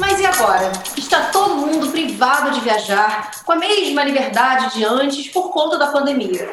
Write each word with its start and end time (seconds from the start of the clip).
Mas 0.00 0.20
e 0.20 0.26
agora? 0.26 0.72
Está 0.96 1.26
todo 1.26 1.56
mundo 1.56 1.90
privado 1.90 2.50
de 2.52 2.60
viajar 2.60 3.30
com 3.44 3.52
a 3.52 3.56
mesma 3.56 4.04
liberdade 4.04 4.74
de 4.74 4.84
antes 4.84 5.28
por 5.28 5.50
conta 5.50 5.78
da 5.78 5.88
pandemia. 5.88 6.48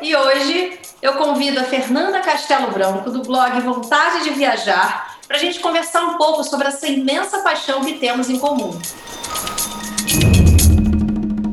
E 0.00 0.14
hoje 0.14 0.78
eu 1.00 1.14
convido 1.14 1.60
a 1.60 1.64
Fernanda 1.64 2.20
Castelo 2.20 2.70
Branco, 2.70 3.10
do 3.10 3.22
blog 3.22 3.60
Vontade 3.60 4.24
de 4.24 4.30
Viajar, 4.30 5.16
para 5.26 5.36
a 5.36 5.40
gente 5.40 5.60
conversar 5.60 6.02
um 6.02 6.16
pouco 6.16 6.42
sobre 6.42 6.68
essa 6.68 6.86
imensa 6.86 7.38
paixão 7.40 7.84
que 7.84 7.94
temos 7.94 8.30
em 8.30 8.38
comum. 8.38 8.78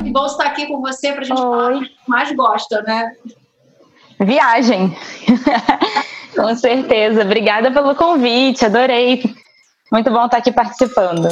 Que 0.03 0.11
bom 0.11 0.25
estar 0.25 0.45
aqui 0.45 0.65
com 0.67 0.81
você 0.81 1.11
para 1.11 1.21
a 1.21 1.25
gente 1.25 1.41
Oi. 1.41 1.43
falar 1.43 1.75
o 1.75 1.79
que 1.81 1.91
mais 2.07 2.35
gosta, 2.35 2.81
né? 2.83 3.11
Viagem. 4.19 4.97
com 6.35 6.55
certeza. 6.55 7.21
Obrigada 7.21 7.71
pelo 7.71 7.95
convite, 7.95 8.65
adorei. 8.65 9.23
Muito 9.91 10.11
bom 10.11 10.25
estar 10.25 10.37
aqui 10.37 10.51
participando. 10.51 11.27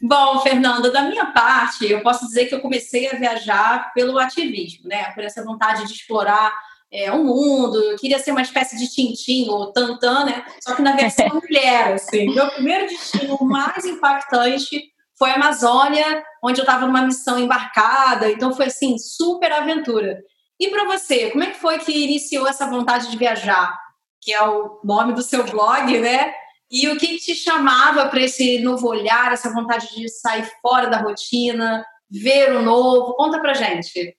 Bom, 0.00 0.40
Fernanda, 0.40 0.90
da 0.90 1.02
minha 1.02 1.26
parte, 1.26 1.90
eu 1.90 2.02
posso 2.02 2.26
dizer 2.26 2.46
que 2.46 2.54
eu 2.54 2.60
comecei 2.60 3.08
a 3.08 3.16
viajar 3.16 3.92
pelo 3.94 4.18
ativismo, 4.18 4.88
né? 4.88 5.10
Por 5.12 5.24
essa 5.24 5.42
vontade 5.42 5.86
de 5.86 5.92
explorar 5.92 6.52
é, 6.92 7.10
o 7.10 7.24
mundo. 7.24 7.82
Eu 7.82 7.96
queria 7.96 8.18
ser 8.18 8.32
uma 8.32 8.42
espécie 8.42 8.76
de 8.76 8.88
Tintim 8.88 9.48
ou 9.48 9.72
Tantan, 9.72 10.24
né? 10.24 10.44
Só 10.60 10.74
que 10.74 10.82
na 10.82 10.92
versão 10.92 11.28
mulher, 11.28 11.94
assim. 11.94 12.34
Meu 12.34 12.48
primeiro 12.50 12.86
destino 12.86 13.38
mais 13.40 13.84
impactante 13.84 14.82
foi 15.18 15.30
a 15.30 15.36
Amazônia, 15.36 16.22
onde 16.42 16.60
eu 16.60 16.64
estava 16.64 16.86
numa 16.86 17.02
missão 17.02 17.38
embarcada. 17.38 18.30
Então 18.30 18.54
foi 18.54 18.66
assim 18.66 18.98
super 18.98 19.50
aventura. 19.50 20.20
E 20.58 20.68
para 20.68 20.84
você, 20.84 21.30
como 21.30 21.44
é 21.44 21.50
que 21.50 21.58
foi 21.58 21.78
que 21.78 21.92
iniciou 21.92 22.46
essa 22.46 22.66
vontade 22.66 23.10
de 23.10 23.16
viajar? 23.16 23.78
Que 24.20 24.32
é 24.32 24.42
o 24.42 24.80
nome 24.82 25.12
do 25.12 25.22
seu 25.22 25.44
blog, 25.44 25.98
né? 25.98 26.34
E 26.70 26.88
o 26.88 26.96
que 26.96 27.18
te 27.18 27.34
chamava 27.34 28.08
para 28.08 28.20
esse 28.20 28.58
novo 28.60 28.88
olhar, 28.88 29.32
essa 29.32 29.52
vontade 29.52 29.94
de 29.94 30.08
sair 30.08 30.50
fora 30.60 30.88
da 30.88 30.98
rotina, 30.98 31.84
ver 32.10 32.52
o 32.52 32.62
novo? 32.62 33.14
Conta 33.14 33.38
pra 33.38 33.54
gente. 33.54 34.16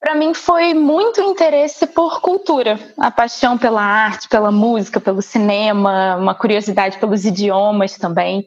Para 0.00 0.14
mim 0.14 0.34
foi 0.34 0.74
muito 0.74 1.22
interesse 1.22 1.86
por 1.86 2.20
cultura, 2.20 2.78
a 2.98 3.10
paixão 3.10 3.56
pela 3.56 3.80
arte, 3.80 4.28
pela 4.28 4.52
música, 4.52 5.00
pelo 5.00 5.22
cinema, 5.22 6.16
uma 6.16 6.34
curiosidade 6.34 6.98
pelos 6.98 7.24
idiomas 7.24 7.96
também. 7.96 8.46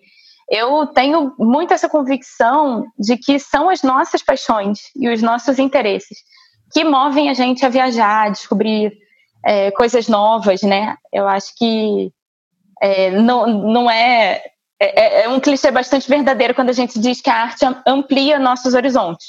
Eu 0.50 0.86
tenho 0.88 1.34
muito 1.40 1.74
essa 1.74 1.90
convicção 1.90 2.86
de 3.00 3.18
que 3.18 3.40
são 3.40 3.70
as 3.70 3.82
nossas 3.82 4.22
paixões 4.22 4.82
e 4.96 5.10
os 5.10 5.22
nossos 5.22 5.58
interesses 5.58 6.20
que 6.78 6.84
movem 6.84 7.28
a 7.28 7.34
gente 7.34 7.66
a 7.66 7.70
viajar, 7.70 8.28
a 8.28 8.30
descobrir 8.30 8.96
é, 9.44 9.72
coisas 9.72 10.08
novas, 10.08 10.62
né? 10.62 10.96
Eu 11.12 11.28
acho 11.28 11.56
que 11.56 12.14
é, 12.80 13.10
não, 13.10 13.48
não 13.48 13.90
é, 13.90 14.44
é, 14.80 15.24
é 15.24 15.30
um 15.30 15.40
clichê 15.40 15.72
bastante 15.72 16.08
verdadeiro 16.08 16.54
quando 16.54 16.70
a 16.70 16.74
gente 16.74 17.00
diz 17.00 17.20
que 17.20 17.32
a 17.32 17.36
arte 17.36 17.66
amplia 17.88 18.38
nossos 18.38 18.76
horizontes. 18.76 19.26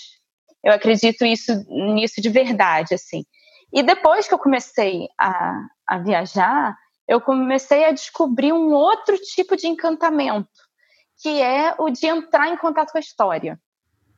Eu 0.63 0.75
acredito 0.75 1.25
isso 1.25 1.65
nisso 1.71 2.21
de 2.21 2.29
verdade, 2.29 2.93
assim. 2.93 3.25
E 3.73 3.83
depois 3.83 4.29
que 4.29 4.35
eu 4.35 4.39
comecei 4.39 5.09
a, 5.19 5.59
a 5.87 5.99
viajar, 6.01 6.77
eu 7.09 7.19
comecei 7.19 7.87
a 7.87 7.93
descobrir 7.93 8.53
um 8.53 8.75
outro 8.75 9.17
tipo 9.17 9.57
de 9.57 9.69
encantamento, 9.69 10.51
que 11.23 11.41
é 11.41 11.75
o 11.79 11.89
de 11.89 12.09
entrar 12.09 12.49
em 12.49 12.59
contato 12.59 12.93
com 12.93 12.99
a 12.99 13.01
história. 13.01 13.59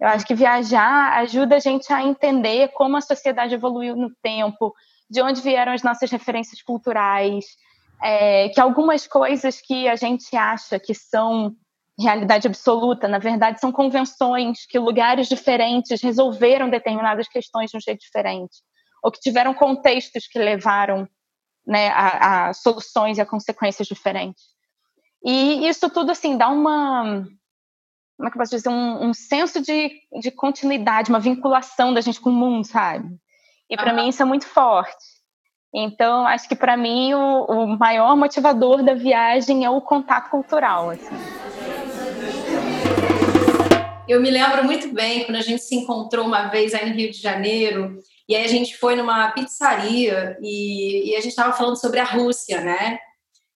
Eu 0.01 0.09
acho 0.09 0.27
que 0.27 0.35
viajar 0.35 1.19
ajuda 1.19 1.57
a 1.57 1.61
gente 1.61 1.93
a 1.93 2.03
entender 2.03 2.69
como 2.69 2.97
a 2.97 3.01
sociedade 3.01 3.55
evoluiu 3.55 3.95
no 3.95 4.11
tempo, 4.23 4.75
de 5.11 5.21
onde 5.21 5.41
vieram 5.41 5.73
as 5.73 5.83
nossas 5.83 6.11
referências 6.11 6.63
culturais, 6.63 7.45
é, 8.03 8.49
que 8.49 8.61
algumas 8.61 9.07
coisas 9.07 9.61
que 9.61 9.89
a 9.89 9.97
gente 9.97 10.35
acha 10.35 10.79
que 10.79 10.95
são 10.95 11.55
realidade 11.99 12.47
absoluta, 12.47 13.07
na 13.07 13.19
verdade, 13.19 13.61
são 13.61 13.71
convenções 13.71 14.65
que 14.67 14.79
lugares 14.79 15.29
diferentes 15.29 16.01
resolveram 16.01 16.71
determinadas 16.71 17.29
questões 17.29 17.71
de 17.71 17.77
um 17.77 17.81
jeito 17.81 18.01
diferente, 18.01 18.57
ou 19.03 19.13
que 19.13 19.21
tiveram 19.21 19.53
contextos 19.53 20.27
que 20.27 20.39
levaram 20.39 21.07
né, 21.67 21.89
a, 21.91 22.49
a 22.49 22.53
soluções 22.55 23.19
e 23.19 23.21
a 23.21 23.27
consequências 23.27 23.87
diferentes. 23.87 24.43
E 25.23 25.69
isso 25.69 25.91
tudo, 25.91 26.11
assim, 26.11 26.39
dá 26.39 26.49
uma. 26.49 27.27
Como 28.21 28.29
é 28.29 28.31
que 28.31 28.37
eu 28.37 28.41
posso 28.41 28.55
dizer? 28.55 28.69
Um, 28.69 29.09
um 29.09 29.15
senso 29.15 29.63
de, 29.63 29.93
de 30.21 30.31
continuidade, 30.31 31.09
uma 31.09 31.19
vinculação 31.19 31.95
da 31.95 32.03
gente 32.03 32.21
com 32.21 32.29
o 32.29 32.35
mundo, 32.35 32.67
sabe? 32.67 33.09
E 33.71 33.79
para 33.79 33.95
mim 33.95 34.11
isso 34.11 34.21
é 34.21 34.27
muito 34.27 34.47
forte. 34.47 34.95
Então, 35.75 36.27
acho 36.27 36.47
que 36.47 36.55
para 36.55 36.77
mim 36.77 37.15
o, 37.15 37.45
o, 37.47 37.79
maior 37.79 38.15
motivador 38.15 38.83
da 38.83 38.93
viagem 38.93 39.65
é 39.65 39.71
o 39.71 39.81
contato 39.81 40.29
cultural. 40.29 40.91
Assim. 40.91 41.17
Eu 44.07 44.21
me 44.21 44.31
lembro 44.31 44.65
muito 44.65 44.93
bem 44.93 45.25
quando 45.25 45.37
a 45.37 45.43
gente 45.43 45.63
se 45.63 45.75
encontrou 45.77 46.27
uma 46.27 46.49
vez 46.49 46.75
aí 46.75 46.91
no 46.91 46.95
Rio 46.95 47.11
de 47.11 47.19
Janeiro, 47.19 47.97
e 48.29 48.37
aí 48.37 48.45
a 48.45 48.49
gente 48.49 48.77
foi 48.77 48.97
numa 48.97 49.31
pizzaria 49.31 50.37
e, 50.43 51.11
e 51.11 51.17
a 51.17 51.21
gente 51.21 51.31
estava 51.31 51.55
falando 51.55 51.81
sobre 51.81 52.01
a 52.01 52.05
Rússia, 52.05 52.61
né? 52.61 52.99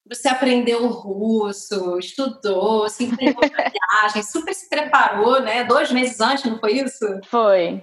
Você 0.07 0.29
aprendeu 0.29 0.87
russo, 0.87 1.99
estudou, 1.99 2.89
se 2.89 3.05
empenhou 3.05 3.41
na 3.41 3.71
viagem, 4.03 4.23
super 4.23 4.55
se 4.55 4.69
preparou, 4.69 5.41
né? 5.41 5.65
Dois 5.65 5.91
meses 5.91 6.21
antes, 6.21 6.45
não 6.45 6.59
foi 6.59 6.73
isso? 6.73 7.07
Foi. 7.27 7.83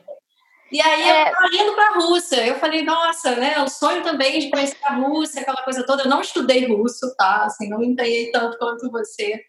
E 0.72 0.80
aí 0.80 1.02
é... 1.02 1.30
eu 1.30 1.34
tava 1.34 1.48
indo 1.52 1.74
para 1.74 1.90
a 1.90 1.94
Rússia. 1.96 2.48
Eu 2.48 2.56
falei, 2.56 2.84
nossa, 2.84 3.36
né? 3.36 3.60
O 3.60 3.68
sonho 3.68 4.04
também 4.04 4.40
de 4.40 4.50
conhecer 4.50 4.78
a 4.84 4.96
Rússia, 4.96 5.42
aquela 5.42 5.64
coisa 5.64 5.86
toda. 5.86 6.04
Eu 6.04 6.10
não 6.10 6.22
estudei 6.22 6.68
russo, 6.68 7.14
tá? 7.18 7.44
Assim, 7.46 7.68
não 7.68 7.84
empenhei 7.84 8.32
tanto 8.32 8.58
quanto 8.58 8.90
você. 8.90 9.42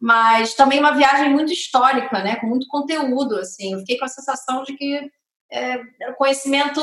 Mas 0.00 0.54
também 0.54 0.78
uma 0.78 0.96
viagem 0.96 1.30
muito 1.30 1.52
histórica, 1.52 2.22
né? 2.22 2.36
Com 2.36 2.46
muito 2.46 2.66
conteúdo, 2.68 3.36
assim. 3.36 3.74
Eu 3.74 3.80
fiquei 3.80 3.98
com 3.98 4.06
a 4.06 4.08
sensação 4.08 4.62
de 4.62 4.74
que 4.76 5.10
é, 5.52 5.78
um 6.08 6.14
conhecimento 6.16 6.80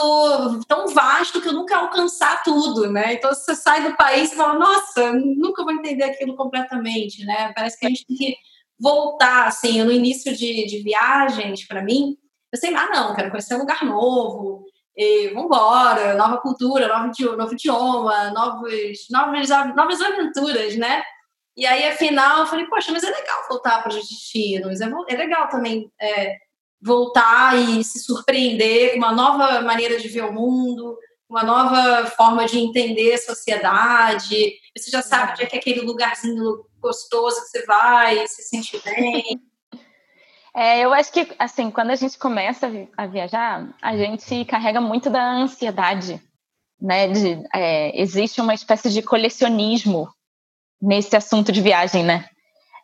tão 0.68 0.88
vasto 0.88 1.42
que 1.42 1.48
eu 1.48 1.54
nunca 1.54 1.78
alcançar 1.78 2.44
tudo, 2.44 2.92
né? 2.92 3.14
Então 3.14 3.34
você 3.34 3.56
sai 3.56 3.90
do 3.90 3.96
país 3.96 4.32
e 4.32 4.36
fala, 4.36 4.60
nossa, 4.60 5.14
nunca 5.14 5.64
vou 5.64 5.72
entender 5.72 6.04
aquilo 6.04 6.36
completamente, 6.36 7.26
né? 7.26 7.54
Parece 7.56 7.80
que 7.80 7.86
a 7.86 7.90
gente 7.90 8.06
tem 8.06 8.18
que 8.18 8.36
voltar, 8.80 9.48
assim, 9.48 9.82
no 9.84 9.92
início 9.92 10.36
de, 10.36 10.66
de 10.66 10.84
viagens, 10.84 11.66
para 11.66 11.82
mim, 11.82 12.18
eu 12.52 12.60
sempre, 12.60 12.78
ah, 12.78 12.90
não, 12.90 13.16
quero 13.16 13.30
conhecer 13.30 13.56
um 13.56 13.60
lugar 13.60 13.84
novo, 13.84 14.66
e 14.96 15.30
vambora, 15.30 16.16
nova 16.16 16.38
cultura, 16.40 16.88
novo, 16.88 17.36
novo 17.38 17.54
idioma, 17.54 18.32
novos, 18.32 19.08
novas, 19.12 19.50
novas 19.76 20.02
aventuras, 20.02 20.76
né? 20.76 21.04
E 21.56 21.66
aí, 21.66 21.88
afinal, 21.88 22.40
eu 22.40 22.46
falei, 22.46 22.66
poxa, 22.66 22.92
mas 22.92 23.04
é 23.04 23.10
legal 23.10 23.48
voltar 23.50 23.82
para 23.82 23.90
os 23.90 23.96
destinos, 23.96 24.82
é, 24.82 24.90
é 25.10 25.16
legal 25.16 25.50
também 25.50 25.92
é, 26.00 26.36
voltar 26.82 27.58
e 27.58 27.84
se 27.84 28.00
surpreender 28.00 28.92
com 28.92 28.98
uma 28.98 29.12
nova 29.12 29.62
maneira 29.62 29.98
de 30.00 30.08
ver 30.08 30.26
o 30.26 30.34
mundo, 30.34 30.98
uma 31.30 31.44
nova 31.44 32.06
forma 32.12 32.46
de 32.46 32.60
entender 32.60 33.14
a 33.14 33.18
sociedade. 33.18 34.54
Você 34.78 34.90
já 34.90 35.02
sabe 35.02 35.34
onde 35.34 35.44
é 35.44 35.46
que 35.46 35.56
é 35.56 35.60
aquele 35.60 35.82
lugarzinho 35.82 36.66
gostoso 36.80 37.42
que 37.42 37.48
você 37.48 37.66
vai, 37.66 38.28
se 38.28 38.44
sente 38.44 38.82
bem. 38.84 39.42
É, 40.56 40.80
eu 40.80 40.92
acho 40.92 41.12
que, 41.12 41.36
assim, 41.38 41.70
quando 41.70 41.92
a 41.92 41.96
gente 41.96 42.18
começa 42.18 42.68
a 42.98 43.06
viajar, 43.06 43.72
a 43.80 43.96
gente 43.96 44.44
carrega 44.46 44.82
muito 44.82 45.08
da 45.08 45.24
ansiedade, 45.34 46.20
né? 46.82 47.08
De, 47.10 47.44
é, 47.54 48.02
existe 48.02 48.42
uma 48.42 48.56
espécie 48.56 48.90
de 48.90 49.04
colecionismo 49.04 50.10
nesse 50.82 51.16
assunto 51.16 51.52
de 51.52 51.62
viagem, 51.62 52.04
né? 52.04 52.28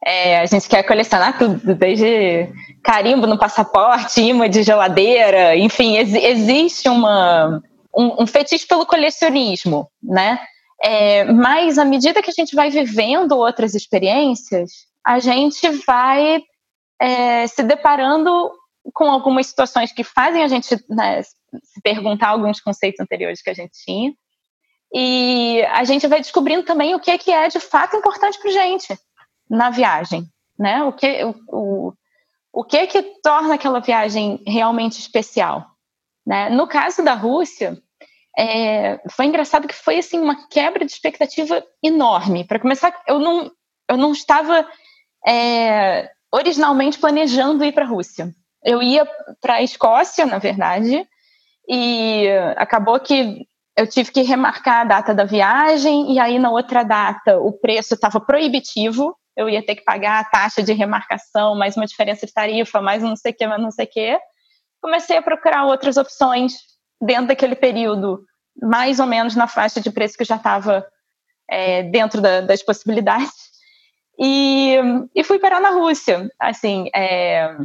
É, 0.05 0.39
a 0.39 0.45
gente 0.45 0.67
quer 0.67 0.83
colecionar 0.83 1.37
tudo, 1.37 1.73
desde 1.75 2.49
carimbo 2.83 3.25
no 3.25 3.39
passaporte, 3.39 4.21
imã 4.21 4.49
de 4.49 4.61
geladeira, 4.61 5.55
enfim, 5.55 5.95
ex 5.95 6.13
existe 6.13 6.89
uma, 6.89 7.61
um, 7.95 8.23
um, 8.23 8.27
fetiche 8.27 8.67
pelo 8.67 8.85
colecionismo, 8.85 9.89
né? 10.03 10.39
É, 10.83 11.23
mas 11.23 11.77
à 11.77 11.85
medida 11.85 12.21
que 12.21 12.29
a 12.29 12.33
gente 12.33 12.53
vai 12.53 12.69
vivendo 12.69 13.37
outras 13.37 13.73
experiências, 13.73 14.71
a 15.05 15.19
gente 15.19 15.69
vai 15.87 16.43
é, 16.99 17.47
se 17.47 17.63
deparando 17.63 18.51
com 18.93 19.05
algumas 19.09 19.47
situações 19.47 19.93
que 19.93 20.03
fazem 20.03 20.43
a 20.43 20.47
gente 20.49 20.75
né, 20.89 21.21
se 21.23 21.81
perguntar 21.81 22.29
alguns 22.29 22.59
conceitos 22.59 22.99
anteriores 22.99 23.41
que 23.41 23.49
a 23.49 23.53
gente 23.53 23.71
tinha. 23.85 24.13
E 24.93 25.63
a 25.71 25.85
gente 25.85 26.05
vai 26.07 26.19
descobrindo 26.19 26.63
também 26.63 26.93
o 26.93 26.99
que 26.99 27.09
é, 27.09 27.17
que 27.17 27.31
é 27.31 27.47
de 27.47 27.61
fato 27.61 27.95
importante 27.95 28.37
para 28.39 28.51
gente 28.51 28.99
na 29.49 29.69
viagem, 29.69 30.25
né? 30.57 30.83
O 30.83 30.93
que, 30.93 31.23
o, 31.47 31.93
o, 32.51 32.63
que 32.63 32.87
que 32.87 33.01
torna 33.21 33.55
aquela 33.55 33.79
viagem 33.79 34.41
realmente 34.47 34.99
especial, 34.99 35.65
né? 36.25 36.49
No 36.49 36.67
caso 36.67 37.03
da 37.03 37.13
Rússia, 37.13 37.77
é, 38.37 38.99
foi 39.11 39.25
engraçado 39.25 39.67
que 39.67 39.75
foi 39.75 39.99
assim 39.99 40.19
uma 40.19 40.47
quebra 40.47 40.85
de 40.85 40.91
expectativa 40.91 41.63
enorme. 41.83 42.45
Para 42.45 42.59
começar, 42.59 42.93
eu 43.07 43.19
não, 43.19 43.51
eu 43.89 43.97
não 43.97 44.11
estava 44.11 44.67
é, 45.27 46.09
originalmente 46.31 46.97
planejando 46.97 47.63
ir 47.63 47.73
para 47.73 47.85
a 47.85 47.87
Rússia. 47.87 48.33
Eu 48.63 48.81
ia 48.81 49.05
para 49.41 49.55
a 49.55 49.61
Escócia, 49.61 50.25
na 50.25 50.37
verdade, 50.37 51.05
e 51.67 52.27
acabou 52.55 52.99
que 52.99 53.45
eu 53.75 53.87
tive 53.87 54.11
que 54.11 54.21
remarcar 54.21 54.81
a 54.81 54.85
data 54.85 55.13
da 55.13 55.25
viagem, 55.25 56.13
e 56.13 56.19
aí 56.19 56.37
na 56.39 56.51
outra 56.51 56.83
data 56.83 57.39
o 57.39 57.51
preço 57.51 57.95
estava 57.95 58.19
proibitivo, 58.19 59.15
eu 59.35 59.49
ia 59.49 59.65
ter 59.65 59.75
que 59.75 59.83
pagar 59.83 60.19
a 60.19 60.23
taxa 60.23 60.61
de 60.61 60.73
remarcação, 60.73 61.55
mais 61.55 61.75
uma 61.75 61.85
diferença 61.85 62.25
de 62.25 62.33
tarifa, 62.33 62.81
mais 62.81 63.01
não 63.01 63.15
sei 63.15 63.31
o 63.31 63.35
que, 63.35 63.47
mais 63.47 63.61
não 63.61 63.71
sei 63.71 63.85
o 63.85 63.89
que. 63.89 64.19
Comecei 64.81 65.17
a 65.17 65.21
procurar 65.21 65.65
outras 65.65 65.97
opções 65.97 66.53
dentro 67.01 67.27
daquele 67.27 67.55
período, 67.55 68.23
mais 68.61 68.99
ou 68.99 69.05
menos 69.05 69.35
na 69.35 69.47
faixa 69.47 69.81
de 69.81 69.91
preço 69.91 70.17
que 70.17 70.23
já 70.23 70.35
estava 70.35 70.85
é, 71.49 71.83
dentro 71.83 72.21
da, 72.21 72.41
das 72.41 72.61
possibilidades. 72.61 73.53
E, 74.19 74.77
e 75.15 75.23
fui 75.23 75.39
parar 75.39 75.59
na 75.59 75.71
Rússia. 75.71 76.29
Assim, 76.39 76.89
é, 76.95 77.55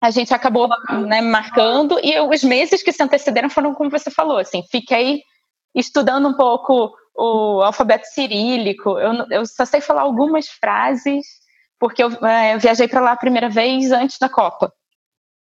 a 0.00 0.10
gente 0.10 0.34
acabou 0.34 0.68
né, 1.06 1.20
marcando, 1.20 1.98
e 2.02 2.20
os 2.20 2.44
meses 2.44 2.82
que 2.82 2.92
se 2.92 3.02
antecederam 3.02 3.48
foram 3.48 3.74
como 3.74 3.90
você 3.90 4.10
falou, 4.10 4.38
assim, 4.38 4.62
fiquei 4.70 5.22
estudando 5.74 6.28
um 6.28 6.34
pouco 6.34 6.94
o 7.16 7.62
alfabeto 7.62 8.06
cirílico. 8.06 8.98
Eu, 8.98 9.26
eu 9.30 9.46
só 9.46 9.64
sei 9.64 9.80
falar 9.80 10.02
algumas 10.02 10.48
frases, 10.48 11.26
porque 11.78 12.02
eu, 12.02 12.10
é, 12.24 12.54
eu 12.54 12.58
viajei 12.58 12.86
para 12.86 13.00
lá 13.00 13.12
a 13.12 13.16
primeira 13.16 13.48
vez 13.48 13.90
antes 13.92 14.18
da 14.18 14.28
Copa. 14.28 14.72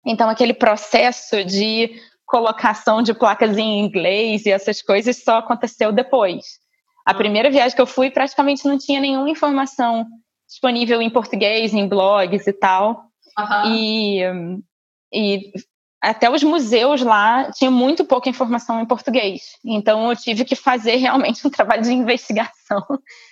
Então, 0.05 0.29
aquele 0.29 0.53
processo 0.53 1.43
de 1.45 1.89
colocação 2.25 3.01
de 3.01 3.13
placas 3.13 3.57
em 3.57 3.79
inglês 3.79 4.45
e 4.45 4.51
essas 4.51 4.81
coisas 4.81 5.23
só 5.23 5.37
aconteceu 5.37 5.91
depois. 5.91 6.43
A 7.05 7.11
ah. 7.11 7.13
primeira 7.13 7.49
viagem 7.49 7.75
que 7.75 7.81
eu 7.81 7.87
fui, 7.87 8.09
praticamente 8.09 8.65
não 8.65 8.77
tinha 8.77 8.99
nenhuma 8.99 9.29
informação 9.29 10.05
disponível 10.47 11.01
em 11.01 11.09
português, 11.09 11.73
em 11.73 11.87
blogs 11.87 12.47
e 12.47 12.53
tal. 12.53 13.05
Uhum. 13.37 13.75
E, 13.75 14.21
e 15.13 15.51
até 16.02 16.30
os 16.30 16.42
museus 16.42 17.02
lá 17.02 17.50
tinham 17.50 17.72
muito 17.72 18.04
pouca 18.04 18.28
informação 18.28 18.80
em 18.80 18.86
português. 18.86 19.42
Então 19.64 20.10
eu 20.10 20.16
tive 20.16 20.44
que 20.44 20.54
fazer 20.54 20.96
realmente 20.96 21.46
um 21.46 21.50
trabalho 21.50 21.82
de 21.82 21.92
investigação. 21.92 22.82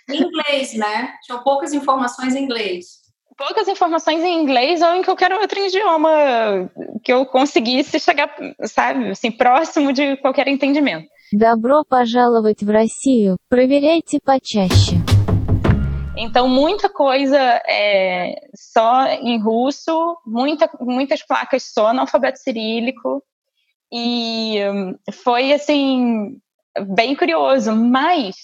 Em 0.09 0.23
inglês, 0.23 0.75
né? 0.75 1.13
Tinham 1.25 1.43
poucas 1.43 1.73
informações 1.73 2.35
em 2.35 2.43
inglês. 2.43 3.07
Poucas 3.37 3.69
informações 3.69 4.23
em 4.25 4.43
inglês 4.43 4.81
ou 4.81 4.95
em 4.95 5.03
qualquer 5.03 5.31
outro 5.33 5.61
idioma 5.61 6.71
que 7.05 7.13
eu 7.13 7.27
conseguisse 7.27 8.01
chegar, 8.01 8.35
sabe, 8.63 9.11
assim, 9.11 9.31
próximo 9.31 9.93
de 9.93 10.17
qualquer 10.17 10.49
entendimento. 10.49 11.07
Добро 11.33 11.85
пожаловать 11.85 12.63
в 12.63 12.71
Россию. 12.71 13.37
Проверяйте 13.49 14.19
почаще. 14.25 14.97
Então, 16.16 16.48
muita 16.48 16.90
coisa 16.90 17.38
é, 17.68 18.36
só 18.54 19.08
em 19.08 19.42
russo, 19.42 20.18
muita, 20.26 20.70
muitas 20.80 21.26
placas 21.26 21.64
só 21.64 21.94
no 21.94 22.02
alfabeto 22.02 22.40
cirílico. 22.40 23.24
E 23.92 24.58
hum, 24.70 24.96
foi, 25.24 25.54
assim, 25.54 26.38
bem 26.96 27.16
curioso. 27.16 27.74
Mas 27.76 28.36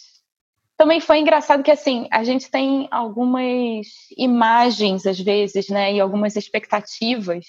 também 0.78 1.00
foi 1.00 1.20
engraçado 1.20 1.64
que, 1.64 1.72
assim, 1.72 2.08
a 2.12 2.24
gente 2.24 2.50
tem 2.50 2.88
algumas 2.90 3.88
imagens, 4.18 5.06
às 5.06 5.20
vezes, 5.20 5.68
né? 5.70 5.94
E 5.94 6.00
algumas 6.00 6.36
expectativas. 6.36 7.46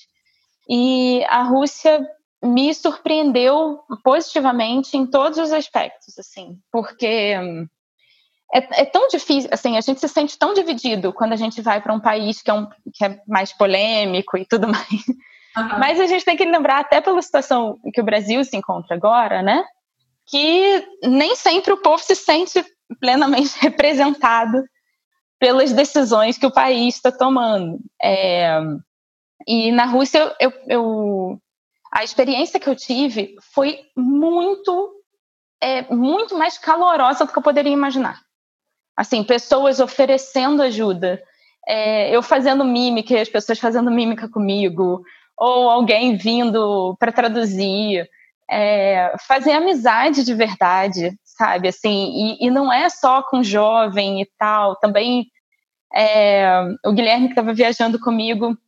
E 0.69 1.25
a 1.29 1.43
Rússia 1.45 2.07
me 2.43 2.73
surpreendeu 2.75 3.81
positivamente 4.05 4.97
em 4.97 5.07
todos 5.07 5.39
os 5.39 5.53
aspectos, 5.53 6.19
assim, 6.19 6.59
porque 6.71 7.37
hum, 7.39 7.67
é, 8.53 8.83
é, 8.83 8.85
tão 8.87 9.09
difícil, 9.09 9.51
assim, 9.53 9.77
a 9.77 9.81
gente 9.81 10.01
se 10.01 10.09
sente 10.09 10.39
tão 10.39 10.55
dividido 10.55 11.13
quando 11.13 11.33
a 11.33 11.37
gente 11.37 11.61
vai 11.61 11.83
para 11.83 11.93
um 11.93 12.01
país 12.01 12.41
que 12.41 12.51
é, 12.51 12.55
um, 12.55 12.67
que 12.95 13.05
é 13.05 13.21
mais 13.27 13.53
polêmico 13.53 14.39
e 14.39 14.47
tudo 14.47 14.67
mais. 14.69 15.09
Uhum. 15.57 15.79
Mas 15.79 16.01
a 16.01 16.07
gente 16.07 16.25
tem 16.25 16.37
que 16.37 16.45
lembrar, 16.45 16.81
até 16.81 17.01
pela 17.01 17.21
situação 17.21 17.79
que 17.93 18.01
o 18.01 18.05
Brasil 18.05 18.43
se 18.45 18.57
encontra 18.57 18.97
agora, 18.97 19.43
né? 19.43 19.65
Que 20.27 20.87
nem 21.03 21.35
sempre 21.37 21.73
o 21.73 21.83
povo 21.83 22.03
se 22.03 22.15
sente 22.15 22.65
plenamente 23.01 23.55
representado 23.61 24.65
pelas 25.39 25.73
decisões 25.73 26.39
que 26.39 26.47
o 26.47 26.53
país 26.53 26.97
está 26.97 27.13
tomando. 27.13 27.79
É, 28.03 28.59
e 29.47 29.71
na 29.73 29.85
Rússia, 29.85 30.35
eu, 30.41 30.53
eu, 30.67 31.39
a 31.93 32.03
experiência 32.03 32.59
que 32.59 32.69
eu 32.69 32.75
tive 32.75 33.37
foi 33.53 33.79
muito, 33.95 34.91
é, 35.61 35.83
muito 35.95 36.37
mais 36.37 36.57
calorosa 36.57 37.25
do 37.25 37.33
que 37.33 37.39
eu 37.39 37.43
poderia 37.43 37.73
imaginar 37.73 38.21
assim, 38.99 39.23
pessoas 39.23 39.79
oferecendo 39.79 40.61
ajuda, 40.61 41.23
é, 41.69 42.11
eu 42.11 42.21
fazendo 42.21 42.65
mímica 42.65 43.21
as 43.21 43.29
pessoas 43.29 43.61
fazendo 43.61 43.93
mímica 43.93 44.29
comigo, 44.29 45.05
ou 45.37 45.71
alguém 45.71 46.17
vindo 46.17 46.97
para 46.99 47.13
traduzir, 47.13 48.09
é, 48.51 49.15
fazer 49.29 49.53
amizade 49.53 50.25
de 50.25 50.35
verdade, 50.35 51.17
sabe? 51.23 51.69
Assim, 51.69 52.37
e, 52.41 52.47
e, 52.47 52.51
não 52.51 52.73
é 52.73 52.89
só 52.89 53.23
com 53.23 53.41
jovem 53.41 54.21
e 54.21 54.29
tal, 54.37 54.75
também 54.75 55.29
é, 55.95 56.61
o 56.85 56.93
Guilherme 56.93 57.27
que 57.27 57.33
estava 57.35 57.55
viajando 57.55 58.01
comigo, 58.01 58.59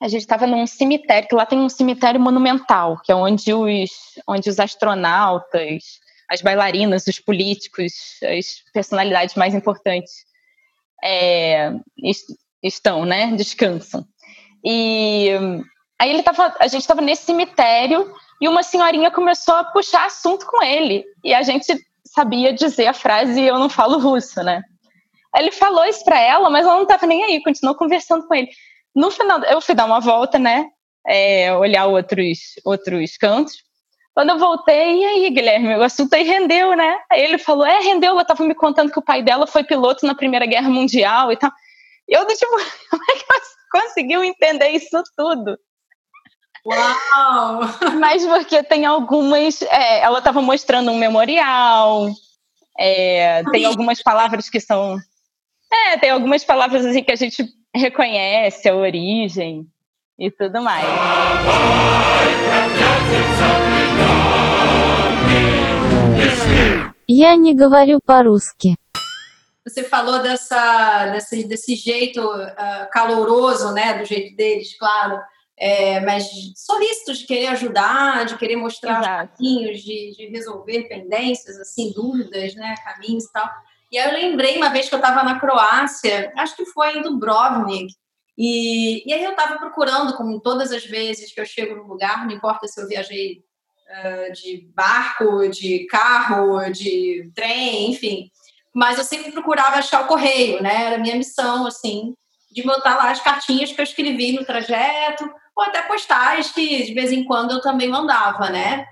a 0.00 0.08
gente 0.08 0.22
estava 0.22 0.46
num 0.46 0.66
cemitério, 0.66 1.28
que 1.28 1.34
lá 1.34 1.44
tem 1.44 1.58
um 1.58 1.68
cemitério 1.68 2.18
monumental, 2.18 2.98
que 3.04 3.12
é 3.12 3.14
onde 3.14 3.52
os, 3.52 3.90
onde 4.26 4.48
os 4.48 4.58
astronautas, 4.58 6.00
as 6.28 6.42
bailarinas, 6.42 7.06
os 7.06 7.20
políticos, 7.20 7.92
as 8.22 8.62
personalidades 8.72 9.34
mais 9.34 9.54
importantes 9.54 10.12
é, 11.02 11.72
estão, 12.62 13.04
né? 13.04 13.32
Descansam. 13.36 14.04
E 14.64 15.30
aí 16.00 16.10
ele 16.10 16.22
tava, 16.22 16.54
a 16.58 16.66
gente 16.66 16.80
estava 16.82 17.00
nesse 17.00 17.24
cemitério 17.24 18.12
e 18.40 18.48
uma 18.48 18.62
senhorinha 18.62 19.10
começou 19.10 19.54
a 19.54 19.64
puxar 19.64 20.06
assunto 20.06 20.46
com 20.46 20.62
ele 20.62 21.04
e 21.24 21.32
a 21.32 21.42
gente 21.42 21.66
sabia 22.04 22.52
dizer 22.52 22.86
a 22.86 22.92
frase 22.92 23.40
"eu 23.42 23.58
não 23.58 23.68
falo 23.68 23.98
russo", 23.98 24.42
né? 24.42 24.62
Ele 25.36 25.52
falou 25.52 25.84
isso 25.84 26.04
para 26.04 26.18
ela, 26.18 26.48
mas 26.50 26.64
ela 26.64 26.74
não 26.74 26.82
estava 26.82 27.06
nem 27.06 27.22
aí, 27.24 27.42
continuou 27.42 27.76
conversando 27.76 28.26
com 28.26 28.34
ele. 28.34 28.48
No 28.94 29.10
final, 29.10 29.42
eu 29.44 29.60
fui 29.60 29.74
dar 29.74 29.84
uma 29.84 30.00
volta, 30.00 30.38
né? 30.38 30.66
É, 31.06 31.54
olhar 31.54 31.86
outros 31.86 32.38
outros 32.64 33.16
cantos. 33.16 33.65
Quando 34.16 34.30
eu 34.30 34.38
voltei, 34.38 35.02
e 35.02 35.04
aí, 35.04 35.30
Guilherme, 35.30 35.76
o 35.76 35.82
assunto 35.82 36.14
aí 36.14 36.22
rendeu, 36.22 36.74
né? 36.74 36.98
Aí 37.12 37.20
ele 37.20 37.36
falou: 37.36 37.66
é, 37.66 37.80
rendeu. 37.80 38.12
Ela 38.12 38.22
estava 38.22 38.42
me 38.44 38.54
contando 38.54 38.90
que 38.90 38.98
o 38.98 39.04
pai 39.04 39.22
dela 39.22 39.46
foi 39.46 39.62
piloto 39.62 40.06
na 40.06 40.14
Primeira 40.14 40.46
Guerra 40.46 40.70
Mundial 40.70 41.30
e 41.30 41.36
tal. 41.36 41.52
E 42.08 42.16
eu, 42.16 42.26
tipo, 42.26 42.46
como 42.90 43.02
é 43.10 43.12
que 43.12 43.26
você 43.26 43.54
conseguiu 43.70 44.24
entender 44.24 44.70
isso 44.70 45.02
tudo? 45.14 45.58
Uau! 46.64 47.60
Mas 48.00 48.24
porque 48.24 48.62
tem 48.62 48.86
algumas. 48.86 49.60
É, 49.60 50.00
ela 50.00 50.20
estava 50.20 50.40
mostrando 50.40 50.90
um 50.90 50.96
memorial, 50.96 52.08
é, 52.78 53.44
tem 53.50 53.66
algumas 53.66 54.02
palavras 54.02 54.48
que 54.48 54.60
são. 54.60 54.96
É, 55.70 55.98
tem 55.98 56.08
algumas 56.08 56.42
palavras 56.42 56.86
assim 56.86 57.04
que 57.04 57.12
a 57.12 57.16
gente 57.16 57.44
reconhece 57.74 58.66
a 58.66 58.74
origem 58.74 59.66
e 60.18 60.30
tudo 60.30 60.62
mais. 60.62 60.86
Я 67.07 67.35
не 67.35 67.53
говорю 67.53 67.99
по-русски. 68.05 68.75
Você 69.65 69.83
falou 69.83 70.23
dessa, 70.23 71.07
desse, 71.11 71.43
desse 71.43 71.75
jeito 71.75 72.19
uh, 72.21 72.89
caloroso, 72.91 73.71
né? 73.73 73.99
Do 73.99 74.05
jeito 74.05 74.35
deles, 74.35 74.77
claro. 74.77 75.19
É, 75.57 75.99
mas 75.99 76.27
solícito 76.55 77.13
de 77.13 77.27
querer 77.27 77.47
ajudar, 77.49 78.25
de 78.25 78.37
querer 78.37 78.55
mostrar 78.55 79.27
caminhos, 79.27 79.81
de, 79.81 80.15
de 80.17 80.27
resolver 80.31 80.87
pendências, 80.87 81.59
assim, 81.59 81.91
dúvidas, 81.93 82.55
né? 82.55 82.73
Caminhos 82.83 83.25
e 83.25 83.31
tal. 83.31 83.47
E 83.91 83.99
aí 83.99 84.09
eu 84.09 84.29
lembrei 84.29 84.57
uma 84.57 84.69
vez 84.69 84.89
que 84.89 84.95
eu 84.95 84.99
estava 84.99 85.21
na 85.21 85.39
Croácia, 85.39 86.33
acho 86.37 86.55
que 86.55 86.65
foi 86.65 86.97
em 86.97 87.01
Dubrovnik, 87.03 87.93
e, 88.37 89.07
e 89.07 89.13
aí 89.13 89.23
eu 89.23 89.31
estava 89.31 89.57
procurando, 89.59 90.15
como 90.15 90.39
todas 90.39 90.71
as 90.71 90.85
vezes 90.85 91.31
que 91.33 91.39
eu 91.39 91.45
chego 91.45 91.75
no 91.75 91.83
lugar, 91.83 92.25
não 92.25 92.33
importa 92.33 92.67
se 92.67 92.81
eu 92.81 92.87
viajei 92.87 93.33
uh, 93.33 93.41
de 94.32 94.68
barco, 94.74 95.48
de 95.48 95.86
carro, 95.86 96.58
de 96.70 97.30
trem, 97.34 97.90
enfim. 97.90 98.30
Mas 98.74 98.98
eu 98.98 99.04
sempre 99.04 99.32
procurava 99.32 99.76
achar 99.76 100.02
o 100.02 100.06
correio, 100.06 100.62
né? 100.62 100.86
Era 100.86 100.96
a 100.96 100.98
minha 100.98 101.16
missão, 101.16 101.66
assim, 101.66 102.14
de 102.50 102.62
botar 102.62 102.96
lá 102.96 103.10
as 103.10 103.20
cartinhas 103.20 103.72
que 103.72 103.80
eu 103.80 103.84
escrevi 103.84 104.32
no 104.32 104.44
trajeto, 104.44 105.24
ou 105.56 105.64
até 105.64 105.82
postais 105.82 106.52
que 106.52 106.84
de 106.84 106.92
vez 106.92 107.12
em 107.12 107.24
quando 107.24 107.52
eu 107.52 107.60
também 107.60 107.88
mandava, 107.88 108.50
né? 108.50 108.86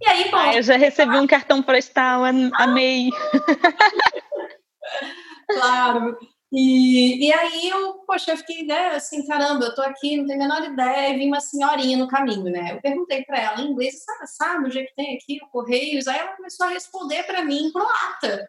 E 0.00 0.08
aí, 0.08 0.30
bom. 0.30 0.36
Ah, 0.36 0.56
eu 0.56 0.62
já 0.62 0.76
recebi 0.76 1.16
um 1.16 1.26
cartão 1.26 1.62
postal, 1.62 2.22
amei. 2.24 3.10
claro. 5.50 6.16
E, 6.50 7.26
e 7.26 7.32
aí 7.32 7.68
eu, 7.68 7.94
poxa, 8.06 8.32
eu 8.32 8.36
fiquei, 8.38 8.64
né, 8.64 8.88
assim, 8.94 9.26
caramba, 9.26 9.66
eu 9.66 9.74
tô 9.74 9.82
aqui, 9.82 10.16
não 10.16 10.26
tenho 10.26 10.40
a 10.40 10.48
menor 10.48 10.64
ideia, 10.64 11.10
e 11.10 11.18
vi 11.18 11.26
uma 11.26 11.40
senhorinha 11.40 11.98
no 11.98 12.08
caminho, 12.08 12.44
né? 12.44 12.72
Eu 12.72 12.80
perguntei 12.80 13.22
para 13.24 13.38
ela 13.38 13.60
em 13.60 13.70
inglês, 13.70 14.02
sabe, 14.02 14.26
sabe 14.26 14.68
o 14.68 14.70
jeito 14.70 14.88
que 14.88 14.94
tem 14.94 15.16
aqui 15.16 15.38
o 15.42 15.48
Correios? 15.48 16.08
Aí 16.08 16.18
ela 16.18 16.36
começou 16.36 16.66
a 16.66 16.70
responder 16.70 17.22
para 17.24 17.44
mim 17.44 17.66
em 17.66 17.72
croata. 17.72 18.48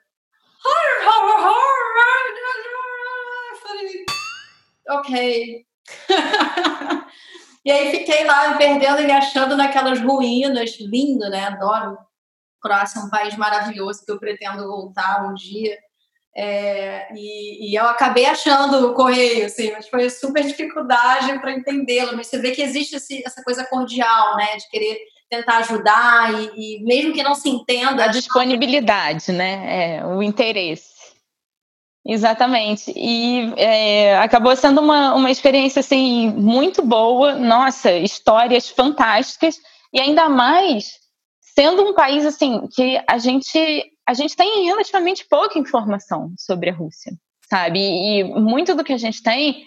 Ok. 4.89 5.65
e 7.65 7.72
aí 7.72 7.91
fiquei 7.91 8.24
lá 8.24 8.50
me 8.50 8.58
perdendo 8.58 9.01
e 9.01 9.06
me 9.06 9.12
achando 9.12 9.58
naquelas 9.58 10.00
ruínas, 10.00 10.77
lindo, 10.79 11.29
né? 11.29 11.46
Adoro 11.48 11.98
Croácia 12.62 13.00
é 13.00 13.03
um 13.03 13.10
país 13.10 13.36
maravilhoso 13.38 14.03
que 14.06 14.12
eu 14.12 14.20
pretendo 14.20 14.68
voltar 14.68 15.25
um 15.25 15.34
dia. 15.34 15.77
É, 16.36 17.07
e, 17.15 17.71
e, 17.71 17.75
eu 17.75 17.86
acabei 17.86 18.25
achando 18.25 18.88
o 18.88 18.93
correio, 18.93 19.45
assim, 19.45 19.71
mas 19.71 19.89
foi 19.89 20.09
super 20.09 20.43
dificuldade 20.43 21.38
para 21.39 21.51
entendê-lo. 21.51 22.15
Mas 22.15 22.27
você 22.27 22.38
vê 22.38 22.51
que 22.51 22.62
existe 22.62 22.95
esse, 22.95 23.24
essa 23.25 23.43
coisa 23.43 23.65
cordial, 23.65 24.38
né, 24.38 24.55
de 24.57 24.69
querer 24.69 25.00
tentar 25.29 25.57
ajudar 25.57 26.33
e, 26.33 26.79
e 26.79 26.83
mesmo 26.83 27.13
que 27.13 27.24
não 27.24 27.36
se 27.36 27.50
entenda. 27.50 28.05
A 28.05 28.07
disponibilidade, 28.07 29.31
né, 29.31 29.98
é, 29.98 30.05
o 30.05 30.24
interesse. 30.24 31.00
Exatamente. 32.05 32.91
E 32.95 33.53
é, 33.57 34.17
acabou 34.17 34.55
sendo 34.55 34.81
uma, 34.81 35.13
uma 35.13 35.29
experiência 35.29 35.81
assim 35.81 36.29
muito 36.31 36.81
boa. 36.81 37.36
Nossa, 37.36 37.91
histórias 37.91 38.69
fantásticas 38.69 39.57
e 39.93 40.00
ainda 40.00 40.29
mais 40.29 41.00
sendo 41.41 41.83
um 41.83 41.93
país 41.93 42.25
assim 42.25 42.67
que 42.74 43.00
a 43.07 43.17
gente 43.17 43.91
a 44.09 44.13
gente 44.15 44.35
tem 44.35 44.65
relativamente 44.65 45.23
pouca 45.29 45.59
informação 45.59 46.33
sobre 46.35 46.71
a 46.71 46.73
Rússia, 46.73 47.13
sabe? 47.47 47.79
E, 47.79 48.23
muito 48.23 48.73
do 48.73 48.83
que 48.83 48.91
a 48.91 48.97
gente 48.97 49.21
tem 49.21 49.63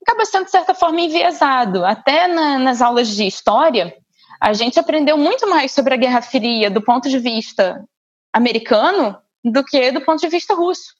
acaba 0.00 0.24
sendo 0.24 0.44
de 0.44 0.52
certa 0.52 0.74
forma 0.74 1.00
enviesado. 1.00 1.84
Até 1.84 2.28
na, 2.28 2.56
nas 2.60 2.80
aulas 2.80 3.08
de 3.08 3.26
história, 3.26 3.92
a 4.40 4.52
gente 4.52 4.78
aprendeu 4.78 5.18
muito 5.18 5.50
mais 5.50 5.72
sobre 5.72 5.92
a 5.92 5.96
Guerra 5.96 6.22
Fria 6.22 6.70
do 6.70 6.80
ponto 6.80 7.08
de 7.08 7.18
vista 7.18 7.84
americano 8.32 9.18
do 9.42 9.64
que 9.64 9.90
do 9.90 10.02
ponto 10.02 10.20
de 10.20 10.28
vista 10.28 10.54
russo. 10.54 10.94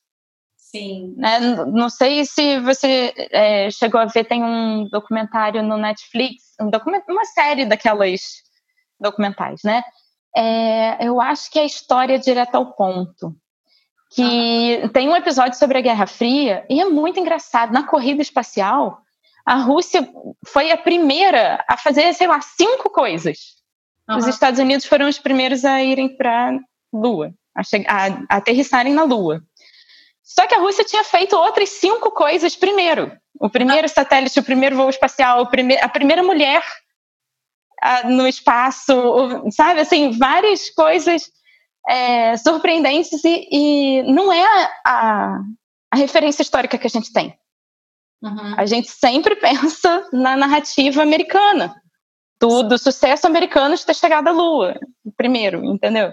Sim. 0.57 1.15
Né? 1.17 1.39
Não 1.39 1.89
sei 1.89 2.25
se 2.25 2.59
você 2.59 3.15
é, 3.31 3.71
chegou 3.71 4.01
a 4.01 4.07
ver, 4.07 4.25
tem 4.25 4.43
um 4.43 4.89
documentário 4.89 5.63
no 5.63 5.77
Netflix, 5.77 6.43
um 6.61 6.71
documento, 6.71 7.05
uma 7.09 7.25
série 7.25 7.67
daquelas 7.67 8.21
documentais, 8.99 9.61
né? 9.63 9.85
É, 10.37 11.07
eu 11.07 11.21
acho 11.21 11.51
que 11.51 11.59
é 11.59 11.63
a 11.63 11.67
história 11.67 12.19
direto 12.19 12.55
ao 12.57 12.73
ponto. 12.73 13.35
Que 14.11 14.89
tem 14.93 15.09
um 15.09 15.17
episódio 15.17 15.59
sobre 15.59 15.79
a 15.79 15.81
Guerra 15.81 16.07
Fria 16.07 16.65
e 16.71 16.81
é 16.81 16.85
muito 16.85 17.19
engraçado. 17.19 17.73
Na 17.73 17.83
corrida 17.85 18.23
espacial, 18.23 19.01
a 19.45 19.57
Rússia 19.57 20.09
foi 20.47 20.71
a 20.71 20.77
primeira 20.77 21.65
a 21.69 21.77
fazer, 21.77 22.13
sei 22.15 22.27
lá, 22.27 22.41
cinco 22.41 22.91
coisas. 22.91 23.55
Uhum. 24.09 24.19
Os 24.19 24.27
Estados 24.27 24.61
Unidos 24.61 24.87
foram 24.87 25.09
os 25.09 25.19
primeiros 25.19 25.65
a 25.65 25.83
irem 25.83 26.17
para 26.17 26.51
a 26.51 26.59
Lua, 26.93 27.33
a 27.89 28.37
aterrissarem 28.37 28.93
na 28.93 29.03
Lua. 29.03 29.43
Só 30.23 30.47
que 30.47 30.55
a 30.55 30.61
Rússia 30.61 30.85
tinha 30.85 31.05
feito 31.05 31.37
outras 31.37 31.69
cinco 31.69 32.11
coisas 32.11 32.57
primeiro. 32.57 33.13
O 33.39 33.51
primeiro 33.51 33.89
satélite, 33.89 34.39
o 34.39 34.45
primeiro 34.45 34.77
voo 34.77 34.89
espacial, 34.89 35.49
a 35.83 35.89
primeira 35.89 36.23
mulher 36.23 36.63
no 38.07 38.27
espaço, 38.27 38.93
sabe? 39.51 39.81
Assim, 39.81 40.11
várias 40.19 40.71
coisas 40.71 41.31
é, 41.89 42.37
surpreendentes 42.37 43.23
e, 43.25 43.49
e, 43.51 44.03
não 44.05 44.33
é 44.33 44.45
a, 44.87 45.41
a, 45.93 45.97
referência 45.97 46.43
histórica 46.43 46.79
que 46.79 46.87
a 46.87 46.91
gente 46.91 47.13
tem. 47.13 47.37
Uhum. 48.23 48.55
A 48.57 48.65
gente 48.67 48.89
sempre 48.89 49.37
pensa 49.41 50.09
na 50.13 50.37
narrativa 50.37 51.03
americana. 51.03 51.75
Tudo, 52.39 52.79
sucesso 52.79 53.27
americano 53.27 53.77
de 53.77 53.87
ter 53.87 53.95
chegado 53.95 54.29
à 54.29 54.33
Lua, 54.33 54.79
primeiro, 55.17 55.65
entendeu? 55.65 56.13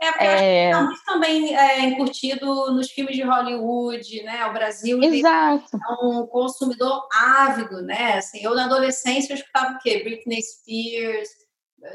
É, 0.00 0.12
porque 0.12 0.24
é... 0.24 0.72
acho 0.72 1.00
que 1.00 1.04
também 1.06 1.56
é 1.56 1.80
encurtido 1.80 2.72
nos 2.72 2.90
filmes 2.90 3.16
de 3.16 3.22
Hollywood, 3.22 4.22
né? 4.22 4.46
O 4.46 4.52
Brasil 4.52 5.02
Exato. 5.02 5.76
é 5.76 6.04
um 6.04 6.26
consumidor 6.26 7.08
ávido, 7.12 7.82
né? 7.82 8.14
Assim, 8.14 8.38
eu 8.42 8.54
na 8.54 8.66
adolescência 8.66 9.32
eu 9.32 9.36
escutava 9.36 9.74
o 9.74 9.78
quê? 9.80 10.02
Britney 10.04 10.40
Spears, 10.40 11.28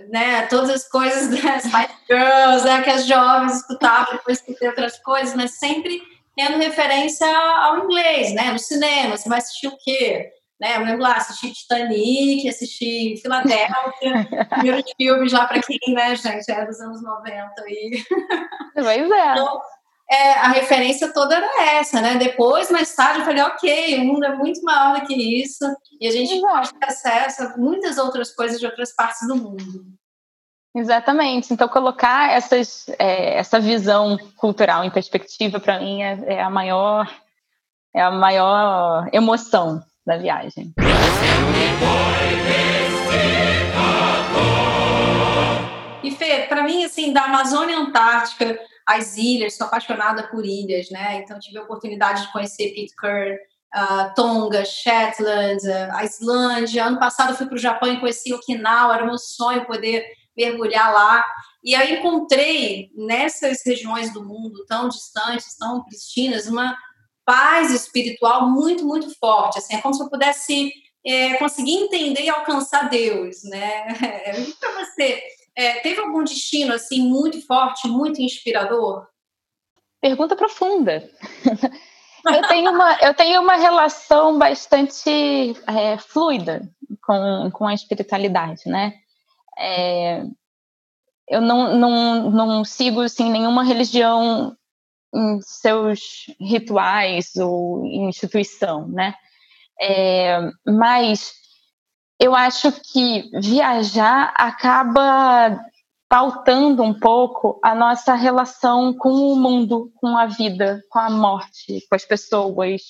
né? 0.09 0.45
Todas 0.47 0.69
as 0.69 0.89
coisas 0.89 1.29
das 1.29 1.63
Spice 1.63 1.97
Girls, 2.09 2.65
né? 2.65 2.81
Que 2.81 2.89
as 2.89 3.07
jovens 3.07 3.57
escutavam, 3.57 4.15
depois 4.15 4.39
escutei 4.39 4.67
outras 4.67 4.99
coisas, 4.99 5.33
mas 5.33 5.51
sempre 5.51 6.01
tendo 6.35 6.57
referência 6.57 7.27
ao 7.27 7.85
inglês, 7.85 8.33
né? 8.33 8.51
No 8.51 8.59
cinema, 8.59 9.15
você 9.15 9.29
vai 9.29 9.37
assistir 9.37 9.67
o 9.67 9.77
quê? 9.77 10.29
Né? 10.63 10.77
Eu 10.77 10.85
lembro 10.85 11.03
lá, 11.03 11.17
assisti 11.17 11.51
Titanic, 11.51 12.47
assisti 12.47 13.17
Filadélfia, 13.21 14.47
primeiros 14.49 14.89
filmes 14.95 15.33
lá 15.33 15.45
para 15.45 15.61
quem, 15.61 15.93
né, 15.93 16.15
gente, 16.15 16.49
é 16.49 16.65
dos 16.65 16.79
anos 16.79 17.03
90 17.03 17.51
e... 17.67 18.01
Pois 18.73 18.87
é. 18.87 19.31
Então, 19.31 19.61
é, 20.09 20.33
a 20.33 20.47
referência 20.49 21.11
toda 21.13 21.35
era 21.35 21.71
essa, 21.73 21.99
né? 21.99 22.15
Depois, 22.15 22.71
mais 22.71 22.95
tarde, 22.95 23.19
eu 23.19 23.25
falei, 23.25 23.43
ok, 23.43 23.99
o 23.99 24.05
mundo 24.05 24.23
é 24.23 24.35
muito 24.35 24.61
maior 24.63 25.01
do 25.01 25.05
que 25.05 25.13
isso 25.13 25.65
e 25.99 26.07
a 26.07 26.11
gente 26.11 26.33
Exato. 26.33 26.53
pode 26.53 26.73
ter 26.75 26.85
acesso 26.85 27.43
a 27.43 27.57
muitas 27.57 27.97
outras 27.97 28.33
coisas 28.33 28.57
de 28.57 28.65
outras 28.65 28.95
partes 28.95 29.27
do 29.27 29.35
mundo. 29.35 29.85
Exatamente. 30.73 31.53
Então, 31.53 31.67
colocar 31.67 32.31
essas, 32.31 32.87
é, 32.97 33.37
essa 33.37 33.59
visão 33.59 34.17
cultural 34.37 34.83
em 34.83 34.89
perspectiva, 34.89 35.59
para 35.59 35.79
mim, 35.79 36.01
é, 36.01 36.35
é, 36.35 36.41
a 36.41 36.49
maior 36.49 37.07
é 37.95 38.01
a 38.01 38.09
maior 38.09 39.07
emoção 39.13 39.83
da 40.05 40.17
viagem. 40.17 40.73
E 46.03 46.11
Fê, 46.11 46.45
para 46.47 46.63
mim, 46.63 46.83
assim, 46.83 47.13
da 47.13 47.23
Amazônia 47.23 47.77
Antártica, 47.77 48.59
as 48.85 49.17
ilhas, 49.17 49.55
sou 49.55 49.67
apaixonada 49.67 50.27
por 50.27 50.45
ilhas, 50.45 50.89
né? 50.89 51.21
Então 51.23 51.39
tive 51.39 51.57
a 51.57 51.63
oportunidade 51.63 52.23
de 52.23 52.31
conhecer 52.31 52.73
Pitcairn, 52.73 53.35
uh, 53.35 54.13
Tonga, 54.13 54.65
Shetland, 54.65 55.65
uh, 55.65 55.95
a 55.95 56.03
Islândia. 56.03 56.85
Ano 56.85 56.99
passado 56.99 57.35
fui 57.35 57.45
para 57.45 57.55
o 57.55 57.59
Japão 57.59 57.91
e 57.91 57.99
conheci 57.99 58.33
Okinawa, 58.33 58.95
era 58.95 59.05
meu 59.05 59.17
sonho 59.17 59.65
poder 59.65 60.05
mergulhar 60.35 60.93
lá. 60.93 61.23
E 61.63 61.73
aí 61.75 61.99
encontrei 61.99 62.89
nessas 62.95 63.59
regiões 63.65 64.11
do 64.11 64.25
mundo 64.25 64.65
tão 64.67 64.89
distantes, 64.89 65.57
tão 65.57 65.83
pristinas, 65.85 66.47
uma 66.47 66.75
paz 67.25 67.71
espiritual 67.71 68.49
muito, 68.49 68.85
muito 68.85 69.13
forte. 69.19 69.57
Assim, 69.57 69.75
é 69.75 69.81
como 69.81 69.93
se 69.93 70.01
eu 70.01 70.09
pudesse 70.09 70.71
é, 71.05 71.35
conseguir 71.35 71.73
entender 71.73 72.23
e 72.23 72.29
alcançar 72.29 72.89
Deus, 72.89 73.43
né? 73.43 73.87
É, 74.03 74.33
para 74.59 74.85
você, 74.85 75.23
é, 75.55 75.79
teve 75.79 75.99
algum 75.99 76.23
destino 76.23 76.73
assim 76.73 77.01
muito 77.01 77.45
forte, 77.45 77.87
muito 77.87 78.21
inspirador? 78.21 79.07
Pergunta 80.01 80.35
profunda. 80.35 81.09
eu, 82.25 82.47
tenho 82.47 82.71
uma, 82.71 82.97
eu 83.01 83.13
tenho 83.13 83.41
uma 83.41 83.55
relação 83.55 84.37
bastante 84.37 85.09
é, 85.67 85.97
fluida 85.97 86.69
com, 87.01 87.51
com 87.53 87.67
a 87.67 87.73
espiritualidade, 87.73 88.63
né? 88.65 88.93
É, 89.57 90.23
eu 91.29 91.41
não, 91.41 91.77
não, 91.77 92.31
não 92.31 92.65
sigo 92.65 93.01
assim, 93.01 93.31
nenhuma 93.31 93.63
religião 93.63 94.57
em 95.13 95.39
seus 95.41 96.27
rituais 96.39 97.35
ou 97.35 97.85
instituição, 97.85 98.87
né? 98.87 99.13
É, 99.79 100.39
mas 100.65 101.33
eu 102.19 102.35
acho 102.35 102.71
que 102.71 103.29
viajar 103.39 104.33
acaba 104.35 105.59
pautando 106.09 106.83
um 106.83 106.93
pouco 106.93 107.59
a 107.63 107.73
nossa 107.73 108.13
relação 108.13 108.93
com 108.93 109.09
o 109.09 109.35
mundo, 109.35 109.91
com 109.95 110.17
a 110.17 110.25
vida, 110.25 110.81
com 110.89 110.99
a 110.99 111.09
morte, 111.09 111.85
com 111.89 111.95
as 111.95 112.05
pessoas, 112.05 112.81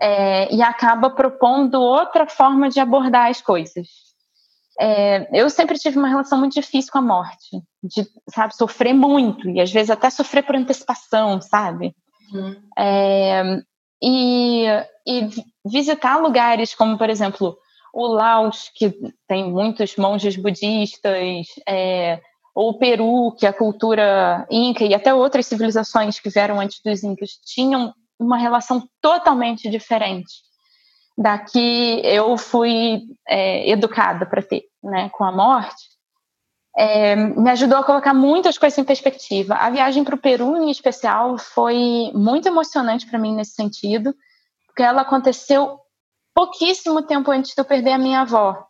é, 0.00 0.54
e 0.54 0.62
acaba 0.62 1.10
propondo 1.10 1.80
outra 1.80 2.26
forma 2.26 2.70
de 2.70 2.80
abordar 2.80 3.28
as 3.28 3.42
coisas. 3.42 4.07
É, 4.80 5.28
eu 5.32 5.50
sempre 5.50 5.76
tive 5.76 5.98
uma 5.98 6.08
relação 6.08 6.38
muito 6.38 6.54
difícil 6.54 6.92
com 6.92 6.98
a 6.98 7.02
morte, 7.02 7.60
de, 7.82 8.06
sabe, 8.32 8.54
sofrer 8.54 8.94
muito, 8.94 9.50
e 9.50 9.60
às 9.60 9.72
vezes 9.72 9.90
até 9.90 10.08
sofrer 10.08 10.44
por 10.44 10.54
antecipação, 10.54 11.40
sabe? 11.40 11.94
Uhum. 12.32 12.56
É, 12.78 13.60
e, 14.00 14.66
e 15.06 15.28
visitar 15.66 16.18
lugares 16.18 16.74
como, 16.74 16.96
por 16.96 17.10
exemplo, 17.10 17.58
o 17.92 18.06
Laos, 18.06 18.70
que 18.74 18.94
tem 19.26 19.50
muitos 19.50 19.96
monges 19.96 20.36
budistas, 20.36 21.46
é, 21.68 22.20
ou 22.54 22.70
o 22.70 22.78
Peru, 22.78 23.34
que 23.36 23.46
a 23.46 23.52
cultura 23.52 24.46
inca 24.50 24.84
e 24.84 24.94
até 24.94 25.12
outras 25.12 25.46
civilizações 25.46 26.20
que 26.20 26.30
vieram 26.30 26.60
antes 26.60 26.80
dos 26.84 27.02
incas 27.02 27.30
tinham 27.44 27.92
uma 28.18 28.36
relação 28.36 28.88
totalmente 29.00 29.68
diferente 29.68 30.47
da 31.18 31.36
que 31.36 32.00
eu 32.04 32.38
fui 32.38 33.02
é, 33.26 33.68
educada 33.68 34.24
para 34.24 34.40
ter, 34.40 34.62
né, 34.80 35.08
com 35.08 35.24
a 35.24 35.32
morte, 35.32 35.88
é, 36.76 37.16
me 37.16 37.50
ajudou 37.50 37.76
a 37.76 37.82
colocar 37.82 38.14
muitas 38.14 38.56
coisas 38.56 38.78
em 38.78 38.84
perspectiva. 38.84 39.56
A 39.56 39.68
viagem 39.68 40.04
para 40.04 40.14
o 40.14 40.18
Peru, 40.18 40.56
em 40.56 40.70
especial, 40.70 41.36
foi 41.36 42.12
muito 42.14 42.46
emocionante 42.46 43.04
para 43.04 43.18
mim 43.18 43.34
nesse 43.34 43.54
sentido, 43.54 44.14
porque 44.68 44.84
ela 44.84 45.02
aconteceu 45.02 45.80
pouquíssimo 46.32 47.02
tempo 47.02 47.32
antes 47.32 47.52
de 47.52 47.60
eu 47.60 47.64
perder 47.64 47.94
a 47.94 47.98
minha 47.98 48.20
avó. 48.20 48.64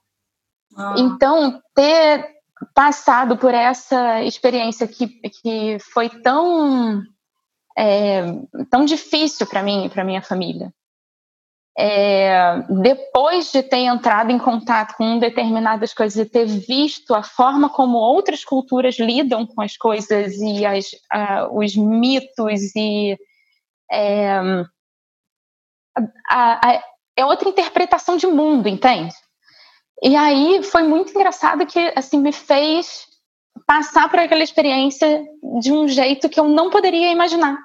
Ah. 0.75 0.95
Então, 0.97 1.61
ter 1.75 2.26
passado 2.75 3.37
por 3.37 3.52
essa 3.52 4.23
experiência 4.23 4.88
que, 4.88 5.07
que 5.07 5.76
foi 5.93 6.09
tão, 6.09 7.02
é, 7.76 8.23
tão 8.71 8.87
difícil 8.87 9.47
para 9.47 9.62
mim 9.62 9.85
e 9.85 9.90
para 9.90 10.02
minha 10.02 10.23
família, 10.23 10.73
é, 11.80 12.61
depois 12.82 13.52
de 13.52 13.62
ter 13.62 13.85
entrado 13.85 14.32
em 14.32 14.38
contato 14.38 14.97
com 14.97 15.16
determinadas 15.20 15.94
coisas 15.94 16.18
e 16.18 16.28
ter 16.28 16.44
visto 16.44 17.14
a 17.14 17.23
forma 17.23 17.70
como 17.70 17.99
outras 17.99 18.44
culturas 18.44 18.99
lidam 18.99 19.47
com 19.47 19.61
as 19.61 19.76
coisas 19.76 20.35
e 20.38 20.66
as, 20.66 20.87
uh, 21.14 21.56
os 21.56 21.76
mitos 21.76 22.75
e 22.75 23.16
é, 23.92 24.40
a, 26.28 26.68
a, 26.68 26.82
é 27.16 27.25
outra 27.25 27.49
interpretação 27.49 28.16
de 28.16 28.26
mundo, 28.26 28.68
entende? 28.68 29.14
E 30.02 30.16
aí 30.16 30.64
foi 30.64 30.82
muito 30.82 31.12
engraçado 31.12 31.64
que 31.64 31.92
assim 31.94 32.18
me 32.18 32.32
fez 32.32 33.06
passar 33.64 34.11
por 34.11 34.18
aquela 34.18 34.42
experiência 34.42 35.25
de 35.61 35.73
um 35.73 35.87
jeito 35.87 36.28
que 36.28 36.40
eu 36.40 36.49
não 36.49 36.70
poderia 36.70 37.12
imaginar. 37.12 37.56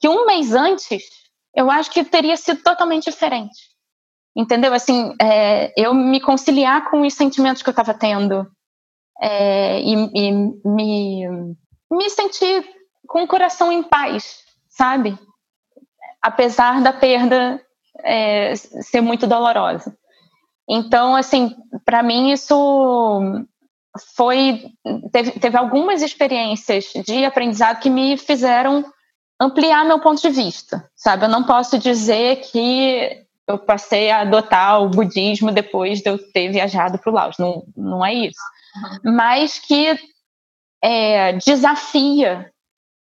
Que 0.00 0.08
um 0.08 0.24
mês 0.24 0.54
antes 0.54 1.21
eu 1.54 1.70
acho 1.70 1.90
que 1.90 2.04
teria 2.04 2.36
sido 2.36 2.62
totalmente 2.62 3.04
diferente. 3.04 3.72
Entendeu? 4.34 4.72
Assim, 4.72 5.14
é, 5.20 5.72
eu 5.76 5.92
me 5.92 6.20
conciliar 6.20 6.90
com 6.90 7.02
os 7.02 7.14
sentimentos 7.14 7.62
que 7.62 7.68
eu 7.68 7.72
estava 7.72 7.92
tendo 7.92 8.46
é, 9.20 9.80
e, 9.80 9.94
e, 9.94 10.32
me, 10.66 11.54
me 11.90 12.10
sentir 12.10 12.64
com 13.06 13.22
o 13.22 13.28
coração 13.28 13.70
em 13.70 13.82
paz, 13.82 14.38
sabe? 14.70 15.18
Apesar 16.22 16.80
da 16.80 16.92
perda 16.92 17.60
é, 18.02 18.54
ser 18.56 19.02
muito 19.02 19.26
dolorosa. 19.26 19.94
Então, 20.68 21.14
assim, 21.14 21.54
para 21.84 22.02
mim 22.02 22.32
isso 22.32 23.20
foi 24.16 24.72
teve, 25.12 25.32
teve 25.32 25.58
algumas 25.58 26.00
experiências 26.00 26.84
de 27.04 27.24
aprendizado 27.24 27.80
que 27.80 27.90
me 27.90 28.16
fizeram 28.16 28.84
ampliar 29.42 29.84
meu 29.84 29.98
ponto 29.98 30.20
de 30.20 30.30
vista, 30.30 30.88
sabe? 30.94 31.24
Eu 31.24 31.28
não 31.28 31.42
posso 31.42 31.78
dizer 31.78 32.36
que 32.36 33.24
eu 33.46 33.58
passei 33.58 34.10
a 34.10 34.20
adotar 34.20 34.80
o 34.80 34.88
budismo 34.88 35.50
depois 35.50 36.00
de 36.00 36.08
eu 36.08 36.18
ter 36.32 36.50
viajado 36.50 36.98
para 36.98 37.10
o 37.10 37.14
Laos, 37.14 37.36
não, 37.38 37.64
não 37.76 38.04
é 38.04 38.14
isso. 38.14 38.40
Mas 39.04 39.58
que 39.58 39.98
é, 40.82 41.32
desafia 41.34 42.50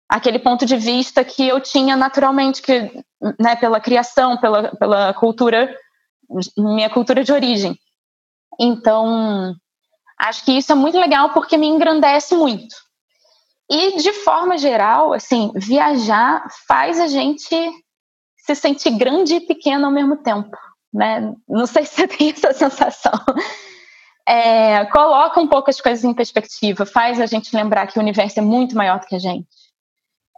aquele 0.10 0.40
ponto 0.40 0.66
de 0.66 0.76
vista 0.76 1.24
que 1.24 1.48
eu 1.48 1.62
tinha 1.62 1.96
naturalmente, 1.96 2.62
que, 2.62 2.92
né, 3.40 3.56
pela 3.56 3.80
criação, 3.80 4.38
pela, 4.38 4.76
pela 4.76 5.14
cultura, 5.14 5.74
minha 6.58 6.90
cultura 6.90 7.24
de 7.24 7.32
origem. 7.32 7.78
Então, 8.60 9.56
acho 10.20 10.44
que 10.44 10.52
isso 10.52 10.72
é 10.72 10.76
muito 10.76 11.00
legal 11.00 11.30
porque 11.30 11.58
me 11.58 11.68
engrandece 11.68 12.36
muito. 12.36 12.76
E 13.74 13.96
de 13.96 14.12
forma 14.12 14.58
geral, 14.58 15.14
assim, 15.14 15.50
viajar 15.56 16.46
faz 16.68 17.00
a 17.00 17.08
gente 17.08 17.56
se 18.36 18.54
sentir 18.54 18.92
grande 18.98 19.36
e 19.36 19.48
pequeno 19.48 19.86
ao 19.86 19.92
mesmo 19.94 20.18
tempo, 20.18 20.58
né? 20.94 21.34
Não 21.48 21.66
sei 21.66 21.86
se 21.86 21.96
você 21.96 22.08
tem 22.10 22.32
essa 22.32 22.52
sensação. 22.52 23.14
É, 24.28 24.84
coloca 24.88 25.40
um 25.40 25.48
pouco 25.48 25.70
as 25.70 25.80
coisas 25.80 26.04
em 26.04 26.14
perspectiva, 26.14 26.86
faz 26.86 27.22
a 27.22 27.26
gente 27.26 27.56
lembrar 27.56 27.88
que 27.88 27.98
o 27.98 28.02
universo 28.02 28.40
é 28.40 28.42
muito 28.42 28.76
maior 28.76 29.00
do 29.00 29.06
que 29.06 29.16
a 29.16 29.20
gente. 29.20 29.48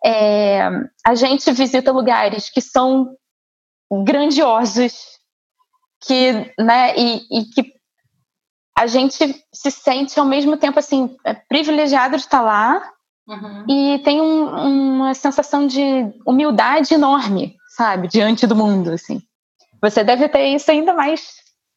É, 0.06 0.70
a 1.04 1.16
gente 1.16 1.52
visita 1.54 1.92
lugares 1.92 2.52
que 2.52 2.62
são 2.62 3.16
grandiosos, 4.04 4.94
que, 6.06 6.54
né, 6.60 6.96
e, 6.96 7.22
e, 7.32 7.46
que 7.46 7.74
a 8.78 8.86
gente 8.86 9.44
se 9.52 9.72
sente 9.72 10.20
ao 10.20 10.26
mesmo 10.26 10.56
tempo 10.56 10.78
assim 10.78 11.16
é, 11.26 11.34
privilegiado 11.34 12.16
de 12.16 12.22
estar 12.22 12.42
lá 12.42 12.94
Uhum. 13.28 13.66
E 13.70 14.00
tem 14.00 14.22
um, 14.22 14.96
uma 14.96 15.14
sensação 15.14 15.66
de 15.66 15.82
humildade 16.26 16.94
enorme, 16.94 17.56
sabe, 17.76 18.08
diante 18.08 18.46
do 18.46 18.56
mundo, 18.56 18.92
assim. 18.92 19.22
Você 19.82 20.04
deve 20.04 20.28
ter 20.30 20.48
isso 20.48 20.70
ainda 20.70 20.94
mais, 20.94 21.36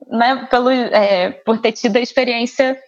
né, 0.09 0.47
pelo, 0.51 0.71
é, 0.71 1.31
por 1.31 1.59
ter 1.59 1.73
tido 1.73 1.97
a 1.97 2.01
experiência 2.01 2.79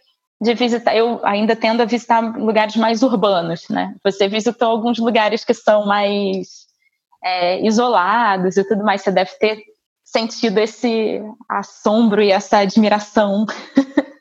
de 0.41 0.55
visitar. 0.55 0.95
Eu 0.95 1.21
ainda 1.25 1.57
tendo 1.57 1.83
a 1.83 1.87
visitar 1.87 2.21
lugares 2.37 2.77
mais 2.77 3.03
urbanos, 3.03 3.69
né? 3.69 3.95
Você 4.05 4.29
visitou 4.29 4.69
alguns 4.69 4.99
lugares 4.99 5.45
que 5.45 5.55
são 5.55 5.87
mais 5.87 6.67
é, 7.23 7.65
isolados 7.67 8.57
e 8.57 8.65
tudo 8.65 8.85
mais. 8.85 9.03
Você 9.03 9.11
deve 9.11 9.31
ter 9.39 9.59
sentido 10.05 10.59
esse 10.59 11.21
assombro 11.49 12.23
e 12.23 12.31
essa 12.31 12.59
admiração 12.59 13.45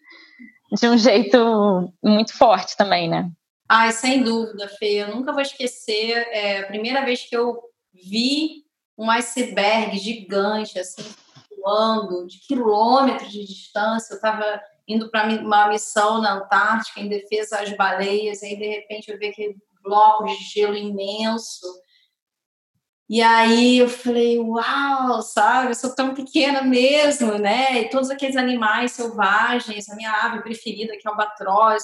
de 0.80 0.88
um 0.88 0.98
jeito 0.98 1.94
muito 2.04 2.36
forte 2.36 2.76
também, 2.76 3.08
né? 3.10 3.30
Ai, 3.70 3.92
sem 3.92 4.24
dúvida, 4.24 4.68
Fê. 4.70 5.04
Eu 5.04 5.14
nunca 5.14 5.34
vou 5.34 5.42
esquecer 5.42 6.28
é, 6.32 6.60
a 6.60 6.68
primeira 6.68 7.04
vez 7.04 7.24
que 7.28 7.36
eu 7.36 7.62
vi 7.94 8.64
um 8.98 9.12
iceberg 9.12 9.98
gigante, 9.98 10.80
assim, 10.80 11.04
voando 11.58 12.26
de 12.26 12.40
quilômetros 12.40 13.32
de 13.32 13.46
distância. 13.46 14.14
Eu 14.14 14.18
estava 14.18 14.62
indo 14.88 15.12
para 15.12 15.28
uma 15.28 15.68
missão 15.68 16.22
na 16.22 16.36
Antártica 16.36 17.02
em 17.02 17.10
defesa 17.10 17.58
das 17.58 17.76
baleias, 17.76 18.42
e 18.42 18.46
aí 18.46 18.56
de 18.56 18.68
repente 18.68 19.12
eu 19.12 19.20
vi 19.20 19.28
aquele 19.28 19.58
bloco 19.84 20.26
de 20.26 20.36
gelo 20.46 20.76
imenso. 20.76 21.68
E 23.10 23.22
aí 23.22 23.78
eu 23.80 23.90
falei, 23.90 24.38
uau, 24.40 25.22
sabe, 25.22 25.72
eu 25.72 25.76
sou 25.76 25.94
tão 25.96 26.14
pequena 26.14 26.62
mesmo, 26.62 27.38
né? 27.38 27.82
E 27.82 27.90
todos 27.90 28.10
aqueles 28.10 28.36
animais 28.36 28.94
selvagens, 28.94 29.90
a 29.90 29.96
minha 29.96 30.12
ave 30.12 30.42
preferida, 30.42 30.98
que 30.98 31.08
é 31.08 31.10
o 31.10 31.14
albatroz, 31.14 31.84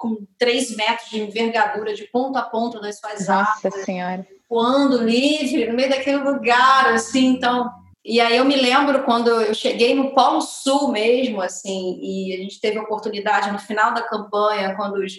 com 0.00 0.26
três 0.38 0.74
metros 0.74 1.10
de 1.10 1.20
envergadura, 1.20 1.94
de 1.94 2.04
ponta 2.04 2.38
a 2.38 2.44
ponta 2.44 2.80
das 2.80 2.98
suas 2.98 3.28
Nossa 3.28 3.68
asas, 3.68 3.84
Senhora. 3.84 4.26
voando 4.48 5.04
livre 5.04 5.66
no 5.66 5.74
meio 5.74 5.90
daquele 5.90 6.16
lugar, 6.16 6.86
assim, 6.94 7.26
então. 7.26 7.70
E 8.02 8.18
aí 8.18 8.38
eu 8.38 8.46
me 8.46 8.56
lembro 8.56 9.02
quando 9.02 9.28
eu 9.28 9.54
cheguei 9.54 9.94
no 9.94 10.14
Polo 10.14 10.40
Sul 10.40 10.90
mesmo, 10.90 11.42
assim, 11.42 11.98
e 12.00 12.34
a 12.34 12.38
gente 12.38 12.58
teve 12.58 12.78
a 12.78 12.82
oportunidade 12.82 13.52
no 13.52 13.58
final 13.58 13.92
da 13.92 14.00
campanha, 14.00 14.74
quando 14.74 14.94
os 14.94 15.12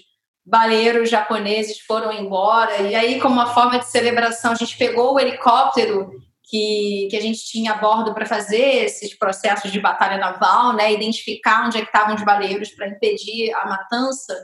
baleiros 0.44 1.12
japoneses 1.12 1.80
foram 1.82 2.12
embora, 2.12 2.78
e 2.82 2.96
aí, 2.96 3.22
como 3.22 3.36
uma 3.36 3.54
forma 3.54 3.78
de 3.78 3.86
celebração, 3.86 4.54
a 4.54 4.56
gente 4.56 4.76
pegou 4.76 5.14
o 5.14 5.20
helicóptero 5.20 6.10
que, 6.44 7.08
que 7.12 7.16
a 7.16 7.22
gente 7.22 7.46
tinha 7.46 7.74
a 7.74 7.78
bordo 7.78 8.16
para 8.16 8.26
fazer 8.26 8.84
esses 8.84 9.14
processos 9.14 9.72
de 9.72 9.80
batalha 9.80 10.18
naval, 10.18 10.74
né, 10.74 10.92
identificar 10.92 11.68
onde 11.68 11.78
é 11.78 11.82
que 11.82 11.88
estavam 11.88 12.16
os 12.16 12.26
baleiros 12.26 12.72
para 12.72 12.88
impedir 12.88 13.54
a 13.54 13.68
matança. 13.68 14.36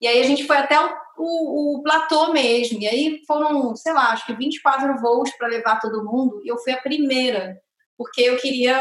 E 0.00 0.06
aí 0.06 0.20
a 0.20 0.24
gente 0.24 0.46
foi 0.46 0.56
até 0.56 0.80
o, 0.80 0.90
o, 1.18 1.78
o, 1.78 1.82
platô 1.82 2.32
mesmo. 2.32 2.80
E 2.80 2.88
aí 2.88 3.22
foram, 3.26 3.76
sei 3.76 3.92
lá, 3.92 4.12
acho 4.12 4.24
que 4.24 4.34
24 4.34 4.98
voos 5.00 5.30
para 5.32 5.48
levar 5.48 5.78
todo 5.78 6.04
mundo. 6.04 6.40
E 6.44 6.48
eu 6.48 6.58
fui 6.58 6.72
a 6.72 6.80
primeira, 6.80 7.58
porque 7.98 8.22
eu 8.22 8.36
queria 8.38 8.80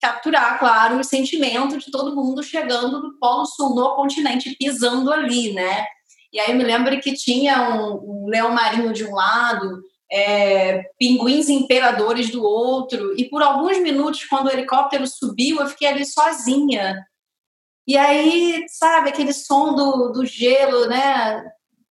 capturar, 0.00 0.58
claro, 0.58 0.98
o 0.98 1.04
sentimento 1.04 1.78
de 1.78 1.90
todo 1.90 2.14
mundo 2.14 2.42
chegando 2.42 3.00
do 3.00 3.18
Polo 3.18 3.46
Sul, 3.46 3.74
no 3.74 3.94
continente, 3.96 4.56
pisando 4.58 5.12
ali, 5.12 5.52
né? 5.52 5.86
E 6.32 6.38
aí 6.38 6.50
eu 6.50 6.56
me 6.56 6.64
lembro 6.64 6.98
que 7.00 7.12
tinha 7.12 7.70
um, 7.70 8.24
um 8.24 8.26
leão 8.28 8.50
marinho 8.52 8.92
de 8.92 9.04
um 9.04 9.14
lado, 9.14 9.82
é, 10.10 10.82
pinguins 10.98 11.48
imperadores 11.48 12.30
do 12.30 12.42
outro. 12.42 13.14
E 13.16 13.28
por 13.28 13.42
alguns 13.42 13.78
minutos, 13.78 14.24
quando 14.24 14.46
o 14.46 14.50
helicóptero 14.50 15.06
subiu, 15.06 15.60
eu 15.60 15.66
fiquei 15.66 15.88
ali 15.88 16.04
sozinha 16.04 16.96
e 17.86 17.96
aí, 17.96 18.64
sabe, 18.68 19.10
aquele 19.10 19.32
som 19.32 19.74
do, 19.74 20.08
do 20.10 20.24
gelo, 20.24 20.86
né? 20.86 21.44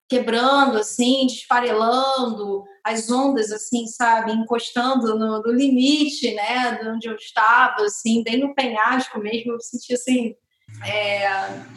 Quebrando, 0.08 0.78
assim, 0.78 1.26
desfarelando, 1.26 2.64
as 2.84 3.10
ondas, 3.10 3.52
assim, 3.52 3.86
sabe, 3.86 4.32
encostando 4.32 5.18
no, 5.18 5.42
no 5.42 5.52
limite, 5.52 6.34
né? 6.34 6.78
De 6.80 6.88
onde 6.88 7.08
eu 7.08 7.14
estava, 7.14 7.82
assim, 7.82 8.22
bem 8.22 8.38
no 8.38 8.54
penhasco 8.54 9.18
mesmo. 9.18 9.52
Eu 9.52 9.56
me 9.56 9.62
senti, 9.62 9.92
assim, 9.92 10.34
é, 10.84 11.28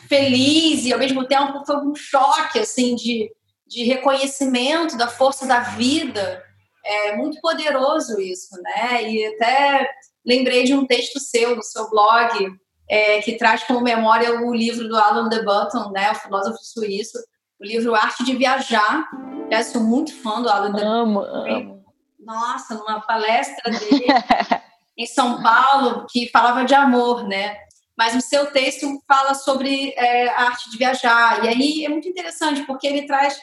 feliz 0.08 0.86
e, 0.86 0.94
ao 0.94 1.00
mesmo 1.00 1.28
tempo, 1.28 1.66
foi 1.66 1.78
um 1.78 1.96
choque, 1.96 2.60
assim, 2.60 2.96
de, 2.96 3.30
de 3.68 3.84
reconhecimento 3.84 4.98
da 4.98 5.08
força 5.08 5.46
da 5.46 5.60
vida. 5.60 6.44
É 6.86 7.16
muito 7.16 7.40
poderoso 7.42 8.20
isso, 8.20 8.56
né? 8.62 9.10
E 9.10 9.26
até 9.26 9.90
lembrei 10.26 10.64
de 10.64 10.74
um 10.74 10.86
texto 10.86 11.20
seu 11.20 11.56
no 11.56 11.64
seu 11.64 11.90
blog 11.90 12.63
é, 12.90 13.22
que 13.22 13.38
traz 13.38 13.64
como 13.64 13.82
memória 13.82 14.42
o 14.42 14.54
livro 14.54 14.88
do 14.88 14.98
Alan 14.98 15.30
de 15.30 15.42
Botton, 15.44 15.92
né, 15.92 16.12
o 16.12 16.16
filósofo 16.16 16.58
suíço, 16.62 17.18
o 17.60 17.66
livro 17.66 17.96
Arte 17.96 18.24
de 18.24 18.36
Viajar. 18.36 19.10
Eu 19.50 19.64
sou 19.64 19.82
muito 19.82 20.14
fã 20.22 20.42
do 20.42 20.50
Alan 20.50 20.74
de 20.74 20.82
Amo, 20.82 21.20
amo. 21.22 21.84
Nossa, 22.20 22.76
numa 22.76 23.02
palestra 23.02 23.72
dele 23.72 24.06
em 24.98 25.06
São 25.06 25.42
Paulo, 25.42 26.06
que 26.10 26.30
falava 26.30 26.64
de 26.64 26.74
amor, 26.74 27.28
né? 27.28 27.58
Mas 27.98 28.16
o 28.16 28.22
seu 28.22 28.48
texto 28.52 28.88
fala 29.08 29.34
sobre 29.36 29.94
é, 29.96 30.30
a 30.30 30.44
arte 30.48 30.70
de 30.70 30.78
viajar. 30.78 31.44
E 31.44 31.48
aí 31.48 31.86
é 31.86 31.90
muito 31.90 32.08
interessante, 32.08 32.64
porque 32.64 32.88
ele 32.88 33.06
traz, 33.06 33.40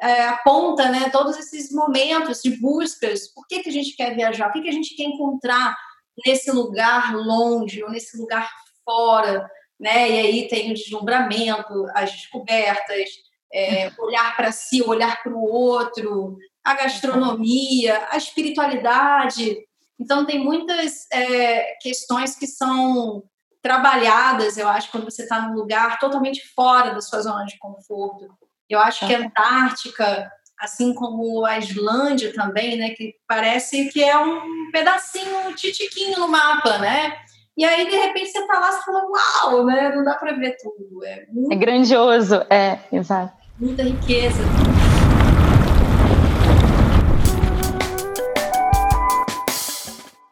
é, 0.00 0.28
aponta 0.28 0.88
né, 0.88 1.10
todos 1.10 1.36
esses 1.36 1.70
momentos 1.70 2.40
de 2.40 2.58
buscas. 2.58 3.28
Por 3.34 3.46
que, 3.46 3.62
que 3.62 3.68
a 3.68 3.72
gente 3.72 3.94
quer 3.94 4.14
viajar? 4.14 4.48
O 4.48 4.52
que, 4.52 4.62
que 4.62 4.68
a 4.68 4.72
gente 4.72 4.94
quer 4.96 5.04
encontrar 5.04 5.76
nesse 6.24 6.50
lugar 6.50 7.14
longe, 7.14 7.82
ou 7.82 7.90
nesse 7.90 8.16
lugar 8.16 8.50
fora, 8.90 9.48
né? 9.78 10.10
E 10.10 10.18
aí 10.18 10.48
tem 10.48 10.72
o 10.72 10.74
deslumbramento, 10.74 11.86
as 11.94 12.10
descobertas, 12.10 13.08
é, 13.52 13.90
olhar 13.98 14.36
para 14.36 14.50
si, 14.50 14.82
olhar 14.82 15.22
para 15.22 15.32
o 15.32 15.44
outro, 15.44 16.36
a 16.64 16.74
gastronomia, 16.74 18.06
a 18.10 18.16
espiritualidade. 18.16 19.58
Então, 19.98 20.26
tem 20.26 20.38
muitas 20.38 21.06
é, 21.12 21.76
questões 21.80 22.34
que 22.34 22.46
são 22.46 23.22
trabalhadas, 23.62 24.56
eu 24.56 24.68
acho, 24.68 24.90
quando 24.90 25.04
você 25.04 25.22
está 25.22 25.40
num 25.40 25.54
lugar 25.54 25.98
totalmente 25.98 26.42
fora 26.54 26.94
da 26.94 27.00
sua 27.00 27.20
zona 27.20 27.44
de 27.44 27.58
conforto. 27.58 28.26
Eu 28.68 28.78
acho 28.78 29.06
que 29.06 29.14
a 29.14 29.18
Antártica, 29.18 30.30
assim 30.58 30.94
como 30.94 31.44
a 31.44 31.58
Islândia 31.58 32.32
também, 32.32 32.76
né, 32.76 32.90
que 32.90 33.14
parece 33.28 33.88
que 33.90 34.02
é 34.02 34.16
um 34.18 34.70
pedacinho, 34.70 35.48
um 35.48 35.54
titiquinho 35.54 36.18
no 36.20 36.28
mapa, 36.28 36.78
né? 36.78 37.18
E 37.56 37.64
aí, 37.64 37.88
de 37.88 37.96
repente, 37.96 38.30
você 38.30 38.38
está 38.38 38.58
lá 38.58 38.70
e 38.70 38.84
fala, 38.84 39.04
uau, 39.08 39.64
né? 39.66 39.94
Não 39.94 40.04
dá 40.04 40.14
para 40.14 40.32
ver 40.34 40.56
tudo. 40.62 41.04
É, 41.04 41.26
muito, 41.28 41.52
é 41.52 41.56
grandioso, 41.56 42.36
é, 42.48 42.78
exato. 42.92 43.34
Muita 43.58 43.82
riqueza. 43.82 44.38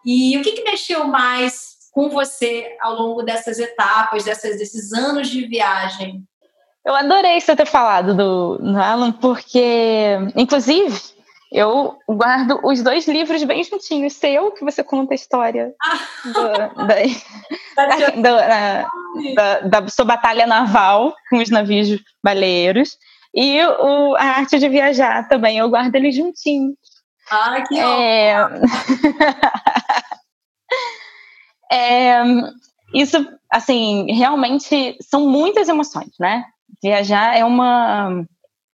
E 0.06 0.38
o 0.38 0.42
que, 0.42 0.52
que 0.52 0.64
mexeu 0.64 1.06
mais 1.08 1.76
com 1.92 2.08
você 2.08 2.76
ao 2.80 2.94
longo 2.94 3.22
dessas 3.22 3.58
etapas, 3.58 4.24
dessas, 4.24 4.56
desses 4.56 4.92
anos 4.92 5.28
de 5.28 5.46
viagem? 5.46 6.22
Eu 6.86 6.94
adorei 6.94 7.40
você 7.40 7.54
ter 7.54 7.66
falado 7.66 8.14
do, 8.14 8.56
do 8.58 8.78
Alan, 8.78 9.12
porque, 9.12 10.16
inclusive, 10.34 10.96
eu 11.50 11.98
guardo 12.08 12.60
os 12.62 12.82
dois 12.82 13.08
livros 13.08 13.42
bem 13.44 13.64
juntinhos. 13.64 14.12
Seu, 14.14 14.50
que 14.52 14.64
você 14.64 14.84
conta 14.84 15.14
a 15.14 15.16
história 15.16 15.74
do, 16.24 16.42
da, 17.76 17.96
da, 18.16 18.86
da, 19.34 19.80
da, 19.80 19.88
sua 19.88 20.04
batalha 20.04 20.46
naval 20.46 21.14
com 21.30 21.38
os 21.38 21.50
navios 21.50 22.00
baleiros. 22.22 22.96
E 23.34 23.62
o, 23.64 24.14
a 24.16 24.24
arte 24.24 24.58
de 24.58 24.68
viajar 24.68 25.28
também, 25.28 25.58
eu 25.58 25.68
guardo 25.68 25.94
eles 25.94 26.14
juntinhos. 26.14 26.76
Ah, 27.30 27.62
que 27.62 27.78
é... 27.78 28.36
é... 31.72 32.22
Isso, 32.94 33.18
assim, 33.52 34.10
realmente 34.12 34.96
são 35.02 35.28
muitas 35.28 35.68
emoções, 35.68 36.10
né? 36.18 36.44
Viajar 36.82 37.36
é 37.36 37.44
uma 37.44 38.24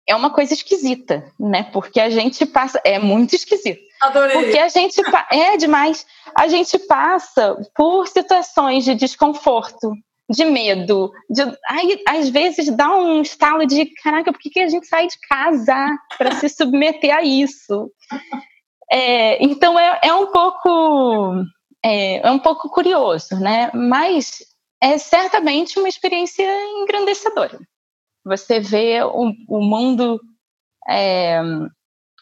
é 0.09 0.17
uma 0.17 0.31
coisa 0.31 0.55
esquisita, 0.55 1.31
né? 1.39 1.65
Porque 1.65 2.01
a 2.01 2.09
gente 2.09 2.47
passa. 2.47 2.81
É 2.83 2.99
muito 2.99 3.37
esquisito. 3.37 3.83
Adorei. 4.01 4.35
Porque 4.35 4.59
a 4.59 4.69
gente. 4.69 5.01
É 5.31 5.57
demais. 5.59 6.07
A 6.35 6.49
gente 6.49 6.79
passa 6.79 7.57
por 7.77 8.09
situações 8.09 8.85
de 8.85 8.95
desconforto, 8.95 9.93
de 10.31 10.45
medo. 10.47 11.13
De, 11.29 11.43
aí, 11.69 12.03
às 12.09 12.31
vezes 12.31 12.75
dá 12.75 12.89
um 12.97 13.21
estalo 13.21 13.67
de: 13.67 13.85
caraca, 14.03 14.33
por 14.33 14.41
que, 14.41 14.49
que 14.49 14.61
a 14.61 14.69
gente 14.69 14.87
sai 14.87 15.07
de 15.07 15.19
casa 15.29 15.99
para 16.17 16.35
se 16.37 16.49
submeter 16.49 17.15
a 17.15 17.23
isso? 17.23 17.93
É, 18.91 19.45
então 19.45 19.79
é, 19.79 20.01
é 20.05 20.15
um 20.15 20.29
pouco. 20.29 21.45
É, 21.85 22.27
é 22.27 22.31
um 22.31 22.39
pouco 22.39 22.71
curioso, 22.71 23.39
né? 23.39 23.71
Mas 23.75 24.39
é 24.81 24.97
certamente 24.97 25.79
uma 25.79 25.89
experiência 25.89 26.45
engrandecedora. 26.81 27.59
Você 28.25 28.61
vê 28.61 29.03
o, 29.03 29.33
o 29.49 29.61
mundo 29.61 30.21
é, 30.89 31.41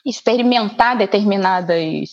experimentar 0.04 0.96
determinadas, 0.96 2.10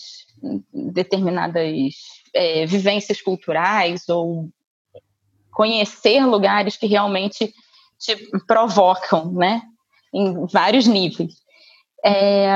determinadas 0.72 1.94
é, 2.34 2.66
vivências 2.66 3.20
culturais 3.20 4.08
ou 4.08 4.48
conhecer 5.52 6.24
lugares 6.26 6.76
que 6.76 6.86
realmente 6.86 7.52
te 7.98 8.16
provocam, 8.46 9.32
né? 9.32 9.62
Em 10.12 10.46
vários 10.46 10.86
níveis. 10.86 11.32
É, 12.04 12.54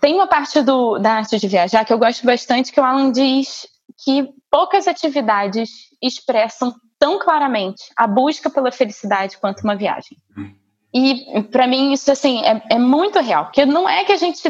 tem 0.00 0.14
uma 0.14 0.26
parte 0.26 0.62
do, 0.62 0.98
da 0.98 1.14
arte 1.14 1.38
de 1.38 1.48
viajar 1.48 1.84
que 1.84 1.92
eu 1.92 1.98
gosto 1.98 2.24
bastante, 2.24 2.72
que 2.72 2.80
o 2.80 2.84
Alan 2.84 3.12
diz 3.12 3.66
que 4.02 4.28
poucas 4.50 4.88
atividades 4.88 5.70
expressam 6.00 6.74
tão 6.98 7.18
claramente 7.18 7.84
a 7.96 8.06
busca 8.06 8.48
pela 8.48 8.72
felicidade 8.72 9.36
quanto 9.38 9.62
uma 9.62 9.76
viagem. 9.76 10.16
Hum. 10.36 10.54
E 10.96 11.42
para 11.42 11.66
mim 11.66 11.92
isso 11.92 12.10
assim 12.10 12.42
é, 12.42 12.62
é, 12.70 12.78
muito 12.78 13.20
real, 13.20 13.44
porque 13.44 13.66
não 13.66 13.86
é 13.86 14.02
que 14.02 14.12
a 14.12 14.16
gente 14.16 14.42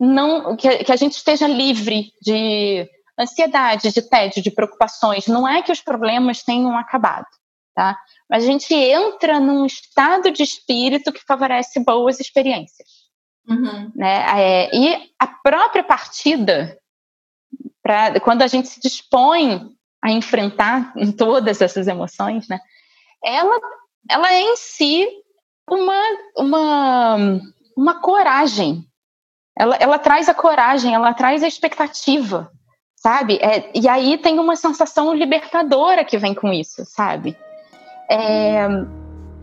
não 0.00 0.56
que, 0.56 0.82
que 0.82 0.90
a 0.90 0.96
gente 0.96 1.12
esteja 1.12 1.46
livre 1.46 2.10
de 2.22 2.88
ansiedade, 3.20 3.92
de 3.92 4.00
tédio, 4.00 4.42
de 4.42 4.50
preocupações. 4.50 5.26
Não 5.26 5.46
é 5.46 5.60
que 5.60 5.70
os 5.70 5.82
problemas 5.82 6.42
tenham 6.42 6.74
acabado, 6.78 7.26
tá? 7.74 7.98
Mas 8.30 8.44
a 8.44 8.46
gente 8.46 8.72
entra 8.74 9.38
num 9.38 9.66
estado 9.66 10.30
de 10.30 10.42
espírito 10.42 11.12
que 11.12 11.22
favorece 11.22 11.84
boas 11.84 12.18
experiências, 12.18 12.88
uhum. 13.46 13.92
né? 13.94 14.24
É, 14.40 14.74
e 14.74 15.12
a 15.18 15.26
própria 15.26 15.84
partida, 15.84 16.78
para 17.82 18.18
quando 18.20 18.40
a 18.40 18.46
gente 18.46 18.68
se 18.68 18.80
dispõe 18.80 19.68
a 20.02 20.10
enfrentar 20.10 20.94
todas 21.18 21.60
essas 21.60 21.86
emoções, 21.86 22.48
né? 22.48 22.58
Ela, 23.22 23.60
ela 24.10 24.32
é 24.32 24.40
em 24.40 24.56
si 24.56 25.23
uma, 25.68 26.00
uma, 26.36 27.16
uma 27.76 28.00
coragem. 28.00 28.84
Ela, 29.56 29.76
ela 29.76 29.98
traz 29.98 30.28
a 30.28 30.34
coragem, 30.34 30.94
ela 30.94 31.14
traz 31.14 31.42
a 31.42 31.48
expectativa, 31.48 32.50
sabe? 32.96 33.38
É, 33.40 33.70
e 33.74 33.88
aí 33.88 34.18
tem 34.18 34.38
uma 34.38 34.56
sensação 34.56 35.14
libertadora 35.14 36.04
que 36.04 36.18
vem 36.18 36.34
com 36.34 36.52
isso, 36.52 36.84
sabe? 36.86 37.36
É, 38.10 38.66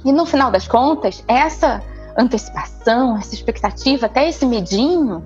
e 0.04 0.12
no 0.12 0.26
final 0.26 0.52
das 0.52 0.68
contas, 0.68 1.24
essa 1.28 1.82
antecipação, 2.18 3.18
essa 3.18 3.34
expectativa, 3.34 4.08
até 4.08 4.28
esse 4.28 4.46
medinho, 4.46 5.24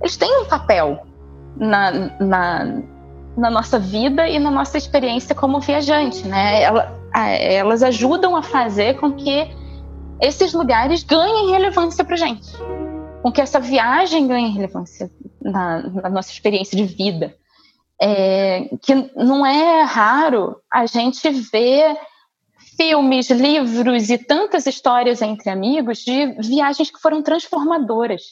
eles 0.00 0.16
têm 0.16 0.40
um 0.40 0.46
papel 0.46 1.06
na, 1.56 1.90
na, 2.18 2.82
na 3.36 3.50
nossa 3.50 3.78
vida 3.78 4.26
e 4.28 4.38
na 4.38 4.50
nossa 4.50 4.78
experiência 4.78 5.34
como 5.34 5.60
viajante, 5.60 6.26
né? 6.26 6.62
Ela, 6.62 6.92
elas 7.14 7.82
ajudam 7.82 8.34
a 8.34 8.42
fazer 8.42 8.98
com 8.98 9.12
que 9.12 9.48
esses 10.20 10.52
lugares 10.52 11.02
ganhem 11.02 11.50
relevância 11.50 12.04
para 12.04 12.16
gente, 12.16 12.52
com 13.22 13.32
que 13.32 13.40
essa 13.40 13.60
viagem 13.60 14.26
ganhe 14.26 14.50
relevância 14.50 15.10
na, 15.40 15.82
na 15.82 16.08
nossa 16.08 16.30
experiência 16.30 16.76
de 16.76 16.84
vida. 16.84 17.34
É, 18.00 18.68
que 18.82 18.94
não 19.16 19.46
é 19.46 19.82
raro 19.82 20.60
a 20.70 20.84
gente 20.84 21.30
ver 21.30 21.96
filmes, 22.76 23.30
livros 23.30 24.10
e 24.10 24.18
tantas 24.18 24.66
histórias 24.66 25.22
entre 25.22 25.48
amigos 25.48 25.98
de 25.98 26.26
viagens 26.40 26.90
que 26.90 27.00
foram 27.00 27.22
transformadoras 27.22 28.22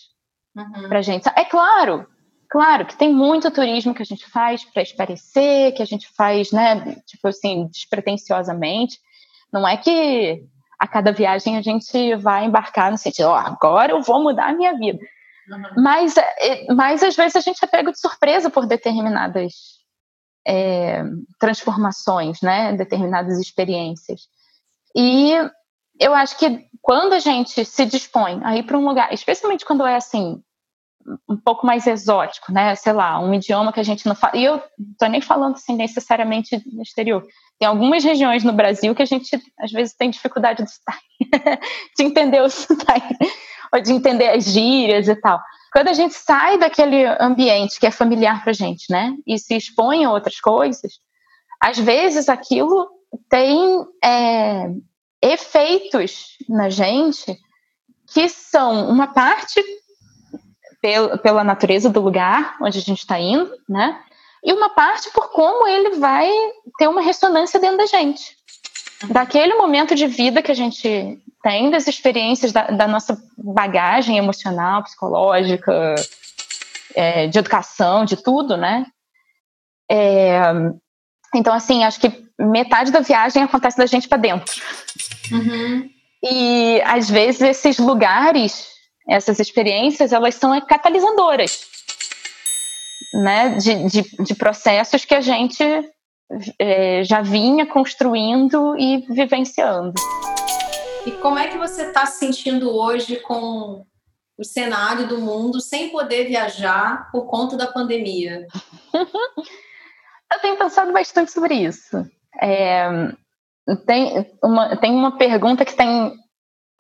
uhum. 0.57 0.89
para 0.89 1.03
gente. 1.03 1.29
É 1.37 1.45
claro, 1.45 2.07
claro 2.51 2.87
que 2.87 2.97
tem 2.97 3.13
muito 3.13 3.51
turismo 3.51 3.95
que 3.95 4.03
a 4.03 4.07
gente 4.07 4.29
faz 4.29 4.65
para 4.65 4.83
esparecer, 4.83 5.73
que 5.75 5.83
a 5.83 5.87
gente 5.87 6.09
faz, 6.17 6.51
né, 6.51 6.97
tipo 7.07 7.29
assim, 7.29 7.69
despretensiosamente. 7.69 8.99
Não 9.53 9.67
é 9.67 9.77
que 9.77 10.45
a 10.83 10.87
cada 10.89 11.13
viagem 11.13 11.57
a 11.57 11.63
gente 11.63 12.17
vai 12.17 12.45
embarcar 12.45 12.91
no 12.91 12.99
sentido, 12.99 13.29
ó, 13.29 13.35
oh, 13.35 13.37
agora 13.37 13.93
eu 13.93 14.03
vou 14.03 14.21
mudar 14.21 14.49
a 14.49 14.53
minha 14.53 14.77
vida. 14.77 14.99
Uhum. 15.49 15.81
Mas, 15.81 16.17
é, 16.17 16.75
mas 16.75 17.05
às 17.05 17.15
vezes 17.15 17.37
a 17.37 17.41
gente 17.41 17.65
é 17.65 17.69
pego 17.69 17.93
de 17.93 18.01
surpresa 18.01 18.51
por 18.51 18.67
determinadas 18.67 19.53
é, 20.45 21.05
transformações, 21.39 22.41
né? 22.41 22.73
Determinadas 22.73 23.39
experiências. 23.39 24.23
E 24.97 25.35
eu 26.01 26.13
acho 26.15 26.37
que 26.37 26.67
quando 26.81 27.13
a 27.13 27.21
gente 27.21 27.65
se 27.65 27.87
dispõe 27.87 28.41
a 28.43 28.57
ir 28.57 28.65
para 28.65 28.77
um 28.77 28.85
lugar, 28.85 29.15
especialmente 29.15 29.65
quando 29.65 29.87
é 29.87 29.95
assim, 29.95 30.43
um 31.29 31.37
pouco 31.37 31.67
mais 31.67 31.87
exótico, 31.87 32.53
né? 32.53 32.75
Sei 32.75 32.93
lá, 32.93 33.19
um 33.19 33.33
idioma 33.35 33.73
que 33.73 33.81
a 33.81 33.85
gente 33.85 34.07
não 34.07 34.15
fala. 34.15 34.37
E 34.37 34.45
eu 34.45 34.63
tô 34.99 35.07
nem 35.07 35.21
falando 35.21 35.55
assim 35.55 35.77
necessariamente 35.77 36.63
no 36.73 36.83
exterior. 36.83 37.25
Tem 37.59 37.69
algumas 37.69 38.05
regiões 38.05 38.45
no 38.45 38.53
Brasil 38.53 38.95
que 38.95 39.03
a 39.03 39.07
gente 39.07 39.41
às 39.59 39.71
vezes 39.71 39.95
tem 39.95 40.11
dificuldade 40.11 40.65
de, 40.65 40.71
de 41.97 42.05
entender 42.05 42.41
o 42.41 42.49
sotaque, 42.49 43.17
ou 43.73 43.81
de 43.81 43.93
entender 43.93 44.29
as 44.29 44.45
gírias 44.45 45.09
e 45.09 45.17
tal. 45.17 45.41
Quando 45.73 45.89
a 45.89 45.95
gente 45.95 46.15
sai 46.15 46.59
daquele 46.59 47.05
ambiente 47.19 47.81
que 47.81 47.87
é 47.87 47.91
familiar 47.91 48.45
pra 48.45 48.53
gente, 48.53 48.91
né? 48.91 49.15
E 49.27 49.39
se 49.39 49.57
expõe 49.57 50.05
a 50.05 50.11
outras 50.11 50.39
coisas, 50.39 51.01
às 51.61 51.79
vezes 51.79 52.29
aquilo 52.29 52.89
tem 53.29 53.87
é, 54.05 54.71
efeitos 55.23 56.37
na 56.49 56.69
gente 56.69 57.39
que 58.13 58.29
são 58.29 58.89
uma 58.91 59.07
parte 59.07 59.63
pela 61.23 61.45
natureza 61.45 61.89
do 61.89 62.01
lugar 62.01 62.57
onde 62.61 62.79
a 62.79 62.83
gente 62.83 62.99
está 62.99 63.19
indo, 63.19 63.51
né? 63.69 64.01
E 64.45 64.53
uma 64.53 64.71
parte 64.71 65.11
por 65.13 65.31
como 65.31 65.67
ele 65.69 65.97
vai 65.97 66.29
ter 66.77 66.89
uma 66.89 67.01
ressonância 67.01 67.61
dentro 67.61 67.79
da 67.79 67.87
gente. 67.87 68.37
Daquele 69.09 69.55
momento 69.55 69.95
de 69.95 70.07
vida 70.07 70.43
que 70.43 70.51
a 70.51 70.55
gente 70.55 71.19
tem, 71.43 71.71
das 71.71 71.87
experiências 71.87 72.53
da, 72.53 72.65
da 72.67 72.89
nossa 72.89 73.17
bagagem 73.39 74.19
emocional, 74.19 74.83
psicológica, 74.83 75.95
é, 76.95 77.29
de 77.29 77.39
educação, 77.39 78.05
de 78.05 78.17
tudo, 78.17 78.57
né? 78.57 78.85
É, 79.91 80.41
então, 81.35 81.55
assim, 81.55 81.85
acho 81.85 82.01
que 82.01 82.25
metade 82.39 82.91
da 82.91 83.01
viagem 83.01 83.43
acontece 83.43 83.77
da 83.77 83.87
gente 83.87 84.09
para 84.09 84.19
dentro. 84.19 84.61
Uhum. 85.31 85.89
E 86.23 86.81
às 86.85 87.09
vezes 87.09 87.43
esses 87.43 87.79
lugares 87.79 88.72
essas 89.09 89.39
experiências, 89.39 90.13
elas 90.13 90.35
são 90.35 90.59
catalisadoras. 90.61 91.67
né, 93.15 93.57
de, 93.57 93.87
de, 93.89 94.25
de 94.25 94.35
processos 94.35 95.05
que 95.05 95.15
a 95.15 95.21
gente 95.21 95.63
é, 96.59 97.05
já 97.05 97.21
vinha 97.21 97.67
construindo 97.67 98.77
e 98.79 99.05
vivenciando. 99.09 99.95
E 101.05 101.11
como 101.13 101.39
é 101.39 101.49
que 101.49 101.59
você 101.59 101.89
está 101.89 102.07
se 102.07 102.19
sentindo 102.19 102.71
hoje 102.71 103.17
com 103.17 103.85
o 104.39 104.45
cenário 104.45 105.07
do 105.09 105.19
mundo 105.19 105.61
sem 105.61 105.91
poder 105.91 106.27
viajar 106.27 107.11
por 107.11 107.27
conta 107.27 107.57
da 107.57 107.67
pandemia? 107.67 108.47
Eu 110.33 110.41
tenho 110.41 110.57
pensado 110.57 110.93
bastante 110.93 111.31
sobre 111.31 111.55
isso. 111.55 112.07
É, 112.41 112.89
tem, 113.87 114.27
uma, 114.43 114.77
tem 114.77 114.93
uma 114.93 115.19
pergunta 115.19 115.65
que 115.65 115.77
tem 115.77 116.15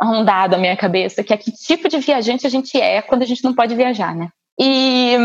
rondado 0.00 0.54
a 0.54 0.58
minha 0.58 0.76
cabeça, 0.76 1.22
que 1.22 1.32
é 1.32 1.36
que 1.36 1.52
tipo 1.52 1.88
de 1.88 1.98
viajante 1.98 2.46
a 2.46 2.50
gente 2.50 2.80
é 2.80 3.00
quando 3.02 3.22
a 3.22 3.26
gente 3.26 3.44
não 3.44 3.54
pode 3.54 3.74
viajar, 3.74 4.14
né? 4.14 4.30
E 4.58 5.16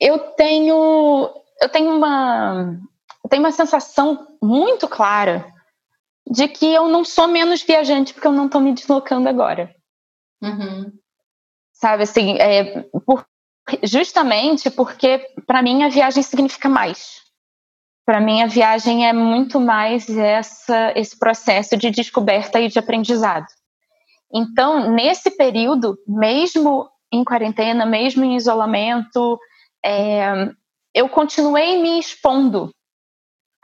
eu 0.00 0.18
tenho 0.18 1.30
eu 1.60 1.68
tenho 1.68 1.96
uma 1.96 2.76
eu 3.24 3.30
tenho 3.30 3.42
uma 3.42 3.52
sensação 3.52 4.26
muito 4.42 4.88
clara 4.88 5.52
de 6.28 6.48
que 6.48 6.66
eu 6.66 6.88
não 6.88 7.04
sou 7.04 7.28
menos 7.28 7.62
viajante 7.62 8.12
porque 8.12 8.26
eu 8.26 8.32
não 8.32 8.46
estou 8.46 8.60
me 8.60 8.72
deslocando 8.72 9.28
agora. 9.28 9.74
Uhum. 10.42 10.92
Sabe 11.72 12.04
assim, 12.04 12.36
é, 12.38 12.82
por, 13.06 13.24
justamente 13.82 14.70
porque 14.70 15.26
para 15.46 15.62
mim 15.62 15.82
a 15.84 15.88
viagem 15.88 16.22
significa 16.22 16.68
mais. 16.68 17.20
Para 18.04 18.20
mim 18.20 18.42
a 18.42 18.46
viagem 18.46 19.06
é 19.06 19.12
muito 19.12 19.60
mais 19.60 20.08
essa 20.08 20.92
esse 20.96 21.16
processo 21.16 21.76
de 21.76 21.90
descoberta 21.90 22.60
e 22.60 22.68
de 22.68 22.78
aprendizado. 22.78 23.46
Então, 24.32 24.90
nesse 24.90 25.30
período, 25.36 25.98
mesmo 26.06 26.88
em 27.12 27.22
quarentena, 27.22 27.84
mesmo 27.84 28.24
em 28.24 28.36
isolamento, 28.36 29.38
é, 29.84 30.48
eu 30.94 31.08
continuei 31.08 31.80
me 31.82 31.98
expondo 31.98 32.70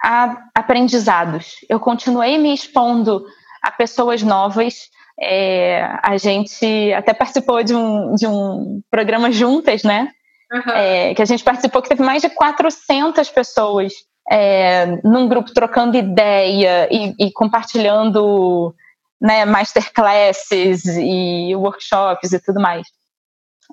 a 0.03 0.37
aprendizados, 0.55 1.57
eu 1.69 1.81
continuei 1.81 2.39
me 2.39 2.53
expondo 2.53 3.25
a 3.63 3.71
pessoas 3.71 4.23
novas. 4.23 4.89
É, 5.21 5.83
a 6.03 6.17
gente 6.17 6.93
até 6.93 7.13
participou 7.13 7.65
de 7.65 7.75
um, 7.75 8.15
de 8.15 8.27
um 8.27 8.81
programa 8.91 9.33
juntas, 9.33 9.83
né? 9.83 10.13
Uhum. 10.53 10.73
É, 10.73 11.15
que 11.15 11.23
a 11.23 11.25
gente 11.25 11.43
participou, 11.43 11.83
que 11.83 11.89
teve 11.89 12.03
mais 12.03 12.23
de 12.23 12.31
400 12.31 13.29
pessoas 13.31 13.93
é, 14.31 14.87
num 15.03 15.29
grupo 15.29 15.53
trocando 15.53 15.97
ideia 15.97 16.89
e, 16.91 17.15
e 17.19 17.33
compartilhando 17.33 18.75
né, 19.21 19.45
masterclasses 19.45 20.85
e 20.87 21.55
workshops 21.57 22.33
e 22.33 22.41
tudo 22.41 22.61
mais. 22.61 22.87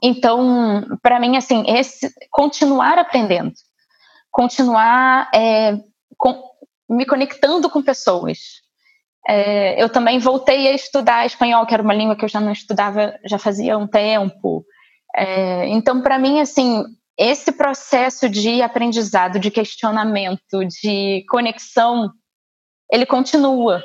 Então, 0.01 0.83
para 1.01 1.19
mim, 1.19 1.37
assim, 1.37 1.63
esse 1.67 2.11
continuar 2.31 2.97
aprendendo, 2.97 3.53
continuar 4.31 5.29
é, 5.33 5.77
com, 6.17 6.43
me 6.89 7.05
conectando 7.05 7.69
com 7.69 7.81
pessoas. 7.81 8.39
É, 9.27 9.81
eu 9.81 9.89
também 9.89 10.19
voltei 10.19 10.67
a 10.67 10.73
estudar 10.73 11.25
espanhol, 11.25 11.65
que 11.65 11.73
era 11.73 11.81
uma 11.81 11.93
língua 11.93 12.15
que 12.15 12.25
eu 12.25 12.29
já 12.29 12.39
não 12.39 12.51
estudava 12.51 13.17
já 13.25 13.39
fazia 13.39 13.77
um 13.77 13.87
tempo. 13.87 14.65
É, 15.15 15.67
então, 15.69 16.01
para 16.01 16.19
mim, 16.19 16.41
assim, 16.41 16.83
esse 17.17 17.51
processo 17.51 18.27
de 18.29 18.61
aprendizado, 18.61 19.39
de 19.39 19.49
questionamento, 19.49 20.65
de 20.81 21.23
conexão, 21.29 22.11
ele 22.91 23.05
continua. 23.05 23.81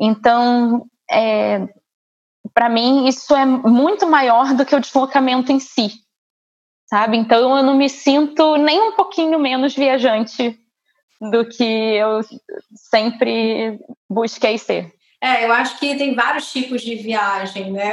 Então, 0.00 0.86
é, 1.10 1.68
para 2.54 2.70
mim, 2.70 3.06
isso 3.06 3.34
é 3.34 3.44
muito 3.44 4.08
maior 4.08 4.54
do 4.54 4.64
que 4.64 4.74
o 4.74 4.80
deslocamento 4.80 5.52
em 5.52 5.60
si, 5.60 5.90
sabe? 6.86 7.18
Então, 7.18 7.56
eu 7.58 7.62
não 7.62 7.76
me 7.76 7.88
sinto 7.88 8.56
nem 8.56 8.80
um 8.80 8.92
pouquinho 8.92 9.38
menos 9.38 9.74
viajante 9.74 10.58
do 11.20 11.46
que 11.46 11.62
eu 11.62 12.20
sempre 12.74 13.78
busquei 14.08 14.56
ser. 14.56 14.90
É, 15.22 15.44
eu 15.44 15.52
acho 15.52 15.78
que 15.78 15.96
tem 15.96 16.14
vários 16.14 16.50
tipos 16.50 16.80
de 16.80 16.94
viagem, 16.94 17.70
né? 17.70 17.92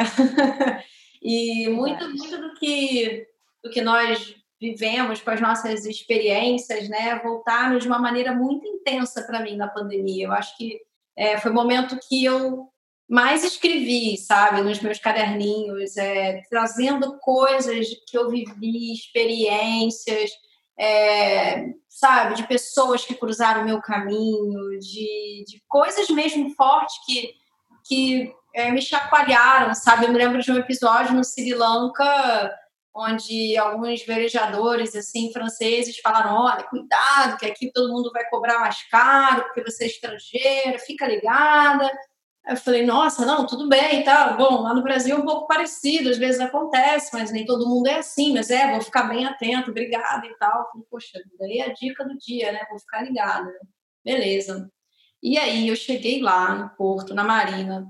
e 1.22 1.67
muito, 1.67 2.08
muito 2.10 2.38
do 2.38 2.54
que, 2.54 3.28
do 3.62 3.70
que 3.70 3.82
nós 3.82 4.34
vivemos 4.62 5.22
com 5.22 5.32
as 5.32 5.41
nossas 5.41 5.86
experiências, 5.86 6.88
né? 6.88 7.20
Voltaram 7.20 7.78
de 7.78 7.86
uma 7.86 8.00
maneira 8.00 8.34
muito 8.34 8.65
intensa 8.65 9.24
para 9.24 9.41
mim 9.41 9.58
na 9.58 9.67
pandemia. 9.67 10.28
Eu 10.28 10.32
acho 10.32 10.56
que 10.56 10.87
é, 11.17 11.38
foi 11.39 11.51
o 11.51 11.53
momento 11.53 11.97
que 12.08 12.23
eu 12.23 12.69
mais 13.10 13.43
escrevi, 13.43 14.17
sabe, 14.17 14.62
nos 14.62 14.80
meus 14.82 14.99
caderninhos, 14.99 15.97
é, 15.97 16.41
trazendo 16.49 17.17
coisas 17.19 17.88
que 18.08 18.17
eu 18.17 18.30
vivi, 18.30 18.93
experiências, 18.93 20.30
é, 20.77 21.69
sabe, 21.89 22.36
de 22.36 22.45
pessoas 22.45 23.03
que 23.03 23.15
cruzaram 23.15 23.62
o 23.62 23.65
meu 23.65 23.82
caminho, 23.82 24.77
de, 24.80 25.45
de 25.47 25.63
coisas 25.67 26.10
mesmo 26.10 26.49
fortes 26.51 26.95
que, 27.06 27.34
que 27.88 28.32
é, 28.53 28.69
me 28.71 28.82
chacoalharam, 28.82 29.73
sabe? 29.73 30.06
Eu 30.06 30.12
me 30.12 30.17
lembro 30.17 30.41
de 30.41 30.51
um 30.51 30.58
episódio 30.58 31.15
no 31.15 31.23
Sri 31.23 31.53
Lanka 31.53 32.53
onde 32.95 33.58
alguns 33.58 34.04
velejadores 34.06 34.95
assim 34.95 35.32
franceses 35.32 35.97
falaram: 36.00 36.36
olha, 36.36 36.63
cuidado, 36.63 37.38
que 37.38 37.45
aqui 37.45 37.71
todo 37.71 37.91
mundo 37.91 38.12
vai 38.12 38.28
cobrar 38.30 38.60
mais 38.60 38.84
caro 38.89 39.43
porque 39.43 39.63
você 39.63 39.86
é 39.86 39.88
estrangeira, 39.88 40.80
fica 40.80 41.08
ligada. 41.08 41.89
Eu 42.47 42.56
falei, 42.56 42.86
nossa, 42.86 43.26
não, 43.26 43.45
tudo 43.45 43.67
bem, 43.67 44.04
tá 44.04 44.32
bom. 44.32 44.62
Lá 44.62 44.73
no 44.73 44.82
Brasil 44.82 45.17
é 45.17 45.19
um 45.19 45.26
pouco 45.26 45.47
parecido, 45.47 46.10
às 46.10 46.17
vezes 46.17 46.39
acontece, 46.39 47.10
mas 47.13 47.30
nem 47.30 47.45
todo 47.45 47.67
mundo 47.67 47.88
é 47.88 47.95
assim. 47.95 48.34
Mas 48.34 48.50
é, 48.50 48.71
vou 48.71 48.82
ficar 48.82 49.04
bem 49.04 49.26
atento, 49.26 49.71
obrigada 49.71 50.26
e 50.26 50.34
tal. 50.38 50.62
Eu 50.62 50.65
falei, 50.67 50.88
Poxa, 50.89 51.19
daí 51.38 51.58
é 51.60 51.65
a 51.65 51.73
dica 51.73 52.06
do 52.06 52.17
dia, 52.17 52.54
né? 52.54 52.65
Vou 52.69 52.80
ficar 52.80 53.02
ligada. 53.04 53.52
Beleza. 54.04 54.71
E 55.21 55.38
aí 55.38 55.67
eu 55.67 55.76
cheguei 55.76 56.21
lá 56.21 56.56
no 56.56 56.69
porto, 56.78 57.13
na 57.13 57.23
marina, 57.23 57.86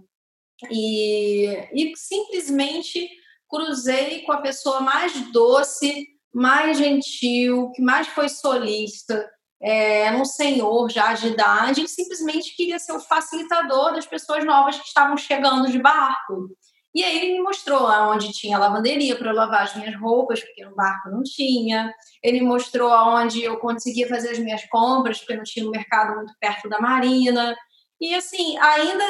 e, 0.72 1.46
e 1.74 1.96
simplesmente 1.96 3.10
cruzei 3.50 4.22
com 4.24 4.32
a 4.32 4.42
pessoa 4.42 4.82
mais 4.82 5.14
doce, 5.32 6.08
mais 6.34 6.78
gentil, 6.78 7.72
que 7.72 7.82
mais 7.82 8.08
foi 8.08 8.30
solista, 8.30 9.28
é, 9.62 10.12
um 10.12 10.26
senhor 10.26 10.90
já 10.90 11.14
de 11.14 11.28
idade, 11.28 11.84
e 11.84 11.88
simplesmente 11.88 12.56
queria 12.56 12.78
ser 12.78 12.94
o 12.94 13.00
facilitador 13.00 13.94
das 13.94 14.06
pessoas 14.06 14.46
novas 14.46 14.78
que 14.78 14.88
estavam 14.88 15.18
chegando 15.18 15.72
de 15.72 15.80
barco. 15.80 16.50
E 16.94 17.04
aí 17.04 17.18
ele 17.18 17.34
me 17.34 17.44
mostrou 17.44 17.88
onde 18.12 18.32
tinha 18.32 18.58
lavanderia 18.58 19.16
para 19.16 19.32
lavar 19.32 19.64
as 19.64 19.76
minhas 19.76 19.96
roupas, 20.00 20.42
porque 20.42 20.66
no 20.66 20.76
barco 20.76 21.10
não 21.10 21.22
tinha. 21.22 21.94
Ele 22.24 22.40
me 22.40 22.48
mostrou 22.48 22.90
onde 22.92 23.44
eu 23.44 23.58
conseguia 23.60 24.08
fazer 24.08 24.32
as 24.32 24.40
minhas 24.40 24.66
compras, 24.68 25.20
porque 25.20 25.36
não 25.36 25.44
tinha 25.44 25.68
um 25.68 25.72
mercado 25.72 26.16
muito 26.16 26.34
perto 26.40 26.68
da 26.68 26.80
marina. 26.80 27.56
E 28.02 28.16
assim, 28.16 28.58
ainda 28.58 29.04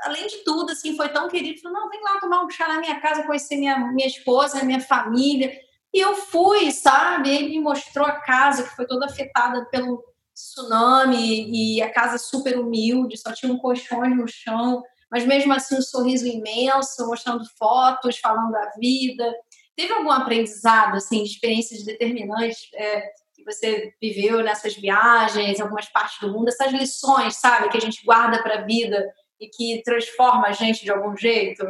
além 0.00 0.26
de 0.26 0.38
tudo, 0.44 0.72
assim, 0.72 0.96
foi 0.96 1.08
tão 1.08 1.28
querido, 1.28 1.60
falou, 1.60 1.80
não, 1.80 1.88
vem 1.88 2.02
lá 2.02 2.20
tomar 2.20 2.44
um 2.44 2.50
chá 2.50 2.68
na 2.68 2.80
minha 2.80 3.00
casa, 3.00 3.24
conhecer 3.24 3.56
minha, 3.56 3.78
minha 3.92 4.08
esposa, 4.08 4.64
minha 4.64 4.80
família. 4.80 5.52
E 5.92 6.00
eu 6.00 6.14
fui, 6.14 6.70
sabe? 6.72 7.30
Ele 7.30 7.50
me 7.50 7.60
mostrou 7.60 8.06
a 8.06 8.20
casa, 8.20 8.64
que 8.64 8.74
foi 8.74 8.86
toda 8.86 9.06
afetada 9.06 9.64
pelo 9.66 10.02
tsunami, 10.34 11.76
e 11.76 11.80
a 11.80 11.90
casa 11.90 12.18
super 12.18 12.58
humilde, 12.58 13.16
só 13.16 13.32
tinha 13.32 13.52
um 13.52 13.58
colchão 13.58 14.00
no 14.10 14.26
chão, 14.26 14.82
mas 15.10 15.24
mesmo 15.24 15.52
assim 15.52 15.76
um 15.76 15.82
sorriso 15.82 16.26
imenso, 16.26 17.06
mostrando 17.06 17.44
fotos, 17.56 18.18
falando 18.18 18.50
da 18.50 18.72
vida. 18.78 19.32
Teve 19.76 19.92
algum 19.92 20.10
aprendizado, 20.10 20.96
assim, 20.96 21.22
experiências 21.22 21.84
determinantes 21.84 22.68
é, 22.74 23.00
que 23.34 23.44
você 23.44 23.92
viveu 24.02 24.42
nessas 24.42 24.74
viagens, 24.74 25.60
algumas 25.60 25.86
partes 25.86 26.18
do 26.20 26.32
mundo, 26.32 26.48
essas 26.48 26.72
lições, 26.72 27.36
sabe, 27.36 27.68
que 27.68 27.76
a 27.76 27.80
gente 27.80 28.04
guarda 28.04 28.42
para 28.42 28.58
a 28.58 28.62
vida 28.62 29.04
e 29.44 29.50
que 29.50 29.82
transforma 29.82 30.48
a 30.48 30.52
gente 30.52 30.84
de 30.84 30.90
algum 30.90 31.16
jeito? 31.16 31.64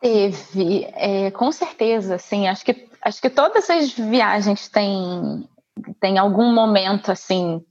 Teve, 0.00 0.84
é, 0.94 1.30
com 1.30 1.52
certeza, 1.52 2.18
sim. 2.18 2.48
Acho 2.48 2.64
que, 2.64 2.88
acho 3.02 3.20
que 3.20 3.28
todas 3.28 3.68
as 3.68 3.92
viagens 3.92 4.68
têm, 4.68 5.48
têm 6.00 6.18
algum 6.18 6.52
momento, 6.54 7.12
assim, 7.12 7.62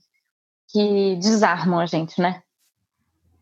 que 0.70 1.16
desarmam 1.16 1.80
a 1.80 1.86
gente, 1.86 2.20
né? 2.20 2.42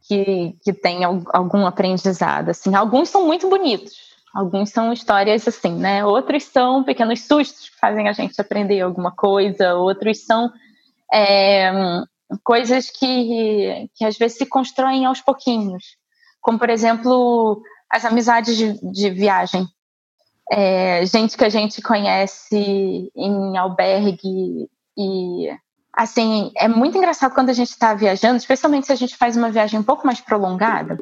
Que, 0.06 0.56
que 0.62 0.72
tem 0.72 1.04
algum 1.04 1.66
aprendizado, 1.66 2.48
assim. 2.48 2.74
Alguns 2.74 3.10
são 3.10 3.26
muito 3.26 3.48
bonitos, 3.50 3.92
alguns 4.34 4.70
são 4.70 4.90
histórias 4.90 5.46
assim, 5.46 5.74
né? 5.74 6.02
Outros 6.02 6.44
são 6.44 6.82
pequenos 6.82 7.24
sustos 7.24 7.68
que 7.68 7.78
fazem 7.78 8.08
a 8.08 8.12
gente 8.12 8.40
aprender 8.40 8.80
alguma 8.80 9.10
coisa, 9.10 9.74
outros 9.74 10.24
são 10.24 10.50
é, 11.12 11.70
coisas 12.42 12.90
que, 12.90 13.88
que 13.94 14.04
às 14.04 14.16
vezes 14.16 14.38
se 14.38 14.46
constroem 14.46 15.04
aos 15.06 15.20
pouquinhos, 15.20 15.96
como 16.40 16.58
por 16.58 16.70
exemplo 16.70 17.62
as 17.90 18.04
amizades 18.04 18.56
de, 18.56 18.78
de 18.92 19.10
viagem, 19.10 19.66
é, 20.50 21.04
gente 21.06 21.36
que 21.36 21.44
a 21.44 21.48
gente 21.48 21.82
conhece 21.82 23.10
em 23.14 23.56
albergue 23.56 24.68
e 24.96 25.50
assim 25.92 26.50
é 26.56 26.68
muito 26.68 26.96
engraçado 26.96 27.34
quando 27.34 27.50
a 27.50 27.54
gente 27.54 27.70
está 27.70 27.94
viajando, 27.94 28.36
especialmente 28.36 28.86
se 28.86 28.92
a 28.92 28.96
gente 28.96 29.16
faz 29.16 29.36
uma 29.36 29.50
viagem 29.50 29.78
um 29.78 29.84
pouco 29.84 30.06
mais 30.06 30.20
prolongada 30.20 30.96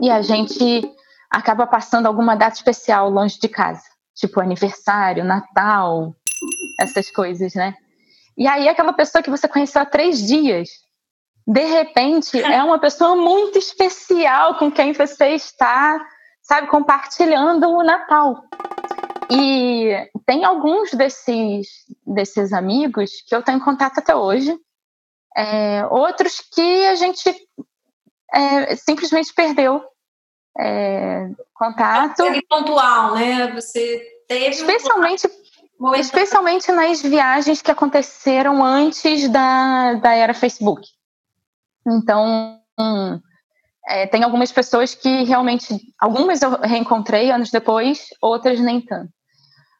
e 0.00 0.10
a 0.10 0.22
gente 0.22 0.82
acaba 1.30 1.66
passando 1.66 2.06
alguma 2.06 2.34
data 2.34 2.56
especial 2.56 3.10
longe 3.10 3.38
de 3.38 3.48
casa, 3.48 3.82
tipo 4.14 4.40
aniversário, 4.40 5.24
Natal, 5.24 6.14
essas 6.80 7.10
coisas, 7.10 7.54
né? 7.54 7.74
E 8.40 8.48
aí 8.48 8.70
aquela 8.70 8.94
pessoa 8.94 9.22
que 9.22 9.28
você 9.28 9.46
conheceu 9.46 9.82
há 9.82 9.84
três 9.84 10.26
dias, 10.26 10.70
de 11.46 11.62
repente 11.62 12.40
é 12.42 12.62
uma 12.64 12.78
pessoa 12.78 13.14
muito 13.14 13.58
especial 13.58 14.56
com 14.58 14.72
quem 14.72 14.94
você 14.94 15.34
está, 15.34 16.02
sabe, 16.40 16.68
compartilhando 16.68 17.68
o 17.68 17.82
Natal. 17.82 18.42
E 19.30 19.92
tem 20.24 20.42
alguns 20.42 20.90
desses, 20.92 21.68
desses 22.06 22.54
amigos 22.54 23.22
que 23.28 23.36
eu 23.36 23.42
tenho 23.42 23.60
contato 23.60 23.98
até 23.98 24.16
hoje, 24.16 24.58
é, 25.36 25.86
outros 25.86 26.40
que 26.52 26.86
a 26.86 26.94
gente 26.94 27.30
é, 28.32 28.74
simplesmente 28.74 29.34
perdeu 29.34 29.84
é, 30.58 31.28
contato. 31.52 32.22
É 32.22 32.40
pontual, 32.48 33.14
né? 33.14 33.52
Você 33.52 34.02
teve. 34.26 34.48
Especialmente, 34.48 35.26
um... 35.26 35.39
especialmente 35.96 36.70
nas 36.72 37.00
viagens 37.00 37.62
que 37.62 37.70
aconteceram 37.70 38.64
antes 38.64 39.28
da, 39.28 39.94
da 39.94 40.12
era 40.12 40.34
Facebook. 40.34 40.86
Então, 41.86 42.60
é, 43.88 44.06
tem 44.06 44.22
algumas 44.22 44.52
pessoas 44.52 44.94
que 44.94 45.24
realmente. 45.24 45.80
Algumas 45.98 46.42
eu 46.42 46.60
reencontrei 46.60 47.30
anos 47.30 47.50
depois, 47.50 48.08
outras 48.20 48.60
nem 48.60 48.80
tanto. 48.80 49.12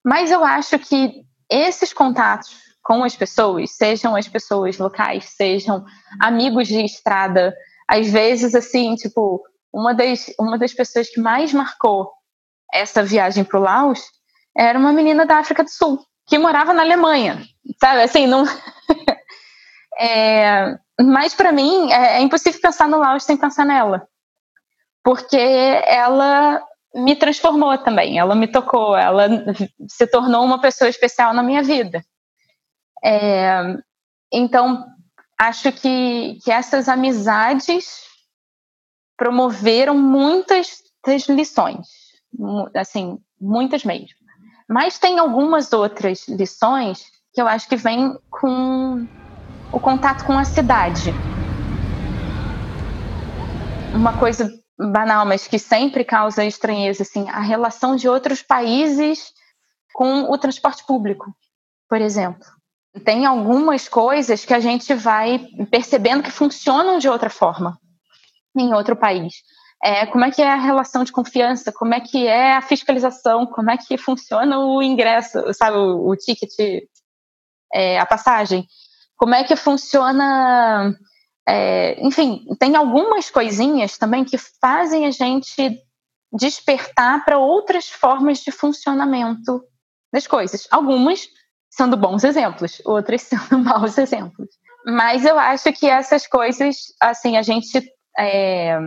Mas 0.04 0.30
eu 0.30 0.42
acho 0.42 0.78
que 0.78 1.22
esses 1.50 1.92
contatos 1.92 2.70
com 2.82 3.04
as 3.04 3.14
pessoas, 3.14 3.72
sejam 3.72 4.16
as 4.16 4.26
pessoas 4.26 4.78
locais, 4.78 5.24
sejam 5.36 5.84
amigos 6.18 6.66
de 6.66 6.82
estrada, 6.82 7.54
às 7.86 8.10
vezes, 8.10 8.54
assim, 8.54 8.94
tipo, 8.94 9.42
uma 9.72 9.92
das, 9.92 10.32
uma 10.38 10.58
das 10.58 10.72
pessoas 10.72 11.10
que 11.10 11.20
mais 11.20 11.52
marcou 11.52 12.10
essa 12.72 13.02
viagem 13.02 13.44
para 13.44 13.58
o 13.58 13.62
Laos 13.62 14.00
era 14.56 14.78
uma 14.78 14.92
menina 14.92 15.24
da 15.26 15.38
África 15.38 15.62
do 15.62 15.70
Sul, 15.70 16.04
que 16.26 16.38
morava 16.38 16.72
na 16.72 16.82
Alemanha, 16.82 17.42
sabe? 17.80 18.02
Assim, 18.02 18.26
não. 18.26 18.44
é, 19.98 20.76
mas 21.00 21.34
para 21.34 21.52
mim 21.52 21.92
é, 21.92 22.18
é 22.18 22.20
impossível 22.20 22.60
pensar 22.60 22.88
no 22.88 22.98
Laos 22.98 23.24
sem 23.24 23.36
pensar 23.36 23.64
nela, 23.64 24.06
porque 25.02 25.36
ela 25.36 26.62
me 26.94 27.14
transformou 27.14 27.76
também, 27.78 28.18
ela 28.18 28.34
me 28.34 28.48
tocou, 28.48 28.96
ela 28.96 29.28
se 29.88 30.06
tornou 30.06 30.44
uma 30.44 30.60
pessoa 30.60 30.88
especial 30.88 31.32
na 31.32 31.42
minha 31.42 31.62
vida. 31.62 32.04
É, 33.02 33.76
então, 34.32 34.84
acho 35.38 35.72
que, 35.72 36.38
que 36.44 36.50
essas 36.50 36.88
amizades 36.88 38.02
promoveram 39.16 39.96
muitas 39.96 40.82
lições, 41.28 41.88
assim, 42.74 43.18
muitas 43.40 43.84
mesmo. 43.84 44.19
Mas 44.70 45.00
tem 45.00 45.18
algumas 45.18 45.72
outras 45.72 46.28
lições 46.28 47.04
que 47.34 47.42
eu 47.42 47.48
acho 47.48 47.68
que 47.68 47.74
vêm 47.74 48.16
com 48.30 49.04
o 49.72 49.80
contato 49.80 50.24
com 50.24 50.38
a 50.38 50.44
cidade. 50.44 51.12
Uma 53.92 54.16
coisa 54.16 54.48
banal, 54.78 55.26
mas 55.26 55.48
que 55.48 55.58
sempre 55.58 56.04
causa 56.04 56.44
estranheza, 56.44 57.02
assim, 57.02 57.28
a 57.28 57.40
relação 57.40 57.96
de 57.96 58.08
outros 58.08 58.42
países 58.42 59.32
com 59.92 60.30
o 60.30 60.38
transporte 60.38 60.86
público, 60.86 61.34
por 61.88 62.00
exemplo. 62.00 62.46
Tem 63.04 63.26
algumas 63.26 63.88
coisas 63.88 64.44
que 64.44 64.54
a 64.54 64.60
gente 64.60 64.94
vai 64.94 65.48
percebendo 65.68 66.22
que 66.22 66.30
funcionam 66.30 66.98
de 66.98 67.08
outra 67.08 67.28
forma 67.28 67.76
em 68.56 68.72
outro 68.72 68.94
país. 68.94 69.34
É, 69.82 70.06
como 70.06 70.24
é 70.24 70.30
que 70.30 70.42
é 70.42 70.50
a 70.50 70.56
relação 70.56 71.04
de 71.04 71.12
confiança? 71.12 71.72
Como 71.72 71.94
é 71.94 72.00
que 72.00 72.26
é 72.26 72.54
a 72.54 72.62
fiscalização? 72.62 73.46
Como 73.46 73.70
é 73.70 73.78
que 73.78 73.96
funciona 73.96 74.58
o 74.58 74.82
ingresso, 74.82 75.52
sabe, 75.54 75.76
o, 75.76 76.08
o 76.08 76.16
ticket, 76.16 76.52
é, 77.72 77.98
a 77.98 78.04
passagem? 78.04 78.66
Como 79.16 79.34
é 79.34 79.44
que 79.44 79.56
funciona 79.56 80.94
é, 81.48 82.00
enfim, 82.00 82.46
tem 82.60 82.76
algumas 82.76 83.28
coisinhas 83.28 83.98
também 83.98 84.24
que 84.24 84.38
fazem 84.38 85.06
a 85.06 85.10
gente 85.10 85.80
despertar 86.32 87.24
para 87.24 87.38
outras 87.38 87.88
formas 87.88 88.38
de 88.38 88.52
funcionamento 88.52 89.60
das 90.12 90.28
coisas. 90.28 90.68
Algumas 90.70 91.26
sendo 91.68 91.96
bons 91.96 92.22
exemplos, 92.22 92.80
outras 92.84 93.22
sendo 93.26 93.58
maus 93.58 93.98
exemplos. 93.98 94.48
Mas 94.86 95.24
eu 95.24 95.36
acho 95.38 95.72
que 95.72 95.88
essas 95.88 96.24
coisas, 96.26 96.76
assim, 97.00 97.36
a 97.36 97.42
gente 97.42 97.84
é, 98.16 98.78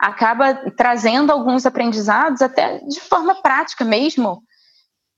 acaba 0.00 0.54
trazendo 0.76 1.30
alguns 1.30 1.66
aprendizados, 1.66 2.42
até 2.42 2.78
de 2.78 3.00
forma 3.00 3.34
prática 3.42 3.84
mesmo, 3.84 4.42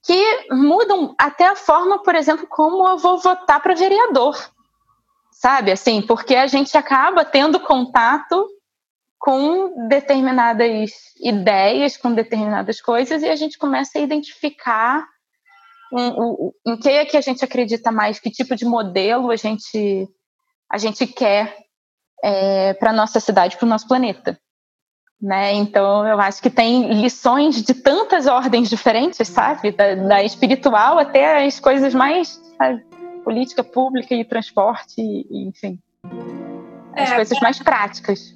que 0.04 0.46
mudam 0.50 1.14
até 1.18 1.46
a 1.46 1.56
forma, 1.56 2.02
por 2.02 2.14
exemplo, 2.14 2.46
como 2.48 2.86
eu 2.88 2.98
vou 2.98 3.18
votar 3.18 3.60
para 3.62 3.74
vereador 3.74 4.36
sabe? 5.42 5.72
Assim, 5.72 6.00
porque 6.00 6.36
a 6.36 6.46
gente 6.46 6.78
acaba 6.78 7.24
tendo 7.24 7.58
contato 7.58 8.48
com 9.18 9.88
determinadas 9.88 10.92
ideias, 11.20 11.96
com 11.96 12.14
determinadas 12.14 12.80
coisas, 12.80 13.22
e 13.24 13.28
a 13.28 13.34
gente 13.34 13.58
começa 13.58 13.98
a 13.98 14.02
identificar 14.02 15.04
um, 15.92 16.52
em 16.64 16.76
que 16.76 16.88
é 16.88 17.04
que 17.04 17.16
a 17.16 17.20
gente 17.20 17.44
acredita 17.44 17.90
mais, 17.90 18.20
que 18.20 18.30
tipo 18.30 18.54
de 18.54 18.64
modelo 18.64 19.32
a 19.32 19.36
gente, 19.36 20.08
a 20.70 20.78
gente 20.78 21.08
quer 21.08 21.56
é, 22.22 22.74
para 22.74 22.92
nossa 22.92 23.18
cidade, 23.18 23.56
para 23.56 23.66
o 23.66 23.68
nosso 23.68 23.88
planeta. 23.88 24.38
Né? 25.22 25.52
Então, 25.52 26.04
eu 26.04 26.20
acho 26.20 26.42
que 26.42 26.50
tem 26.50 27.00
lições 27.00 27.62
de 27.62 27.74
tantas 27.74 28.26
ordens 28.26 28.68
diferentes, 28.68 29.28
sabe? 29.28 29.70
Da, 29.70 29.94
da 29.94 30.24
espiritual 30.24 30.98
até 30.98 31.46
as 31.46 31.60
coisas 31.60 31.94
mais 31.94 32.42
sabe? 32.58 32.84
política 33.22 33.62
pública 33.62 34.14
e 34.14 34.24
transporte, 34.24 35.00
e, 35.00 35.48
enfim. 35.48 35.78
As 36.94 37.10
é, 37.10 37.14
coisas 37.14 37.40
mais 37.40 37.58
práticas. 37.60 38.34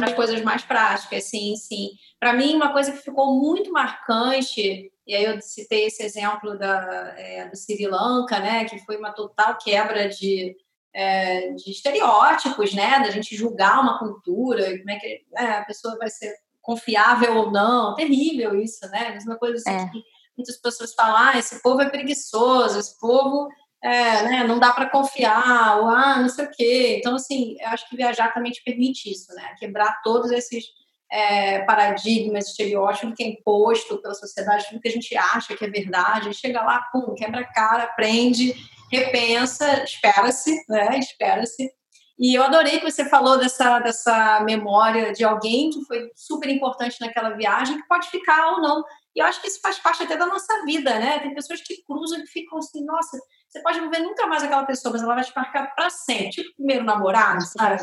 As 0.00 0.12
coisas 0.12 0.42
mais 0.42 0.62
práticas, 0.62 1.24
sim, 1.24 1.56
sim. 1.56 1.90
Para 2.20 2.32
mim, 2.32 2.54
uma 2.54 2.72
coisa 2.72 2.92
que 2.92 2.98
ficou 2.98 3.40
muito 3.40 3.72
marcante, 3.72 4.92
e 5.06 5.14
aí 5.14 5.24
eu 5.24 5.40
citei 5.40 5.86
esse 5.86 6.02
exemplo 6.02 6.58
da, 6.58 7.14
é, 7.16 7.48
do 7.48 7.56
Sri 7.56 7.86
Lanka, 7.86 8.38
né, 8.38 8.64
que 8.64 8.78
foi 8.80 8.96
uma 8.96 9.12
total 9.12 9.56
quebra 9.56 10.08
de, 10.08 10.54
é, 10.96 11.50
de 11.50 11.70
estereótipos, 11.70 12.72
né, 12.72 13.00
da 13.00 13.10
gente 13.10 13.36
julgar 13.36 13.82
uma 13.82 13.98
cultura, 13.98 14.78
como 14.78 14.90
é 14.90 14.96
que 14.96 15.26
é, 15.36 15.44
a 15.58 15.64
pessoa 15.66 15.94
vai 15.98 16.08
ser 16.08 16.34
confiável 16.62 17.36
ou 17.36 17.52
não, 17.52 17.94
terrível 17.94 18.58
isso, 18.58 18.88
né, 18.88 19.10
mesma 19.10 19.36
coisa 19.36 19.56
assim 19.56 19.84
é. 19.84 19.90
que 19.90 20.02
muitas 20.34 20.56
pessoas 20.56 20.94
falam, 20.94 21.16
ah, 21.16 21.38
esse 21.38 21.62
povo 21.62 21.82
é 21.82 21.90
preguiçoso, 21.90 22.78
esse 22.78 22.98
povo 22.98 23.46
é, 23.82 24.22
né, 24.22 24.44
não 24.44 24.58
dá 24.58 24.72
para 24.72 24.88
confiar, 24.88 25.80
ou 25.80 25.88
ah, 25.90 26.18
não 26.18 26.30
sei 26.30 26.46
o 26.46 26.50
quê. 26.50 26.96
Então, 26.98 27.14
assim, 27.14 27.56
eu 27.60 27.68
acho 27.68 27.88
que 27.88 27.96
viajar 27.96 28.32
também 28.32 28.50
te 28.50 28.64
permite 28.64 29.10
isso, 29.10 29.32
né? 29.34 29.54
Quebrar 29.58 30.00
todos 30.02 30.30
esses 30.30 30.64
é, 31.12 31.60
paradigmas, 31.60 32.48
estereótipos 32.48 33.14
que 33.14 33.22
é 33.22 33.28
imposto 33.28 33.98
pela 33.98 34.14
sociedade, 34.14 34.66
tudo 34.68 34.80
que 34.80 34.88
a 34.88 34.92
gente 34.92 35.16
acha 35.16 35.54
que 35.54 35.64
é 35.64 35.70
verdade, 35.70 36.34
chega 36.34 36.62
lá, 36.62 36.80
pum, 36.92 37.14
quebra 37.14 37.42
a 37.42 37.52
cara, 37.52 37.84
aprende, 37.84 38.54
repensa, 38.90 39.84
espera-se, 39.84 40.64
né? 40.68 40.98
Espera-se. 40.98 41.70
E 42.18 42.34
eu 42.34 42.42
adorei 42.42 42.78
que 42.78 42.90
você 42.90 43.04
falou 43.04 43.38
dessa, 43.38 43.78
dessa 43.80 44.40
memória 44.40 45.12
de 45.12 45.22
alguém 45.22 45.68
que 45.68 45.84
foi 45.84 46.10
super 46.14 46.48
importante 46.48 46.96
naquela 47.00 47.30
viagem, 47.30 47.76
que 47.76 47.86
pode 47.86 48.08
ficar 48.08 48.52
ou 48.52 48.62
não. 48.62 48.82
E 49.14 49.20
eu 49.20 49.26
acho 49.26 49.40
que 49.40 49.48
isso 49.48 49.60
faz 49.60 49.78
parte 49.78 50.02
até 50.02 50.16
da 50.16 50.26
nossa 50.26 50.64
vida, 50.64 50.98
né? 50.98 51.18
Tem 51.18 51.34
pessoas 51.34 51.60
que 51.60 51.82
cruzam 51.84 52.18
e 52.22 52.26
ficam 52.26 52.58
assim, 52.58 52.84
nossa, 52.84 53.18
você 53.48 53.62
pode 53.62 53.80
não 53.80 53.90
ver 53.90 54.00
nunca 54.00 54.26
mais 54.26 54.42
aquela 54.42 54.64
pessoa, 54.64 54.92
mas 54.92 55.02
ela 55.02 55.14
vai 55.14 55.24
te 55.24 55.32
marcar 55.36 55.74
para 55.74 55.90
sempre. 55.90 56.30
Tipo 56.30 56.50
o 56.50 56.54
primeiro 56.56 56.84
namorado, 56.84 57.42
sabe? 57.42 57.82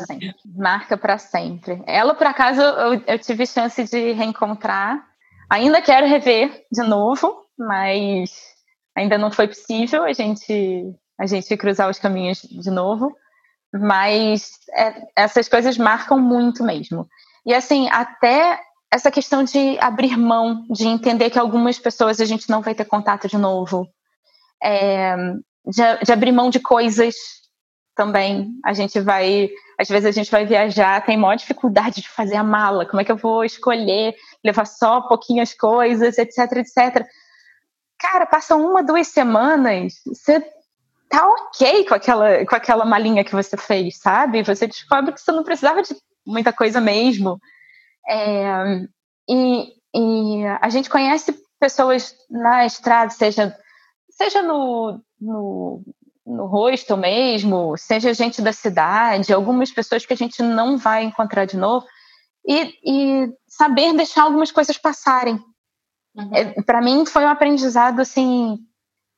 Marca 0.56 0.96
para 0.96 1.16
sempre. 1.18 1.82
Ela, 1.86 2.14
por 2.14 2.26
acaso, 2.26 2.60
eu, 2.60 3.02
eu 3.06 3.18
tive 3.18 3.46
chance 3.46 3.82
de 3.84 4.12
reencontrar. 4.12 5.04
Ainda 5.48 5.80
quero 5.80 6.06
rever 6.06 6.64
de 6.72 6.82
novo, 6.82 7.44
mas 7.56 8.53
ainda 8.96 9.18
não 9.18 9.30
foi 9.30 9.48
possível 9.48 10.04
a 10.04 10.12
gente 10.12 10.94
a 11.18 11.26
gente 11.26 11.56
cruzar 11.56 11.88
os 11.88 11.98
caminhos 11.98 12.40
de 12.42 12.70
novo. 12.70 13.14
Mas 13.72 14.50
é, 14.72 14.94
essas 15.16 15.48
coisas 15.48 15.76
marcam 15.76 16.18
muito 16.18 16.62
mesmo. 16.64 17.08
E 17.44 17.52
assim, 17.52 17.88
até 17.90 18.60
essa 18.90 19.10
questão 19.10 19.42
de 19.42 19.78
abrir 19.80 20.16
mão, 20.16 20.64
de 20.70 20.86
entender 20.86 21.30
que 21.30 21.38
algumas 21.38 21.78
pessoas 21.78 22.20
a 22.20 22.24
gente 22.24 22.48
não 22.48 22.62
vai 22.62 22.74
ter 22.74 22.84
contato 22.84 23.26
de 23.26 23.36
novo. 23.36 23.88
É, 24.62 25.16
de, 25.66 26.04
de 26.04 26.12
abrir 26.12 26.32
mão 26.32 26.50
de 26.50 26.60
coisas 26.60 27.14
também. 27.96 28.52
A 28.64 28.72
gente 28.72 29.00
vai, 29.00 29.48
às 29.78 29.88
vezes 29.88 30.06
a 30.06 30.12
gente 30.12 30.30
vai 30.30 30.44
viajar, 30.44 31.04
tem 31.04 31.16
maior 31.16 31.36
dificuldade 31.36 32.00
de 32.00 32.08
fazer 32.08 32.36
a 32.36 32.44
mala. 32.44 32.86
Como 32.86 33.00
é 33.00 33.04
que 33.04 33.12
eu 33.12 33.16
vou 33.16 33.44
escolher 33.44 34.14
levar 34.44 34.66
só 34.66 35.00
pouquinhas 35.02 35.54
coisas, 35.54 36.18
etc, 36.18 36.38
etc. 36.58 37.06
Cara, 38.04 38.26
passam 38.26 38.60
uma, 38.60 38.82
duas 38.82 39.08
semanas, 39.08 39.94
você 40.04 40.38
tá 41.08 41.26
ok 41.26 41.86
com 41.86 41.94
aquela, 41.94 42.44
com 42.44 42.54
aquela 42.54 42.84
malinha 42.84 43.24
que 43.24 43.32
você 43.32 43.56
fez, 43.56 43.98
sabe? 43.98 44.42
Você 44.42 44.66
descobre 44.66 45.10
que 45.10 45.20
você 45.22 45.32
não 45.32 45.42
precisava 45.42 45.80
de 45.80 45.96
muita 46.26 46.52
coisa 46.52 46.82
mesmo. 46.82 47.40
É, 48.06 48.82
e, 49.26 49.72
e 49.94 50.44
a 50.60 50.68
gente 50.68 50.90
conhece 50.90 51.34
pessoas 51.58 52.14
na 52.30 52.66
estrada, 52.66 53.10
seja 53.10 53.56
seja 54.10 54.42
no, 54.42 55.00
no, 55.18 55.82
no 56.26 56.44
rosto 56.44 56.98
mesmo, 56.98 57.74
seja 57.78 58.12
gente 58.12 58.42
da 58.42 58.52
cidade, 58.52 59.32
algumas 59.32 59.70
pessoas 59.72 60.04
que 60.04 60.12
a 60.12 60.16
gente 60.16 60.42
não 60.42 60.76
vai 60.76 61.04
encontrar 61.04 61.46
de 61.46 61.56
novo, 61.56 61.86
e, 62.46 62.74
e 62.84 63.32
saber 63.48 63.94
deixar 63.94 64.24
algumas 64.24 64.52
coisas 64.52 64.76
passarem. 64.76 65.40
Uhum. 66.14 66.30
É, 66.34 66.62
Para 66.62 66.80
mim 66.80 67.04
foi 67.06 67.24
um 67.24 67.28
aprendizado 67.28 68.00
assim 68.00 68.58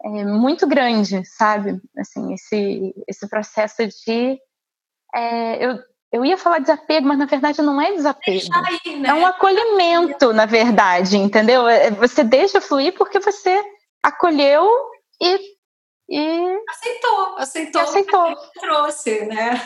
é, 0.03 0.09
muito 0.25 0.67
grande, 0.67 1.25
sabe? 1.25 1.81
Assim, 1.99 2.33
esse, 2.33 2.95
esse 3.07 3.29
processo 3.29 3.87
de 3.87 4.39
é, 5.15 5.65
eu, 5.65 5.79
eu 6.13 6.25
ia 6.25 6.37
falar 6.37 6.59
desapego, 6.59 7.07
mas 7.07 7.19
na 7.19 7.27
verdade 7.27 7.63
não 7.63 7.81
é 7.81 7.93
desapego. 7.93 8.49
Né? 9.01 9.09
É 9.09 9.15
um 9.15 9.27
acolhimento, 9.27 10.33
na 10.33 10.47
verdade, 10.47 11.17
entendeu? 11.17 11.67
É, 11.67 11.91
você 11.91 12.23
deixa 12.23 12.61
fluir 12.61 12.95
porque 12.95 13.19
você 13.19 13.63
acolheu 14.03 14.69
e. 15.21 15.39
e 16.09 16.59
aceitou, 16.69 17.39
aceitou. 17.39 17.83
aceitou. 17.83 18.37
trouxe, 18.61 19.27
né? 19.27 19.61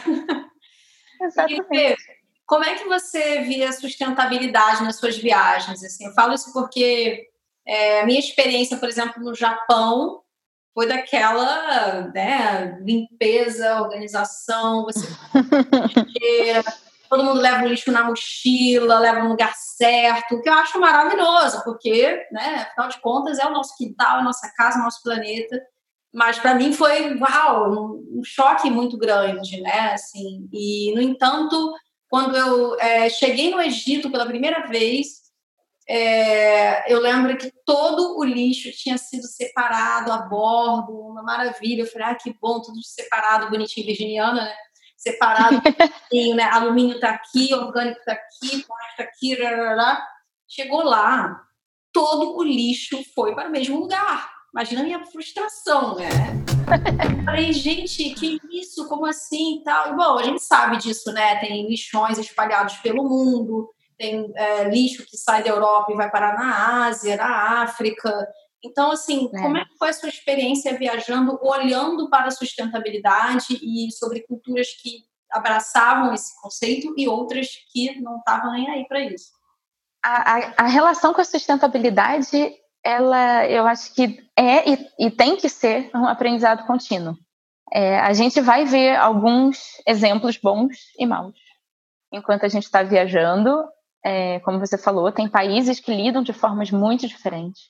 Exatamente. 1.20 1.74
E, 1.74 2.20
como 2.51 2.65
é 2.65 2.75
que 2.75 2.89
você 2.89 3.43
via 3.43 3.69
a 3.69 3.73
sustentabilidade 3.73 4.83
nas 4.83 4.97
suas 4.97 5.17
viagens? 5.17 5.85
Assim, 5.85 6.07
eu 6.07 6.13
falo 6.15 6.35
isso 6.35 6.53
porque 6.53 7.29
é, 7.65 8.01
a 8.01 8.07
minha 8.07 8.19
experiência, 8.19 8.77
por 8.77 8.89
exemplo, 8.89 9.23
no 9.23 9.37
Japão, 9.37 10.21
foi 10.75 10.89
daquela 10.89 12.11
né, 12.13 12.77
limpeza, 12.81 13.81
organização, 13.81 14.83
você 14.83 15.07
todo 17.09 17.23
mundo 17.23 17.41
leva 17.41 17.65
o 17.65 17.69
lixo 17.69 17.93
na 17.93 18.03
mochila, 18.03 18.99
leva 18.99 19.23
no 19.23 19.29
lugar 19.29 19.55
certo, 19.55 20.35
o 20.35 20.43
que 20.43 20.49
eu 20.49 20.55
acho 20.55 20.81
maravilhoso, 20.81 21.63
porque, 21.63 22.21
né, 22.33 22.67
afinal 22.69 22.89
de 22.89 23.01
contas, 23.01 23.39
é 23.39 23.47
o 23.47 23.53
nosso 23.53 23.77
quintal, 23.77 24.19
a 24.19 24.25
nossa 24.25 24.51
casa, 24.57 24.81
o 24.81 24.83
nosso 24.83 25.01
planeta. 25.05 25.57
Mas 26.13 26.41
para 26.41 26.57
mim 26.57 26.73
foi, 26.73 27.17
uau, 27.17 27.71
um, 27.71 28.19
um, 28.19 28.25
choque 28.25 28.69
muito 28.69 28.99
grande, 28.99 29.61
né? 29.61 29.93
Assim, 29.93 30.49
e, 30.53 30.93
no 30.97 31.01
entanto, 31.01 31.73
quando 32.11 32.37
eu 32.37 32.79
é, 32.81 33.09
cheguei 33.09 33.53
no 33.53 33.63
Egito 33.63 34.11
pela 34.11 34.27
primeira 34.27 34.67
vez, 34.67 35.21
é, 35.89 36.93
eu 36.93 37.01
lembro 37.01 37.39
que 37.39 37.53
todo 37.65 38.19
o 38.19 38.25
lixo 38.25 38.73
tinha 38.73 38.99
sido 38.99 39.29
separado 39.29 40.11
a 40.11 40.19
bordo, 40.19 40.93
uma 40.93 41.23
maravilha. 41.23 41.83
Eu 41.83 41.87
falei, 41.87 42.09
ah, 42.09 42.15
que 42.17 42.35
bom, 42.41 42.61
tudo 42.61 42.83
separado, 42.83 43.49
bonitinho, 43.49 43.87
virginiana, 43.87 44.43
né? 44.43 44.55
Separado, 44.97 45.63
né? 46.37 46.43
Alumínio 46.51 46.99
tá 46.99 47.11
aqui, 47.11 47.55
orgânico 47.55 48.01
tá 48.05 48.13
aqui, 48.13 48.65
plástico 48.65 48.97
tá 48.97 49.05
aqui, 49.05 49.41
rarará. 49.41 50.05
Chegou 50.49 50.83
lá, 50.83 51.41
todo 51.93 52.37
o 52.37 52.43
lixo 52.43 53.01
foi 53.15 53.37
para 53.37 53.49
o 53.49 53.53
mesmo 53.53 53.79
lugar. 53.79 54.29
Imagina 54.53 54.81
a 54.81 54.85
minha 54.85 55.05
frustração, 55.05 55.95
né? 55.95 56.09
Falei, 57.25 57.53
gente, 57.53 58.11
que 58.15 58.41
isso? 58.51 58.89
Como 58.89 59.07
assim? 59.07 59.63
Tal. 59.65 59.97
Bom, 59.97 60.19
a 60.19 60.23
gente 60.23 60.43
sabe 60.43 60.77
disso, 60.77 61.13
né? 61.13 61.37
Tem 61.37 61.69
lixões 61.69 62.19
espalhados 62.19 62.77
pelo 62.79 63.09
mundo, 63.09 63.71
tem 63.97 64.33
é, 64.35 64.65
lixo 64.65 65.07
que 65.07 65.17
sai 65.17 65.43
da 65.43 65.51
Europa 65.51 65.93
e 65.93 65.97
vai 65.97 66.11
parar 66.11 66.35
na 66.35 66.87
Ásia, 66.87 67.17
na 67.17 67.63
África. 67.63 68.11
Então, 68.63 68.91
assim, 68.91 69.31
é. 69.33 69.41
como 69.41 69.57
é 69.57 69.65
que 69.65 69.79
foi 69.79 69.91
a 69.91 69.93
sua 69.93 70.09
experiência 70.09 70.77
viajando, 70.77 71.39
olhando 71.43 72.11
para 72.11 72.27
a 72.27 72.31
sustentabilidade 72.31 73.59
e 73.63 73.91
sobre 73.93 74.27
culturas 74.27 74.69
que 74.83 75.05
abraçavam 75.31 76.13
esse 76.13 76.39
conceito 76.41 76.93
e 76.97 77.09
outras 77.09 77.49
que 77.73 78.01
não 78.01 78.19
estavam 78.19 78.53
nem 78.53 78.69
aí 78.69 78.85
para 78.89 79.01
isso? 79.01 79.31
A, 80.03 80.39
a, 80.39 80.55
a, 80.57 80.67
relação 80.67 81.13
com 81.13 81.21
a 81.21 81.25
sustentabilidade, 81.25 82.55
ela, 82.85 83.47
eu 83.47 83.66
acho 83.66 83.95
que 83.95 84.18
é 84.37 84.70
e, 84.70 84.89
e 84.99 85.11
tem 85.11 85.37
que 85.37 85.49
ser 85.49 85.91
um 85.95 86.07
aprendizado 86.07 86.66
contínuo. 86.66 87.16
É, 87.72 88.01
a 88.01 88.12
gente 88.12 88.41
vai 88.41 88.64
ver 88.64 88.97
alguns 88.97 89.59
exemplos 89.87 90.37
bons 90.37 90.76
e 90.99 91.07
maus 91.07 91.37
enquanto 92.12 92.45
a 92.45 92.49
gente 92.49 92.64
está 92.64 92.83
viajando 92.83 93.64
é, 94.05 94.41
como 94.41 94.59
você 94.59 94.78
falou, 94.78 95.12
tem 95.12 95.28
países 95.28 95.78
que 95.78 95.95
lidam 95.95 96.22
de 96.22 96.33
formas 96.33 96.70
muito 96.70 97.07
diferentes. 97.07 97.68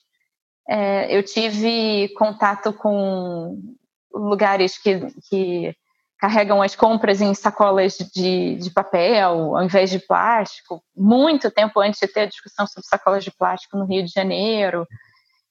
É, 0.67 1.15
eu 1.15 1.23
tive 1.23 2.09
contato 2.15 2.71
com 2.71 3.75
lugares 4.13 4.77
que, 4.77 5.07
que 5.29 5.75
carregam 6.21 6.61
as 6.61 6.75
compras 6.75 7.19
em 7.19 7.33
sacolas 7.33 7.97
de, 7.97 8.55
de 8.57 8.69
papel 8.69 9.57
ao 9.57 9.63
invés 9.63 9.89
de 9.89 9.97
plástico, 9.97 10.83
muito 10.95 11.49
tempo 11.49 11.79
antes 11.79 11.99
de 11.99 12.07
ter 12.07 12.21
a 12.21 12.25
discussão 12.27 12.67
sobre 12.67 12.87
sacolas 12.87 13.23
de 13.23 13.31
plástico 13.31 13.75
no 13.75 13.85
Rio 13.85 14.05
de 14.05 14.11
Janeiro. 14.11 14.87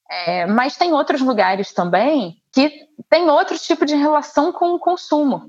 É, 0.08 0.46
mas 0.46 0.76
tem 0.76 0.92
outros 0.92 1.20
lugares 1.20 1.72
também 1.72 2.36
que 2.52 2.86
tem 3.08 3.28
outro 3.28 3.58
tipo 3.58 3.84
de 3.84 3.96
relação 3.96 4.52
com 4.52 4.72
o 4.72 4.78
consumo, 4.78 5.48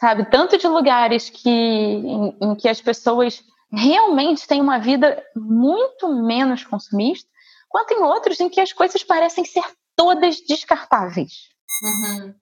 sabe? 0.00 0.28
Tanto 0.28 0.58
de 0.58 0.66
lugares 0.66 1.30
que, 1.30 1.48
em, 1.48 2.36
em 2.40 2.54
que 2.56 2.68
as 2.68 2.80
pessoas 2.80 3.40
realmente 3.72 4.48
têm 4.48 4.60
uma 4.60 4.78
vida 4.78 5.22
muito 5.36 6.12
menos 6.12 6.64
consumista, 6.64 7.28
quanto 7.68 7.92
em 7.92 8.02
outros 8.02 8.40
em 8.40 8.48
que 8.48 8.60
as 8.60 8.72
coisas 8.72 9.04
parecem 9.04 9.44
ser 9.44 9.64
todas 9.94 10.40
descartáveis. 10.40 11.50
Uhum. 11.84 12.34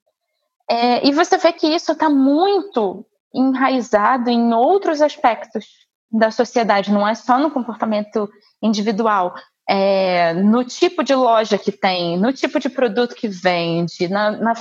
É, 0.70 1.06
e 1.06 1.12
você 1.12 1.36
vê 1.36 1.52
que 1.52 1.66
isso 1.66 1.92
está 1.92 2.08
muito 2.08 3.06
enraizado 3.34 4.30
em 4.30 4.52
outros 4.52 5.00
aspectos 5.00 5.66
da 6.10 6.30
sociedade, 6.30 6.92
não 6.92 7.08
é 7.08 7.14
só 7.14 7.38
no 7.38 7.50
comportamento 7.50 8.28
individual, 8.62 9.34
é, 9.68 10.34
no 10.34 10.62
tipo 10.64 11.02
de 11.02 11.14
loja 11.14 11.56
que 11.56 11.72
tem, 11.72 12.18
no 12.18 12.32
tipo 12.32 12.60
de 12.60 12.68
produto 12.68 13.14
que 13.14 13.28
vende, 13.28 14.08
na, 14.08 14.30
na, 14.32 14.52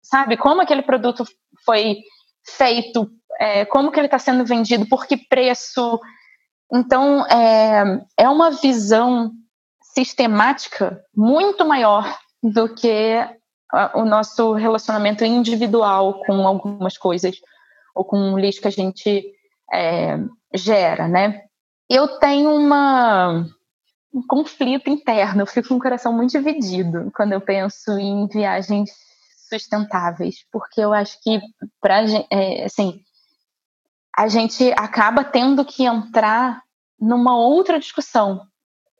sabe 0.00 0.36
como 0.36 0.60
aquele 0.60 0.82
produto 0.82 1.24
foi 1.64 1.96
feito, 2.46 3.10
é, 3.40 3.64
como 3.64 3.90
que 3.90 3.98
ele 3.98 4.06
está 4.06 4.18
sendo 4.18 4.44
vendido, 4.44 4.86
por 4.88 5.06
que 5.06 5.16
preço. 5.16 5.98
Então, 6.72 7.26
é, 7.26 8.00
é 8.16 8.28
uma 8.28 8.50
visão 8.50 9.32
sistemática 9.94 11.02
muito 11.14 11.64
maior 11.66 12.18
do 12.42 12.72
que 12.74 13.16
o 13.94 14.04
nosso 14.04 14.52
relacionamento 14.52 15.24
individual 15.24 16.22
com 16.24 16.46
algumas 16.46 16.98
coisas 16.98 17.36
ou 17.94 18.04
com 18.04 18.32
o 18.32 18.38
lixo 18.38 18.60
que 18.60 18.68
a 18.68 18.72
gente 18.72 19.32
é, 19.72 20.18
gera, 20.54 21.08
né? 21.08 21.42
Eu 21.88 22.18
tenho 22.18 22.54
uma, 22.54 23.46
um 24.12 24.22
conflito 24.26 24.90
interno, 24.90 25.42
eu 25.42 25.46
fico 25.46 25.68
com 25.68 25.76
o 25.76 25.80
coração 25.80 26.12
muito 26.12 26.32
dividido 26.32 27.10
quando 27.14 27.32
eu 27.32 27.40
penso 27.40 27.92
em 27.92 28.26
viagens 28.28 28.90
sustentáveis, 29.48 30.46
porque 30.50 30.80
eu 30.80 30.92
acho 30.92 31.18
que 31.22 31.40
para 31.80 32.02
é, 32.30 32.64
assim 32.64 33.00
a 34.16 34.28
gente 34.28 34.70
acaba 34.72 35.24
tendo 35.24 35.64
que 35.64 35.84
entrar 35.84 36.62
numa 37.00 37.36
outra 37.36 37.80
discussão 37.80 38.46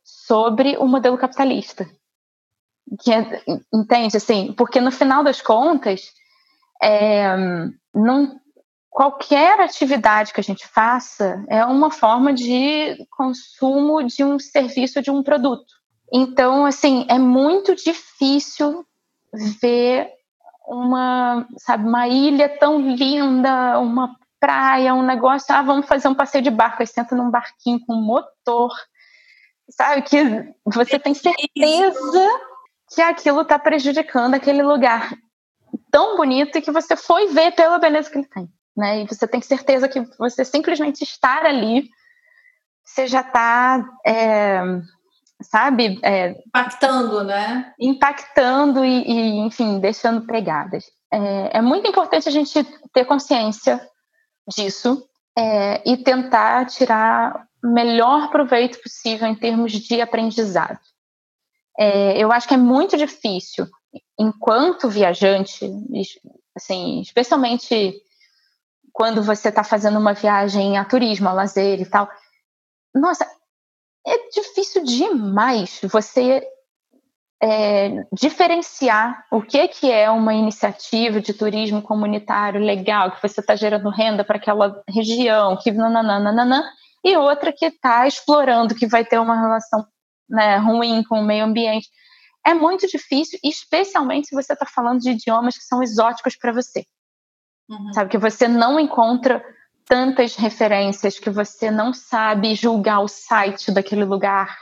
sobre 0.03 0.77
o 0.79 0.87
modelo 0.87 1.19
capitalista, 1.19 1.89
que 3.01 3.13
é, 3.13 3.43
entende 3.73 4.17
assim, 4.17 4.53
porque 4.53 4.81
no 4.81 4.91
final 4.91 5.25
das 5.25 5.41
contas 5.41 6.13
é, 6.83 7.35
não 7.95 8.41
qualquer 8.91 9.59
atividade 9.61 10.33
que 10.33 10.41
a 10.41 10.45
gente 10.45 10.67
faça 10.67 11.43
é 11.49 11.65
uma 11.65 11.91
forma 11.91 12.33
de 12.33 13.07
consumo 13.11 14.03
de 14.03 14.23
um 14.23 14.39
serviço 14.39 15.01
de 15.01 15.11
um 15.11 15.23
produto. 15.23 15.73
Então, 16.13 16.67
assim, 16.67 17.07
é 17.09 17.19
muito 17.19 17.75
difícil 17.75 18.85
ver 19.63 20.11
uma, 20.67 21.47
sabe, 21.57 21.89
uma 21.89 22.07
ilha 22.07 22.51
tão 22.59 22.81
linda, 22.95 23.79
uma 23.79 24.15
praia, 24.39 24.95
um 24.95 25.03
negócio, 25.03 25.55
ah, 25.55 25.63
vamos 25.63 25.87
fazer 25.87 26.09
um 26.09 26.15
passeio 26.15 26.45
de 26.45 26.51
barco, 26.51 26.83
aí 26.83 26.87
senta 26.87 27.15
num 27.15 27.31
barquinho 27.31 27.81
com 27.87 27.95
motor, 27.95 28.73
sabe, 29.71 30.03
que 30.03 30.53
você 30.67 30.99
tem 30.99 31.15
certeza 31.15 32.29
que 32.95 33.01
aquilo 33.01 33.43
está 33.43 33.59
prejudicando 33.59 34.35
aquele 34.35 34.63
lugar 34.63 35.13
tão 35.91 36.17
bonito 36.17 36.57
e 36.57 36.63
que 36.63 36.71
você 36.71 36.97
foi 36.97 37.29
ver 37.29 37.53
pela 37.53 37.79
beleza 37.79 38.11
que 38.11 38.19
ele 38.19 38.29
tem, 38.29 38.49
né, 38.77 39.03
e 39.03 39.07
você 39.07 39.27
tem 39.27 39.41
certeza 39.41 39.89
que 39.89 40.01
você 40.19 40.45
simplesmente 40.45 41.03
estar 41.03 41.45
ali, 41.45 41.89
você 42.85 43.07
já 43.07 43.21
está 43.21 43.85
é, 44.05 44.63
sabe? 45.43 45.99
É, 46.03 46.31
impactando, 46.47 47.25
né? 47.25 47.73
Impactando 47.79 48.85
e, 48.85 49.03
e 49.03 49.39
enfim, 49.39 49.79
deixando 49.81 50.27
pegadas. 50.27 50.85
É, 51.13 51.59
é, 51.59 51.63
muito 51.63 51.89
importante 51.89 52.29
a 52.29 52.33
gente 52.33 52.65
ter 52.93 53.05
consciência 53.05 53.81
disso 54.49 55.07
é, 55.37 55.83
e 55.91 55.97
tentar 55.97 56.67
tirar 56.67 57.47
o 57.63 57.69
melhor 57.69 58.31
proveito 58.31 58.81
possível 58.83 59.29
em 59.29 59.35
termos 59.35 59.73
de 59.73 60.01
aprendizado. 60.01 60.79
É, 61.79 62.19
eu 62.23 62.31
acho 62.31 62.47
que 62.47 62.55
é 62.55 62.59
muito 62.59 62.97
difícil, 62.97 63.67
enquanto 64.19 64.89
viajante, 64.89 65.71
assim, 66.55 67.01
especialmente 67.01 67.95
quando 68.93 69.23
você 69.23 69.49
está 69.49 69.65
fazendo 69.65 69.99
uma 69.99 70.13
viagem 70.13 70.77
a 70.77 70.85
turismo, 70.85 71.29
a 71.29 71.33
lazer 71.33 71.81
e 71.81 71.87
tal. 71.87 72.09
Nossa, 72.95 73.27
é 74.07 74.29
difícil 74.29 74.85
demais 74.85 75.81
você 75.85 76.47
é, 77.43 78.05
diferenciar 78.13 79.27
o 79.31 79.43
que, 79.43 79.67
que 79.67 79.91
é 79.91 80.09
uma 80.11 80.35
iniciativa 80.35 81.21
de 81.21 81.33
turismo 81.33 81.83
comunitário 81.83 82.61
legal, 82.61 83.11
que 83.11 83.27
você 83.27 83.41
está 83.41 83.57
gerando 83.57 83.89
renda 83.89 84.23
para 84.23 84.37
aquela 84.37 84.83
região, 84.89 85.57
que 85.57 85.73
nananana, 85.73 86.63
e 87.05 87.17
outra 87.17 87.53
que 87.53 87.67
está 87.67 88.07
explorando, 88.07 88.77
que 88.77 88.87
vai 88.87 89.05
ter 89.05 89.19
uma 89.19 89.41
relação 89.41 89.85
né, 90.33 90.57
ruim 90.57 91.05
com 91.05 91.21
o 91.21 91.25
meio 91.25 91.45
ambiente. 91.45 91.89
É 92.45 92.55
muito 92.55 92.89
difícil, 92.89 93.39
especialmente 93.45 94.29
se 94.29 94.35
você 94.35 94.53
está 94.55 94.67
falando 94.67 95.01
de 95.01 95.11
idiomas 95.11 95.57
que 95.57 95.65
são 95.65 95.83
exóticos 95.83 96.37
para 96.37 96.53
você. 96.53 96.85
Uhum. 97.69 97.93
Sabe, 97.93 98.11
que 98.11 98.19
você 98.19 98.49
não 98.49 98.81
encontra 98.81 99.45
tantas 99.87 100.35
referências, 100.35 101.19
que 101.19 101.31
você 101.31 101.71
não 101.71 101.93
sabe 101.93 102.55
julgar 102.55 103.01
o 103.01 103.09
site 103.09 103.71
daquele 103.71 104.05
lugar 104.05 104.57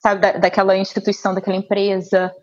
sabe, 0.00 0.20
da, 0.20 0.32
daquela 0.32 0.76
instituição, 0.76 1.34
daquela 1.34 1.56
empresa. 1.56 2.34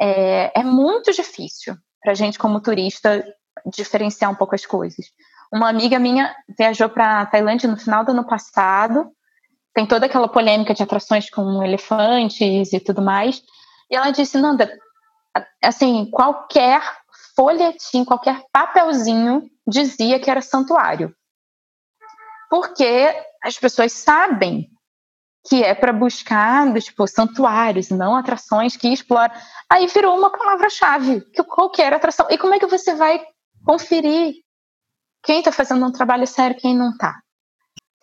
É, 0.00 0.60
é 0.60 0.62
muito 0.62 1.12
difícil 1.12 1.76
para 2.00 2.12
a 2.12 2.14
gente, 2.14 2.38
como 2.38 2.60
turista, 2.60 3.24
diferenciar 3.66 4.30
um 4.30 4.34
pouco 4.34 4.54
as 4.54 4.64
coisas. 4.64 5.06
Uma 5.52 5.68
amiga 5.68 5.98
minha 5.98 6.34
viajou 6.56 6.88
para 6.88 7.26
Tailândia 7.26 7.68
no 7.68 7.76
final 7.76 8.04
do 8.04 8.12
ano 8.12 8.26
passado, 8.26 9.10
tem 9.74 9.86
toda 9.86 10.06
aquela 10.06 10.28
polêmica 10.28 10.74
de 10.74 10.82
atrações 10.82 11.30
com 11.30 11.62
elefantes 11.62 12.72
e 12.72 12.80
tudo 12.80 13.02
mais, 13.02 13.42
e 13.90 13.96
ela 13.96 14.10
disse, 14.10 14.38
Nanda, 14.38 14.70
assim, 15.62 16.08
qualquer 16.10 16.82
folhetim, 17.34 18.04
qualquer 18.04 18.42
papelzinho 18.52 19.50
dizia 19.66 20.20
que 20.20 20.30
era 20.30 20.40
santuário. 20.40 21.14
Porque 22.48 23.14
as 23.42 23.58
pessoas 23.58 23.92
sabem 23.92 24.68
que 25.48 25.62
é 25.62 25.74
para 25.74 25.92
buscar 25.92 26.72
tipo 26.80 27.06
santuários, 27.06 27.88
não 27.88 28.14
atrações 28.14 28.76
que 28.76 28.88
exploram. 28.88 29.34
Aí 29.70 29.86
virou 29.86 30.18
uma 30.18 30.30
palavra-chave, 30.30 31.22
que 31.32 31.42
qualquer 31.44 31.92
atração. 31.92 32.26
E 32.30 32.36
como 32.36 32.54
é 32.54 32.58
que 32.58 32.66
você 32.66 32.94
vai 32.94 33.24
conferir 33.64 34.34
quem 35.22 35.38
está 35.38 35.52
fazendo 35.52 35.84
um 35.86 35.92
trabalho 35.92 36.26
sério, 36.26 36.56
quem 36.58 36.76
não 36.76 36.90
está? 36.90 37.20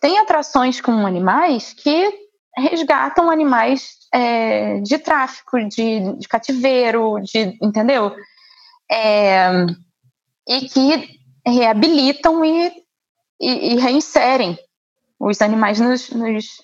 Tem 0.00 0.18
atrações 0.18 0.80
com 0.80 1.06
animais 1.06 1.72
que 1.72 2.28
resgatam 2.56 3.30
animais 3.30 3.96
é, 4.12 4.80
de 4.80 4.98
tráfico, 4.98 5.58
de, 5.68 6.16
de, 6.16 6.28
cativeiro, 6.28 7.20
de 7.22 7.56
entendeu? 7.62 8.14
É, 8.90 9.66
e 10.48 10.60
que 10.68 11.18
reabilitam 11.46 12.44
e, 12.44 12.72
e, 13.40 13.74
e 13.74 13.80
reinserem 13.80 14.58
os 15.20 15.42
animais 15.42 15.80
nos, 15.80 16.10
nos 16.10 16.62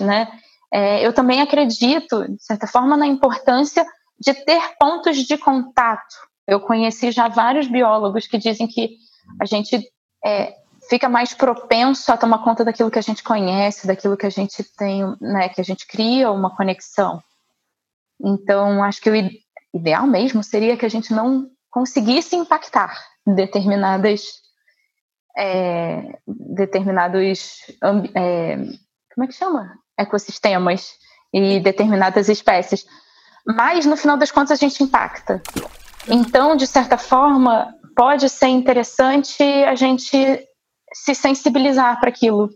né? 0.00 0.28
É, 0.72 1.06
eu 1.06 1.12
também 1.12 1.40
acredito, 1.40 2.26
de 2.28 2.42
certa 2.42 2.66
forma, 2.66 2.96
na 2.96 3.06
importância 3.06 3.86
de 4.18 4.34
ter 4.34 4.60
pontos 4.78 5.18
de 5.18 5.38
contato. 5.38 6.16
Eu 6.46 6.60
conheci 6.60 7.10
já 7.10 7.28
vários 7.28 7.66
biólogos 7.66 8.26
que 8.26 8.38
dizem 8.38 8.66
que 8.66 8.96
a 9.40 9.44
gente 9.44 9.80
é, 10.24 10.54
fica 10.88 11.08
mais 11.08 11.34
propenso 11.34 12.12
a 12.12 12.16
tomar 12.16 12.42
conta 12.44 12.64
daquilo 12.64 12.90
que 12.90 12.98
a 12.98 13.02
gente 13.02 13.22
conhece, 13.22 13.86
daquilo 13.86 14.16
que 14.16 14.26
a 14.26 14.30
gente 14.30 14.62
tem, 14.76 15.02
né, 15.20 15.48
que 15.48 15.60
a 15.60 15.64
gente 15.64 15.86
cria 15.86 16.30
uma 16.30 16.54
conexão. 16.54 17.22
Então, 18.20 18.82
acho 18.82 19.00
que 19.00 19.10
o 19.10 19.30
ideal 19.74 20.06
mesmo 20.06 20.42
seria 20.42 20.76
que 20.76 20.86
a 20.86 20.90
gente 20.90 21.12
não 21.12 21.48
conseguisse 21.70 22.34
impactar 22.34 22.96
determinadas 23.26 24.22
é, 25.36 26.18
determinados 26.26 27.60
é, 28.14 28.56
como 29.14 29.24
é 29.24 29.26
que 29.26 29.34
chama? 29.34 29.72
Ecossistemas 29.98 30.92
e 31.32 31.60
determinadas 31.60 32.28
espécies. 32.28 32.86
Mas 33.46 33.84
no 33.84 33.96
final 33.96 34.16
das 34.16 34.30
contas 34.30 34.52
a 34.52 34.56
gente 34.56 34.82
impacta. 34.82 35.42
Então 36.08 36.56
de 36.56 36.66
certa 36.66 36.96
forma 36.96 37.74
pode 37.94 38.28
ser 38.28 38.48
interessante 38.48 39.42
a 39.42 39.74
gente 39.74 40.16
se 41.04 41.14
sensibilizar 41.14 41.98
para 42.00 42.08
aquilo 42.08 42.50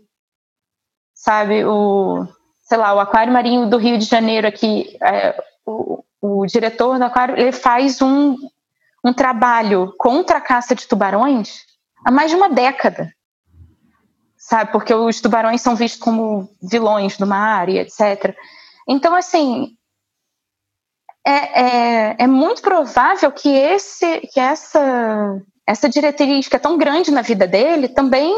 sabe 1.13 1.63
o 1.65 2.25
sei 2.61 2.77
lá 2.77 2.93
o 2.93 2.99
aquário 2.99 3.33
marinho 3.33 3.69
do 3.69 3.77
Rio 3.77 3.97
de 3.97 4.05
Janeiro 4.05 4.47
aqui 4.47 4.97
é, 5.01 5.41
o, 5.65 6.03
o 6.21 6.45
diretor 6.45 6.97
do 6.97 7.05
aquário 7.05 7.37
ele 7.37 7.51
faz 7.51 8.01
um 8.01 8.35
um 9.03 9.13
trabalho 9.13 9.93
contra 9.97 10.37
a 10.37 10.41
caça 10.41 10.75
de 10.75 10.87
tubarões 10.87 11.65
há 12.03 12.11
mais 12.11 12.29
de 12.29 12.37
uma 12.37 12.49
década. 12.49 13.13
Sabe? 14.37 14.71
Porque 14.71 14.93
os 14.93 15.21
tubarões 15.21 15.61
são 15.61 15.75
vistos 15.75 15.99
como 15.99 16.49
vilões 16.61 17.17
do 17.17 17.27
mar 17.27 17.69
e 17.69 17.77
etc. 17.77 18.35
Então, 18.87 19.13
assim, 19.15 19.77
é, 21.25 21.61
é, 21.61 22.15
é, 22.19 22.27
muito 22.27 22.61
provável 22.61 23.31
que, 23.31 23.49
esse, 23.49 24.21
que 24.33 24.39
essa, 24.39 25.41
essa 25.67 25.87
diretriz 25.89 26.47
que 26.47 26.55
é 26.55 26.59
tão 26.59 26.77
grande 26.77 27.11
na 27.11 27.21
vida 27.21 27.47
dele 27.47 27.87
também 27.87 28.35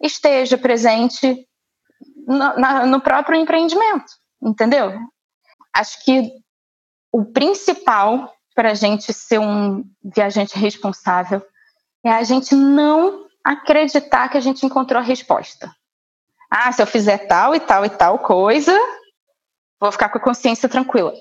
esteja 0.00 0.56
presente 0.56 1.46
no, 2.26 2.56
na, 2.56 2.86
no 2.86 3.00
próprio 3.00 3.38
empreendimento, 3.38 4.12
entendeu? 4.42 4.98
Acho 5.74 6.02
que 6.04 6.30
o 7.12 7.24
principal 7.24 8.32
para 8.54 8.70
a 8.70 8.74
gente 8.74 9.12
ser 9.12 9.38
um 9.38 9.84
viajante 10.02 10.58
responsável 10.58 11.42
é 12.04 12.10
a 12.10 12.22
gente 12.22 12.54
não 12.54 13.26
acreditar 13.44 14.28
que 14.28 14.36
a 14.36 14.40
gente 14.40 14.64
encontrou 14.64 15.00
a 15.00 15.04
resposta. 15.04 15.74
Ah, 16.50 16.70
se 16.72 16.82
eu 16.82 16.86
fizer 16.86 17.26
tal 17.26 17.54
e 17.54 17.60
tal 17.60 17.84
e 17.84 17.90
tal 17.90 18.18
coisa, 18.18 18.76
vou 19.80 19.92
ficar 19.92 20.08
com 20.08 20.18
a 20.18 20.22
consciência 20.22 20.68
tranquila. 20.68 21.12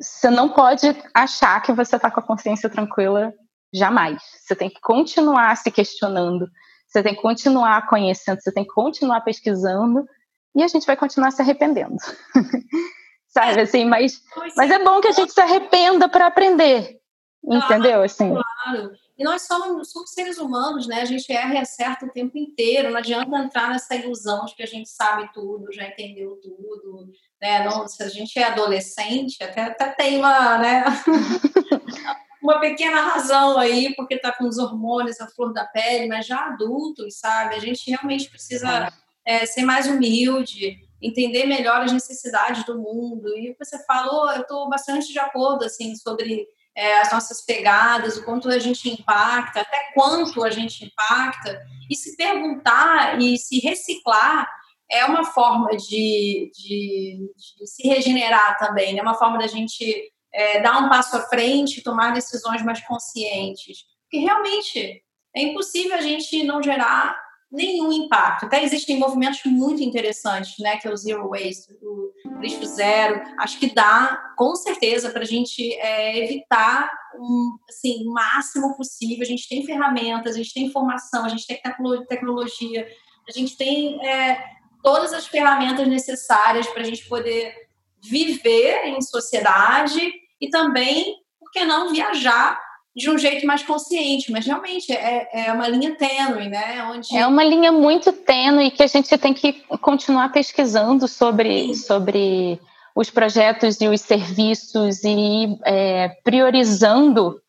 Você 0.00 0.30
não 0.30 0.48
pode 0.48 0.86
achar 1.12 1.60
que 1.60 1.72
você 1.72 1.96
está 1.96 2.10
com 2.10 2.20
a 2.20 2.26
consciência 2.26 2.70
tranquila 2.70 3.32
jamais. 3.72 4.22
Você 4.40 4.54
tem 4.54 4.70
que 4.70 4.80
continuar 4.80 5.56
se 5.56 5.70
questionando, 5.70 6.48
você 6.86 7.02
tem 7.02 7.14
que 7.14 7.22
continuar 7.22 7.86
conhecendo, 7.86 8.40
você 8.40 8.52
tem 8.52 8.64
que 8.64 8.72
continuar 8.72 9.20
pesquisando 9.20 10.06
e 10.54 10.62
a 10.62 10.68
gente 10.68 10.86
vai 10.86 10.96
continuar 10.96 11.30
se 11.30 11.42
arrependendo. 11.42 11.96
Sabe 13.28 13.60
assim, 13.60 13.84
mas, 13.84 14.22
mas 14.56 14.70
é 14.70 14.82
bom 14.82 15.00
que 15.00 15.08
a 15.08 15.12
gente 15.12 15.32
se 15.32 15.40
arrependa 15.40 16.08
para 16.08 16.26
aprender. 16.26 16.98
Entendeu? 17.44 18.02
Assim. 18.02 18.34
Claro. 18.34 18.92
E 19.16 19.24
nós 19.24 19.42
somos, 19.42 19.90
somos, 19.90 20.10
seres 20.10 20.38
humanos, 20.38 20.86
né? 20.86 21.02
A 21.02 21.04
gente 21.04 21.30
erra 21.32 21.54
e 21.54 21.58
acerta 21.58 22.06
o 22.06 22.10
tempo 22.10 22.36
inteiro. 22.38 22.90
Não 22.90 22.98
adianta 22.98 23.36
entrar 23.38 23.68
nessa 23.68 23.94
ilusão 23.94 24.44
de 24.44 24.54
que 24.54 24.62
a 24.62 24.66
gente 24.66 24.88
sabe 24.88 25.30
tudo, 25.32 25.72
já 25.72 25.86
entendeu 25.86 26.38
tudo. 26.42 27.10
Né? 27.40 27.64
Não, 27.64 27.86
se 27.86 28.02
a 28.02 28.08
gente 28.08 28.38
é 28.38 28.44
adolescente, 28.44 29.42
até, 29.42 29.62
até 29.62 29.90
tem 29.90 30.18
uma, 30.18 30.58
né? 30.58 30.84
uma 32.48 32.60
pequena 32.60 33.02
razão 33.02 33.58
aí, 33.58 33.94
porque 33.94 34.14
está 34.14 34.32
com 34.32 34.44
os 34.44 34.56
hormônios 34.56 35.20
à 35.20 35.26
flor 35.26 35.52
da 35.52 35.66
pele, 35.66 36.08
mas 36.08 36.26
já 36.26 36.46
adultos, 36.46 37.18
sabe? 37.18 37.54
A 37.54 37.58
gente 37.58 37.90
realmente 37.90 38.30
precisa 38.30 38.90
é, 39.24 39.44
ser 39.44 39.64
mais 39.64 39.86
humilde, 39.86 40.78
entender 41.00 41.44
melhor 41.44 41.82
as 41.82 41.92
necessidades 41.92 42.64
do 42.64 42.78
mundo. 42.78 43.28
E 43.36 43.54
você 43.58 43.78
falou, 43.84 44.30
eu 44.32 44.40
estou 44.40 44.68
bastante 44.70 45.12
de 45.12 45.18
acordo, 45.18 45.64
assim, 45.64 45.94
sobre 45.94 46.46
é, 46.74 47.00
as 47.00 47.12
nossas 47.12 47.44
pegadas, 47.44 48.16
o 48.16 48.24
quanto 48.24 48.48
a 48.48 48.58
gente 48.58 48.88
impacta, 48.88 49.60
até 49.60 49.92
quanto 49.92 50.42
a 50.42 50.50
gente 50.50 50.86
impacta, 50.86 51.60
e 51.90 51.94
se 51.94 52.16
perguntar 52.16 53.20
e 53.20 53.36
se 53.36 53.58
reciclar 53.60 54.48
é 54.90 55.04
uma 55.04 55.24
forma 55.24 55.76
de, 55.76 56.50
de, 56.54 57.30
de 57.58 57.66
se 57.66 57.86
regenerar 57.86 58.56
também, 58.58 58.92
é 58.92 58.94
né? 58.94 59.02
uma 59.02 59.14
forma 59.14 59.38
da 59.38 59.46
gente 59.46 60.10
é, 60.32 60.60
dar 60.60 60.82
um 60.82 60.88
passo 60.88 61.16
à 61.16 61.22
frente, 61.22 61.82
tomar 61.82 62.12
decisões 62.12 62.62
mais 62.62 62.80
conscientes. 62.86 63.84
Porque 64.02 64.24
realmente 64.24 65.02
é 65.34 65.42
impossível 65.42 65.96
a 65.96 66.00
gente 66.00 66.42
não 66.44 66.62
gerar 66.62 67.16
nenhum 67.50 67.90
impacto. 67.90 68.44
Até 68.44 68.62
existem 68.62 68.98
movimentos 68.98 69.40
muito 69.46 69.82
interessantes, 69.82 70.58
né, 70.58 70.76
que 70.76 70.86
é 70.86 70.92
o 70.92 70.96
Zero 70.96 71.30
Waste, 71.30 71.72
o 71.82 72.12
lixo 72.40 72.66
zero. 72.66 73.22
Acho 73.38 73.58
que 73.58 73.74
dá, 73.74 74.32
com 74.36 74.54
certeza, 74.54 75.10
para 75.10 75.22
a 75.22 75.26
gente 75.26 75.72
é, 75.74 76.24
evitar 76.24 76.90
um, 77.14 77.58
assim, 77.68 78.06
o 78.06 78.12
máximo 78.12 78.76
possível. 78.76 79.22
A 79.22 79.26
gente 79.26 79.48
tem 79.48 79.64
ferramentas, 79.64 80.34
a 80.34 80.38
gente 80.38 80.52
tem 80.52 80.66
informação, 80.66 81.24
a 81.24 81.28
gente 81.28 81.46
tem 81.46 81.60
tecnologia, 82.06 82.86
a 83.26 83.32
gente 83.32 83.56
tem 83.56 84.06
é, 84.06 84.42
todas 84.82 85.12
as 85.12 85.26
ferramentas 85.26 85.88
necessárias 85.88 86.66
para 86.68 86.82
a 86.82 86.84
gente 86.84 87.08
poder 87.08 87.67
viver 88.02 88.86
em 88.86 89.00
sociedade 89.00 90.00
e 90.40 90.48
também, 90.48 91.16
por 91.38 91.50
que 91.50 91.64
não, 91.64 91.92
viajar 91.92 92.60
de 92.94 93.08
um 93.08 93.16
jeito 93.16 93.46
mais 93.46 93.62
consciente, 93.62 94.32
mas 94.32 94.44
realmente 94.44 94.92
é, 94.92 95.46
é 95.46 95.52
uma 95.52 95.68
linha 95.68 95.94
tênue, 95.94 96.48
né? 96.48 96.82
Onde... 96.92 97.16
É 97.16 97.26
uma 97.26 97.44
linha 97.44 97.70
muito 97.70 98.12
tênue 98.12 98.72
que 98.72 98.82
a 98.82 98.86
gente 98.88 99.16
tem 99.16 99.32
que 99.32 99.52
continuar 99.80 100.30
pesquisando 100.30 101.06
sobre, 101.06 101.74
sobre 101.76 102.60
os 102.96 103.08
projetos 103.08 103.80
e 103.80 103.86
os 103.86 104.00
serviços 104.00 105.04
e 105.04 105.56
é, 105.64 106.08
priorizando 106.24 107.40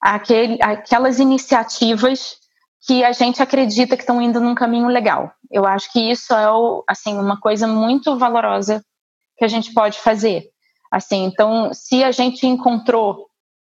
aquele, 0.00 0.58
aquelas 0.60 1.20
iniciativas 1.20 2.36
que 2.84 3.04
a 3.04 3.12
gente 3.12 3.40
acredita 3.40 3.96
que 3.96 4.02
estão 4.02 4.20
indo 4.20 4.40
num 4.40 4.56
caminho 4.56 4.88
legal. 4.88 5.32
Eu 5.48 5.64
acho 5.64 5.92
que 5.92 6.10
isso 6.10 6.34
é 6.34 6.50
o, 6.50 6.82
assim 6.88 7.16
uma 7.16 7.38
coisa 7.38 7.68
muito 7.68 8.18
valorosa 8.18 8.84
que 9.42 9.46
a 9.46 9.48
gente 9.48 9.74
pode 9.74 9.98
fazer. 9.98 10.44
Assim, 10.88 11.24
então, 11.24 11.74
se 11.74 12.04
a 12.04 12.12
gente 12.12 12.46
encontrou, 12.46 13.26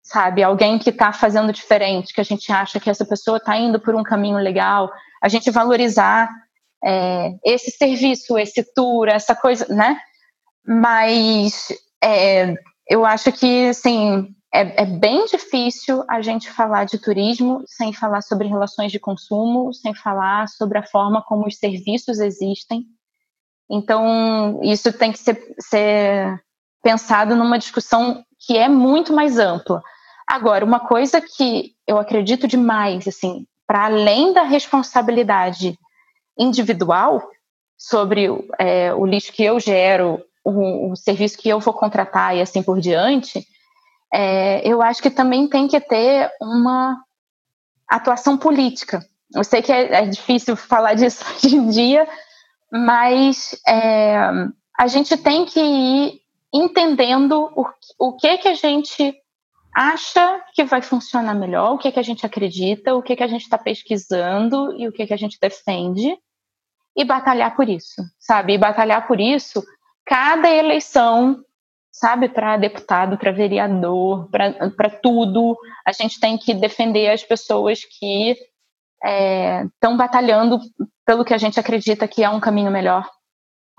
sabe, 0.01 0.41
alguém 0.41 0.79
que 0.79 0.91
está 0.91 1.11
fazendo 1.11 1.51
diferente, 1.51 2.13
que 2.13 2.21
a 2.21 2.23
gente 2.23 2.49
acha 2.49 2.79
que 2.79 2.89
essa 2.89 3.03
pessoa 3.03 3.35
está 3.35 3.57
indo 3.57 3.77
por 3.77 3.93
um 3.93 4.01
caminho 4.01 4.37
legal, 4.37 4.89
a 5.21 5.27
gente 5.27 5.51
valorizar 5.51 6.29
é, 6.81 7.33
esse 7.43 7.69
serviço, 7.71 8.37
esse 8.37 8.63
tour, 8.73 9.09
essa 9.09 9.35
coisa, 9.35 9.67
né? 9.67 9.99
Mas 10.65 11.67
é, 12.01 12.53
eu 12.89 13.05
acho 13.05 13.29
que, 13.33 13.67
assim, 13.67 14.33
é, 14.53 14.83
é, 14.83 14.85
bem 14.85 15.25
difícil 15.25 16.01
a 16.09 16.21
gente 16.21 16.49
falar 16.49 16.85
de 16.85 16.97
turismo 16.97 17.61
sem 17.67 17.91
falar 17.91 18.21
sobre 18.21 18.47
relações 18.47 18.89
de 18.89 18.99
consumo, 19.01 19.73
sem 19.73 19.93
falar 19.93 20.47
sobre 20.47 20.77
a 20.77 20.87
forma 20.87 21.21
como 21.21 21.45
os 21.45 21.57
serviços 21.57 22.19
existem. 22.19 22.85
Então, 23.69 24.59
isso 24.63 24.93
tem 24.93 25.11
que 25.11 25.19
ser, 25.19 25.55
ser 25.59 26.41
pensado 26.81 27.35
numa 27.35 27.59
discussão 27.59 28.23
que 28.39 28.57
é 28.57 28.69
muito 28.69 29.13
mais 29.13 29.37
ampla. 29.37 29.81
Agora, 30.27 30.63
uma 30.63 30.79
coisa 30.79 31.21
que 31.21 31.73
eu 31.85 31.97
acredito 31.97 32.47
demais, 32.47 33.07
assim, 33.07 33.45
para 33.65 33.85
além 33.85 34.33
da 34.33 34.43
responsabilidade 34.43 35.77
individual 36.37 37.21
sobre 37.77 38.27
é, 38.57 38.93
o 38.93 39.05
lixo 39.05 39.31
que 39.31 39.43
eu 39.43 39.59
gero, 39.59 40.21
o, 40.43 40.91
o, 40.91 40.95
serviço 40.95 41.37
que 41.37 41.49
eu 41.49 41.59
vou 41.59 41.73
contratar 41.73 42.35
e 42.35 42.41
assim 42.41 42.63
por 42.63 42.79
diante, 42.79 43.45
é, 44.13 44.67
eu 44.67 44.81
acho 44.81 45.01
que 45.01 45.09
também 45.09 45.47
tem 45.47 45.67
que 45.67 45.79
ter 45.79 46.31
uma 46.41 46.97
atuação 47.89 48.37
política. 48.37 49.05
Eu 49.33 49.43
sei 49.43 49.61
que 49.61 49.71
é, 49.71 49.93
é 49.93 50.05
difícil 50.05 50.55
falar 50.55 50.93
disso 50.95 51.23
hoje 51.35 51.55
em 51.55 51.69
dia, 51.69 52.07
mas 52.71 53.59
é, 53.67 54.17
a 54.77 54.87
gente 54.87 55.15
tem 55.17 55.45
que 55.45 55.59
ir 55.59 56.21
entendendo 56.53 57.51
o, 57.55 57.65
o 57.99 58.15
que 58.15 58.37
que 58.37 58.47
a 58.47 58.53
gente 58.53 59.15
acha 59.75 60.43
que 60.53 60.63
vai 60.63 60.81
funcionar 60.81 61.35
melhor, 61.35 61.73
o 61.73 61.77
que 61.77 61.91
que 61.91 61.99
a 61.99 62.03
gente 62.03 62.25
acredita, 62.25 62.95
o 62.95 63.01
que 63.01 63.15
que 63.15 63.23
a 63.23 63.27
gente 63.27 63.43
está 63.43 63.57
pesquisando 63.57 64.73
e 64.73 64.87
o 64.87 64.91
que 64.91 65.05
que 65.05 65.13
a 65.13 65.17
gente 65.17 65.37
defende 65.39 66.17
e 66.95 67.05
batalhar 67.05 67.55
por 67.55 67.69
isso, 67.69 68.01
sabe? 68.19 68.53
E 68.53 68.57
batalhar 68.57 69.07
por 69.07 69.19
isso 69.19 69.63
cada 70.03 70.49
eleição, 70.49 71.43
sabe? 71.91 72.27
Para 72.29 72.57
deputado, 72.57 73.17
para 73.17 73.31
vereador, 73.31 74.29
para 74.31 74.89
tudo, 74.89 75.55
a 75.85 75.91
gente 75.91 76.19
tem 76.19 76.37
que 76.37 76.55
defender 76.55 77.09
as 77.09 77.23
pessoas 77.23 77.83
que 77.83 78.35
estão 79.03 79.93
é, 79.93 79.97
batalhando 79.97 80.59
pelo 81.07 81.23
que 81.23 81.33
a 81.33 81.37
gente 81.37 81.57
acredita 81.57 82.07
que 82.07 82.21
é 82.21 82.29
um 82.29 82.39
caminho 82.39 82.69
melhor. 82.69 83.09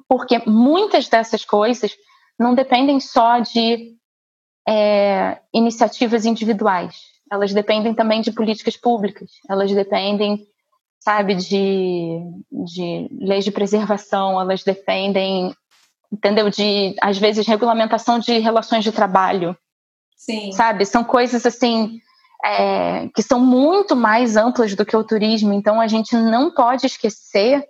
Porque 0.08 0.40
muitas 0.46 1.08
dessas 1.08 1.44
coisas 1.44 1.94
não 2.40 2.54
dependem 2.54 2.98
só 2.98 3.38
de 3.40 3.94
é, 4.66 5.38
iniciativas 5.52 6.24
individuais, 6.24 6.96
elas 7.30 7.52
dependem 7.52 7.94
também 7.94 8.22
de 8.22 8.32
políticas 8.32 8.76
públicas, 8.76 9.30
elas 9.48 9.70
dependem, 9.70 10.46
sabe, 11.00 11.34
de, 11.34 12.18
de 12.50 13.08
leis 13.20 13.44
de 13.44 13.50
preservação, 13.50 14.40
elas 14.40 14.64
dependem, 14.64 15.54
entendeu, 16.10 16.48
de, 16.48 16.96
às 17.02 17.18
vezes, 17.18 17.46
regulamentação 17.46 18.18
de 18.18 18.38
relações 18.38 18.84
de 18.84 18.92
trabalho. 18.92 19.54
Sim. 20.16 20.52
Sabe, 20.52 20.86
são 20.86 21.04
coisas 21.04 21.44
assim. 21.44 22.00
É, 22.44 23.08
que 23.08 23.22
são 23.22 23.40
muito 23.40 23.96
mais 23.96 24.36
amplas 24.36 24.74
do 24.74 24.86
que 24.86 24.96
o 24.96 25.02
turismo, 25.02 25.52
então 25.52 25.80
a 25.80 25.88
gente 25.88 26.14
não 26.14 26.52
pode 26.54 26.86
esquecer 26.86 27.64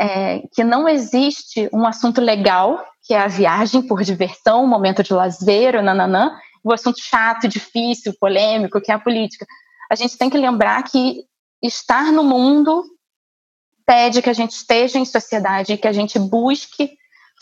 é, 0.00 0.40
que 0.52 0.64
não 0.64 0.88
existe 0.88 1.70
um 1.72 1.86
assunto 1.86 2.20
legal 2.20 2.84
que 3.04 3.14
é 3.14 3.18
a 3.18 3.28
viagem 3.28 3.82
por 3.82 4.02
diversão, 4.02 4.66
momento 4.66 5.02
de 5.02 5.12
lazer, 5.12 5.82
nananã, 5.82 6.36
o 6.62 6.72
assunto 6.72 7.00
chato, 7.00 7.48
difícil, 7.48 8.14
polêmico, 8.18 8.80
que 8.80 8.92
é 8.92 8.94
a 8.94 8.98
política. 8.98 9.46
A 9.90 9.94
gente 9.94 10.16
tem 10.16 10.30
que 10.30 10.38
lembrar 10.38 10.82
que 10.84 11.24
estar 11.60 12.12
no 12.12 12.22
mundo 12.22 12.84
pede 13.84 14.22
que 14.22 14.30
a 14.30 14.32
gente 14.32 14.52
esteja 14.52 14.98
em 14.98 15.04
sociedade, 15.04 15.76
que 15.76 15.88
a 15.88 15.92
gente 15.92 16.18
busque 16.18 16.92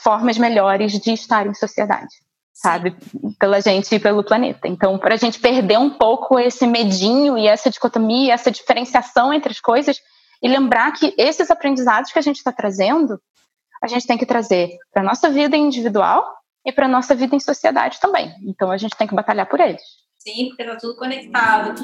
formas 0.03 0.39
melhores 0.39 0.93
de 0.93 1.13
estar 1.13 1.47
em 1.47 1.55
sociedade, 1.55 2.15
sabe? 2.61 2.95
Pela 3.39 3.61
gente 3.61 3.95
e 3.95 3.99
pelo 3.99 4.23
planeta. 4.23 4.69
Então, 4.69 4.99
para 4.99 5.15
a 5.15 5.17
gente 5.17 5.41
perder 5.41 5.79
um 5.79 5.91
pouco 5.91 6.39
esse 6.39 6.67
medinho 6.67 7.39
e 7.39 7.47
essa 7.47 7.71
dicotomia, 7.71 8.35
essa 8.35 8.51
diferenciação 8.51 9.33
entre 9.33 9.51
as 9.51 9.61
coisas, 9.61 9.99
e 10.43 10.49
lembrar 10.49 10.93
que 10.93 11.15
esses 11.17 11.51
aprendizados 11.51 12.13
que 12.13 12.19
a 12.19 12.23
gente 12.23 12.37
está 12.37 12.53
trazendo 12.53 13.21
a 13.83 13.87
gente 13.87 14.07
tem 14.07 14.19
que 14.19 14.27
trazer 14.27 14.77
para 14.93 15.03
nossa 15.03 15.31
vida 15.31 15.57
individual 15.57 16.23
e 16.67 16.71
para 16.71 16.87
nossa 16.87 17.15
vida 17.15 17.35
em 17.35 17.41
sociedade 17.41 17.99
também. 17.99 18.31
Então 18.47 18.71
a 18.71 18.77
gente 18.77 18.95
tem 18.95 19.07
que 19.07 19.15
batalhar 19.15 19.49
por 19.49 19.59
eles. 19.59 19.81
Sim, 20.19 20.49
porque 20.49 20.63
está 20.63 20.77
tudo 20.77 20.97
conectado. 20.97 21.81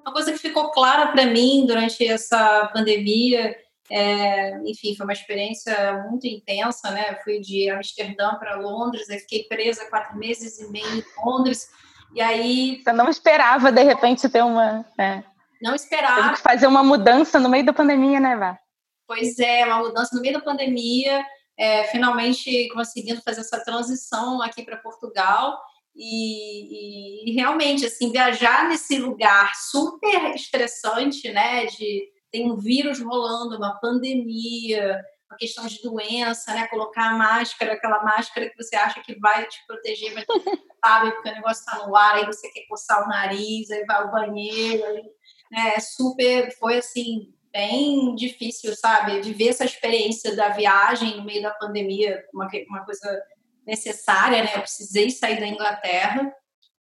Uma 0.00 0.12
coisa 0.12 0.32
que 0.32 0.38
ficou 0.38 0.70
clara 0.70 1.08
para 1.12 1.26
mim 1.26 1.66
durante 1.66 2.02
essa 2.06 2.70
pandemia, 2.72 3.54
é, 3.90 4.58
enfim, 4.64 4.94
foi 4.94 5.04
uma 5.04 5.12
experiência 5.12 6.04
muito 6.08 6.26
intensa, 6.26 6.90
né? 6.90 7.10
Eu 7.10 7.22
fui 7.22 7.40
de 7.40 7.68
Amsterdã 7.70 8.34
para 8.36 8.56
Londres, 8.56 9.10
aí 9.10 9.18
fiquei 9.18 9.44
presa 9.44 9.88
quatro 9.90 10.16
meses 10.16 10.58
e 10.58 10.70
meio 10.70 10.86
em 10.86 11.04
Londres. 11.24 11.68
E 12.14 12.20
aí. 12.20 12.80
Você 12.82 12.92
não 12.92 13.08
esperava, 13.08 13.72
de 13.72 13.82
repente, 13.82 14.28
ter 14.28 14.42
uma. 14.42 14.84
É, 14.98 15.22
não 15.62 15.74
esperava. 15.74 16.22
Teve 16.22 16.34
que 16.34 16.42
fazer 16.42 16.66
uma 16.66 16.82
mudança 16.82 17.38
no 17.38 17.48
meio 17.48 17.64
da 17.64 17.72
pandemia, 17.72 18.18
né, 18.18 18.36
Vá? 18.36 18.58
Pois 19.06 19.38
é, 19.38 19.64
uma 19.64 19.78
mudança 19.78 20.14
no 20.14 20.20
meio 20.20 20.34
da 20.34 20.40
pandemia, 20.40 21.24
é, 21.56 21.84
finalmente 21.84 22.68
conseguindo 22.72 23.22
fazer 23.22 23.42
essa 23.42 23.62
transição 23.62 24.42
aqui 24.42 24.64
para 24.64 24.76
Portugal. 24.76 25.56
E, 25.94 27.28
e, 27.28 27.30
e, 27.30 27.34
realmente, 27.34 27.84
assim, 27.84 28.10
viajar 28.10 28.66
nesse 28.68 28.98
lugar 28.98 29.54
super 29.54 30.34
estressante, 30.34 31.30
né? 31.30 31.66
De 31.66 32.08
tem 32.32 32.50
um 32.50 32.56
vírus 32.56 33.00
rolando, 33.00 33.56
uma 33.56 33.78
pandemia, 33.78 35.04
uma 35.30 35.36
questão 35.36 35.66
de 35.66 35.80
doença, 35.82 36.54
né? 36.54 36.66
Colocar 36.66 37.10
a 37.10 37.16
máscara, 37.16 37.74
aquela 37.74 38.02
máscara 38.02 38.48
que 38.48 38.56
você 38.56 38.74
acha 38.74 39.02
que 39.02 39.18
vai 39.20 39.46
te 39.46 39.64
proteger, 39.66 40.14
mas 40.14 40.24
sabe, 40.84 41.12
porque 41.12 41.28
o 41.28 41.34
negócio 41.34 41.60
está 41.60 41.86
no 41.86 41.94
ar, 41.94 42.16
aí 42.16 42.26
você 42.26 42.48
quer 42.50 42.66
coçar 42.66 43.04
o 43.04 43.08
nariz, 43.08 43.70
aí 43.70 43.84
vai 43.84 43.96
ao 43.96 44.10
banheiro, 44.10 44.84
aí, 44.84 45.04
né? 45.50 45.78
Super, 45.78 46.50
foi 46.58 46.78
assim, 46.78 47.32
bem 47.52 48.14
difícil, 48.14 48.74
sabe? 48.74 49.20
Viver 49.20 49.48
essa 49.48 49.64
experiência 49.64 50.34
da 50.34 50.48
viagem 50.48 51.18
no 51.18 51.24
meio 51.24 51.42
da 51.42 51.50
pandemia, 51.50 52.24
uma, 52.32 52.48
uma 52.68 52.84
coisa 52.84 53.22
necessária, 53.66 54.42
né? 54.42 54.56
Eu 54.56 54.62
precisei 54.62 55.10
sair 55.10 55.38
da 55.38 55.46
Inglaterra 55.46 56.32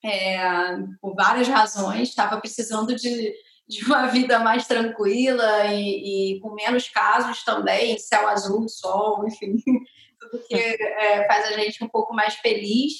é, 0.04 0.76
por 1.00 1.14
várias 1.14 1.48
razões, 1.48 2.08
estava 2.08 2.40
precisando 2.40 2.94
de, 2.94 3.34
de 3.68 3.84
uma 3.84 4.06
vida 4.08 4.38
mais 4.38 4.66
tranquila 4.66 5.66
e, 5.66 6.36
e, 6.36 6.40
com 6.40 6.54
menos 6.54 6.88
casos 6.88 7.44
também, 7.44 7.98
céu 7.98 8.28
azul, 8.28 8.68
sol, 8.68 9.26
enfim, 9.26 9.56
tudo 10.20 10.42
que 10.48 10.54
é, 10.54 11.26
faz 11.26 11.46
a 11.46 11.52
gente 11.52 11.82
um 11.82 11.88
pouco 11.88 12.14
mais 12.14 12.34
feliz. 12.34 12.92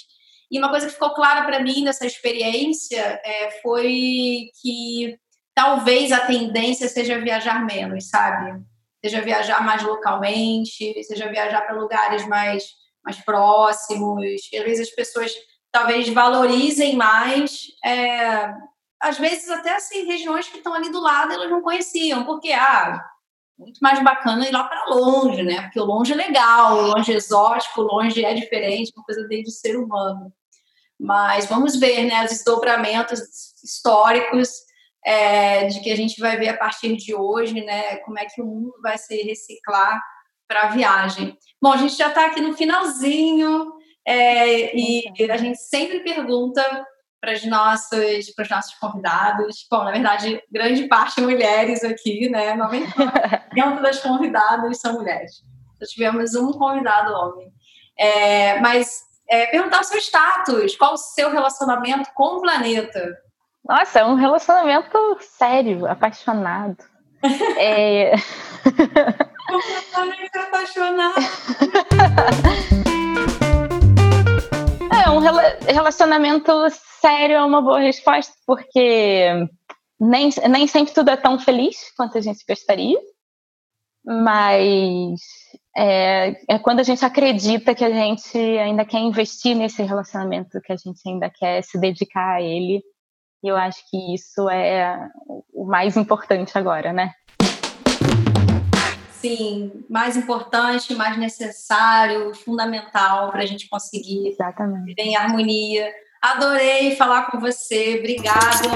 E 0.51 0.59
uma 0.59 0.69
coisa 0.69 0.87
que 0.87 0.93
ficou 0.93 1.15
clara 1.15 1.45
para 1.47 1.61
mim 1.61 1.85
dessa 1.85 2.07
experiência 2.07 3.21
é, 3.25 3.51
foi 3.63 4.51
que 4.61 5.19
talvez 5.55 6.13
a 6.13 6.27
tendência 6.27 6.89
seja 6.89 7.19
viajar 7.19 7.65
menos, 7.65 8.09
sabe? 8.09 8.63
Seja 9.03 9.21
viajar 9.21 9.65
mais 9.65 9.83
localmente, 9.83 11.03
seja 11.05 11.31
viajar 11.31 11.63
para 11.63 11.75
lugares 11.75 12.27
mais, 12.29 12.65
mais 13.05 13.17
próximos. 13.25 14.23
Às 14.55 14.63
vezes 14.63 14.89
as 14.89 14.95
pessoas 14.95 15.33
talvez 15.73 16.09
valorizem 16.11 16.97
mais, 16.97 17.69
é, 17.85 18.53
às 19.03 19.19
vezes 19.19 19.51
até 19.51 19.75
assim, 19.75 20.05
regiões 20.05 20.49
que 20.49 20.59
estão 20.59 20.73
ali 20.73 20.91
do 20.91 21.01
lado 21.01 21.33
elas 21.33 21.51
não 21.51 21.61
conheciam, 21.61 22.25
porque, 22.25 22.53
ah, 22.53 23.05
muito 23.59 23.79
mais 23.81 24.03
bacana 24.03 24.47
ir 24.47 24.53
lá 24.53 24.65
para 24.65 24.87
longe, 24.87 25.43
né? 25.43 25.63
Porque 25.63 25.81
o 25.81 25.85
longe 25.85 26.13
é 26.13 26.17
legal, 26.17 26.79
o 26.79 26.87
longe 26.89 27.13
é 27.13 27.17
exótico, 27.17 27.81
o 27.81 27.85
longe 27.85 28.25
é 28.25 28.33
diferente, 28.33 28.93
uma 28.97 29.05
coisa 29.05 29.27
desde 29.27 29.51
o 29.51 29.53
ser 29.53 29.77
humano. 29.77 30.33
Mas 30.99 31.47
vamos 31.47 31.77
ver, 31.77 32.05
né, 32.05 32.25
os 32.25 32.31
desdobramentos 32.31 33.21
históricos 33.63 34.51
é, 35.05 35.67
de 35.67 35.81
que 35.81 35.91
a 35.91 35.97
gente 35.97 36.21
vai 36.21 36.37
ver 36.37 36.51
a 36.51 36.57
partir 36.57 36.97
de 36.97 37.15
hoje, 37.15 37.61
né, 37.65 37.97
como 37.99 38.19
é 38.19 38.27
que 38.27 38.41
o 38.41 38.47
mundo 38.47 38.73
vai 38.81 38.97
se 38.97 39.17
reciclar 39.23 40.01
para 40.47 40.63
a 40.63 40.69
viagem. 40.69 41.37
Bom, 41.61 41.73
a 41.73 41.77
gente 41.77 41.97
já 41.97 42.09
está 42.09 42.27
aqui 42.27 42.41
no 42.41 42.55
finalzinho 42.55 43.73
é, 44.07 44.77
e 44.77 45.05
a 45.31 45.37
gente 45.37 45.59
sempre 45.59 46.01
pergunta 46.01 46.63
para 47.23 47.35
os 47.35 47.47
nossos, 47.47 48.31
para 48.35 48.43
os 48.43 48.51
nossos 48.51 48.75
convidados. 48.75 49.65
Bom, 49.71 49.85
na 49.85 49.93
verdade, 49.93 50.43
grande 50.51 50.89
parte 50.89 51.21
mulheres 51.21 51.85
aqui, 51.85 52.29
né? 52.29 52.57
90% 52.57 53.79
das 53.81 54.01
convidadas 54.01 54.81
são 54.81 54.95
mulheres. 54.95 55.45
Só 55.79 55.87
tivemos 55.87 56.35
um 56.35 56.51
convidado 56.51 57.13
homem. 57.13 57.53
É, 57.97 58.59
mas 58.59 59.03
é, 59.31 59.47
perguntar 59.47 59.83
o 59.83 59.85
seu 59.85 59.99
status, 59.99 60.75
qual 60.77 60.95
o 60.95 60.99
seu 60.99 61.31
relacionamento 61.31 62.11
com 62.13 62.39
o 62.39 62.41
planeta? 62.41 63.17
Nossa, 63.65 64.01
é 64.01 64.05
um 64.05 64.17
relacionamento 64.17 65.17
sério, 65.21 65.87
apaixonado. 65.87 66.79
é... 67.57 68.15
completamente 69.47 70.39
apaixonada. 70.39 71.21
É, 75.03 75.11
um 75.11 75.19
relacionamento 75.19 76.53
sério 77.01 77.35
é 77.35 77.45
uma 77.45 77.61
boa 77.61 77.81
resposta, 77.81 78.33
porque 78.47 79.49
nem, 79.99 80.31
nem 80.49 80.67
sempre 80.69 80.95
tudo 80.95 81.11
é 81.11 81.17
tão 81.17 81.41
feliz 81.41 81.93
quanto 81.97 82.19
a 82.19 82.21
gente 82.21 82.45
gostaria, 82.49 82.99
mas 84.05 85.21
é, 85.77 86.37
é 86.49 86.59
quando 86.61 86.79
a 86.81 86.85
gente 86.85 87.05
acredita 87.05 87.75
que 87.75 87.85
a 87.85 87.91
gente 87.91 88.39
ainda 88.39 88.85
quer 88.85 89.01
investir 89.01 89.57
nesse 89.57 89.83
relacionamento, 89.83 90.61
que 90.61 90.73
a 90.73 90.77
gente 90.77 91.01
ainda 91.05 91.29
quer 91.29 91.63
se 91.63 91.79
dedicar 91.81 92.37
a 92.37 92.43
ele. 92.43 92.81
E 93.43 93.49
eu 93.49 93.57
acho 93.57 93.83
que 93.91 94.15
isso 94.15 94.49
é 94.49 95.09
o 95.53 95.65
mais 95.65 95.97
importante 95.97 96.57
agora, 96.57 96.93
né? 96.93 97.13
Sim, 99.23 99.85
mais 99.89 100.17
importante, 100.17 100.97
mais 100.97 101.17
necessário, 101.17 102.35
fundamental 102.35 103.31
para 103.31 103.43
a 103.43 103.47
gente 103.47 103.69
conseguir 103.69 104.27
Exatamente. 104.27 104.85
viver 104.85 105.03
em 105.03 105.17
harmonia. 105.17 105.89
Adorei 106.21 106.97
falar 106.97 107.31
com 107.31 107.39
você, 107.39 107.99
obrigada. 108.01 108.69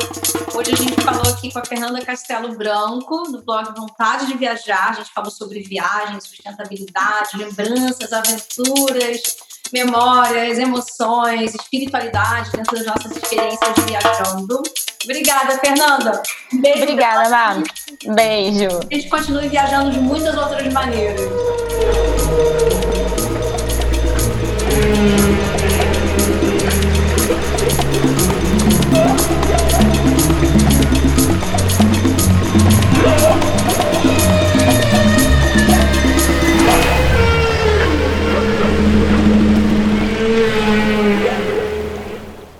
Hoje 0.54 0.72
a 0.72 0.76
gente 0.76 1.00
falou 1.02 1.32
aqui 1.32 1.52
com 1.52 1.58
a 1.58 1.64
Fernanda 1.64 2.04
Castelo 2.04 2.56
Branco, 2.56 3.24
do 3.24 3.42
blog 3.44 3.74
Vontade 3.76 4.26
de 4.26 4.36
Viajar. 4.36 4.90
A 4.90 4.92
gente 4.94 5.12
falou 5.12 5.32
sobre 5.32 5.60
viagem, 5.60 6.20
sustentabilidade, 6.20 7.36
lembranças, 7.36 8.12
aventuras, 8.12 9.36
memórias, 9.72 10.58
emoções, 10.58 11.54
espiritualidade 11.54 12.50
dentro 12.52 12.76
das 12.76 12.86
nossas 12.86 13.16
experiências 13.16 13.74
viajando. 13.86 14.62
Obrigada, 15.04 15.58
Fernanda. 15.58 16.22
beijo. 16.52 16.82
Obrigada, 16.82 17.28
Má. 17.28 17.62
Beijo. 18.14 18.80
A 18.90 18.94
gente 18.94 19.08
continue 19.08 19.48
viajando 19.48 19.90
de 19.90 20.00
muitas 20.00 20.36
outras 20.36 20.72
maneiras. 20.72 21.20